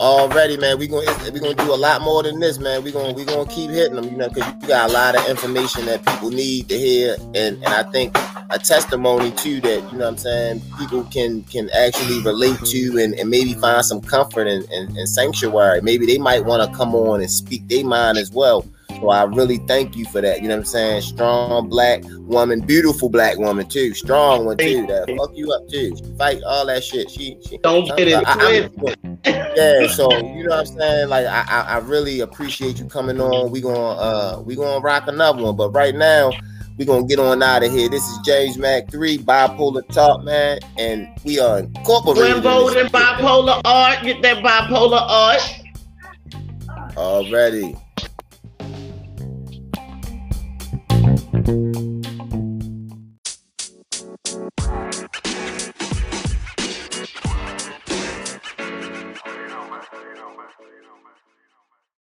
Already, 0.00 0.56
man. 0.56 0.78
We 0.78 0.88
gonna 0.88 1.10
we 1.32 1.40
gonna 1.40 1.54
do 1.54 1.72
a 1.72 1.76
lot 1.76 2.02
more 2.02 2.22
than 2.22 2.40
this, 2.40 2.58
man. 2.58 2.82
We 2.82 2.92
gonna 2.92 3.12
we 3.12 3.24
gonna 3.24 3.48
keep 3.48 3.70
hitting 3.70 3.96
them, 3.96 4.04
you 4.04 4.16
know, 4.16 4.28
because 4.28 4.52
you 4.62 4.68
got 4.68 4.90
a 4.90 4.92
lot 4.92 5.16
of 5.16 5.28
information 5.28 5.86
that 5.86 6.04
people 6.04 6.30
need 6.30 6.68
to 6.68 6.78
hear, 6.78 7.16
and 7.34 7.56
and 7.56 7.68
I 7.68 7.82
think 7.84 8.16
a 8.50 8.58
testimony 8.58 9.30
too 9.32 9.60
that 9.62 9.76
you 9.92 9.98
know 9.98 10.04
what 10.04 10.08
I'm 10.08 10.16
saying 10.18 10.62
people 10.78 11.04
can 11.04 11.42
can 11.44 11.70
actually 11.70 12.22
relate 12.22 12.58
to 12.66 12.98
and, 12.98 13.14
and 13.14 13.30
maybe 13.30 13.54
find 13.54 13.84
some 13.84 14.00
comfort 14.00 14.46
and, 14.46 14.68
and, 14.70 14.96
and 14.96 15.08
sanctuary. 15.08 15.80
Maybe 15.80 16.06
they 16.06 16.18
might 16.18 16.44
want 16.44 16.68
to 16.68 16.76
come 16.76 16.94
on 16.94 17.20
and 17.20 17.30
speak 17.30 17.66
their 17.68 17.84
mind 17.84 18.18
as 18.18 18.30
well. 18.30 18.66
So 19.02 19.10
I 19.10 19.24
really 19.24 19.56
thank 19.66 19.96
you 19.96 20.04
for 20.04 20.20
that. 20.20 20.42
You 20.42 20.48
know 20.48 20.54
what 20.54 20.60
I'm 20.60 20.64
saying? 20.64 21.02
Strong 21.02 21.68
black 21.70 22.04
woman, 22.20 22.60
beautiful 22.60 23.08
black 23.08 23.36
woman 23.36 23.68
too, 23.68 23.94
strong 23.94 24.44
one 24.44 24.58
too. 24.58 24.86
That 24.86 25.12
fuck 25.18 25.30
you 25.34 25.50
up 25.50 25.68
too. 25.68 25.96
She 25.96 26.16
fight 26.16 26.40
all 26.46 26.66
that 26.66 26.84
shit. 26.84 27.10
She, 27.10 27.36
she 27.44 27.58
Don't 27.58 27.84
get 27.96 28.06
it 28.06 28.14
I- 28.14 28.68
I- 28.84 28.94
yeah, 29.56 29.88
so 29.88 30.08
you 30.36 30.44
know 30.44 30.50
what 30.50 30.60
I'm 30.60 30.66
saying? 30.66 31.08
Like 31.08 31.26
I, 31.26 31.44
I, 31.48 31.60
I 31.62 31.78
really 31.78 32.20
appreciate 32.20 32.78
you 32.78 32.84
coming 32.84 33.20
on. 33.20 33.50
We 33.50 33.60
gonna 33.60 33.76
uh 33.76 34.40
we 34.46 34.54
gonna 34.54 34.78
rock 34.78 35.08
another 35.08 35.42
one, 35.42 35.56
but 35.56 35.70
right 35.70 35.96
now 35.96 36.30
we 36.78 36.84
gonna 36.84 37.04
get 37.04 37.18
on 37.18 37.42
out 37.42 37.64
of 37.64 37.72
here. 37.72 37.88
This 37.88 38.06
is 38.08 38.18
James 38.24 38.56
Mac 38.56 38.88
3 38.88 39.18
Bipolar 39.18 39.86
Talk, 39.88 40.22
man, 40.22 40.60
and 40.78 41.08
we 41.24 41.40
are 41.40 41.58
incorporated. 41.58 42.36
In 42.36 42.42
bipolar 42.86 43.60
art. 43.64 44.04
Get 44.04 44.22
that 44.22 44.44
bipolar 44.44 45.02
art. 45.02 45.42
Already. 46.96 47.74
Peace. 51.52 51.91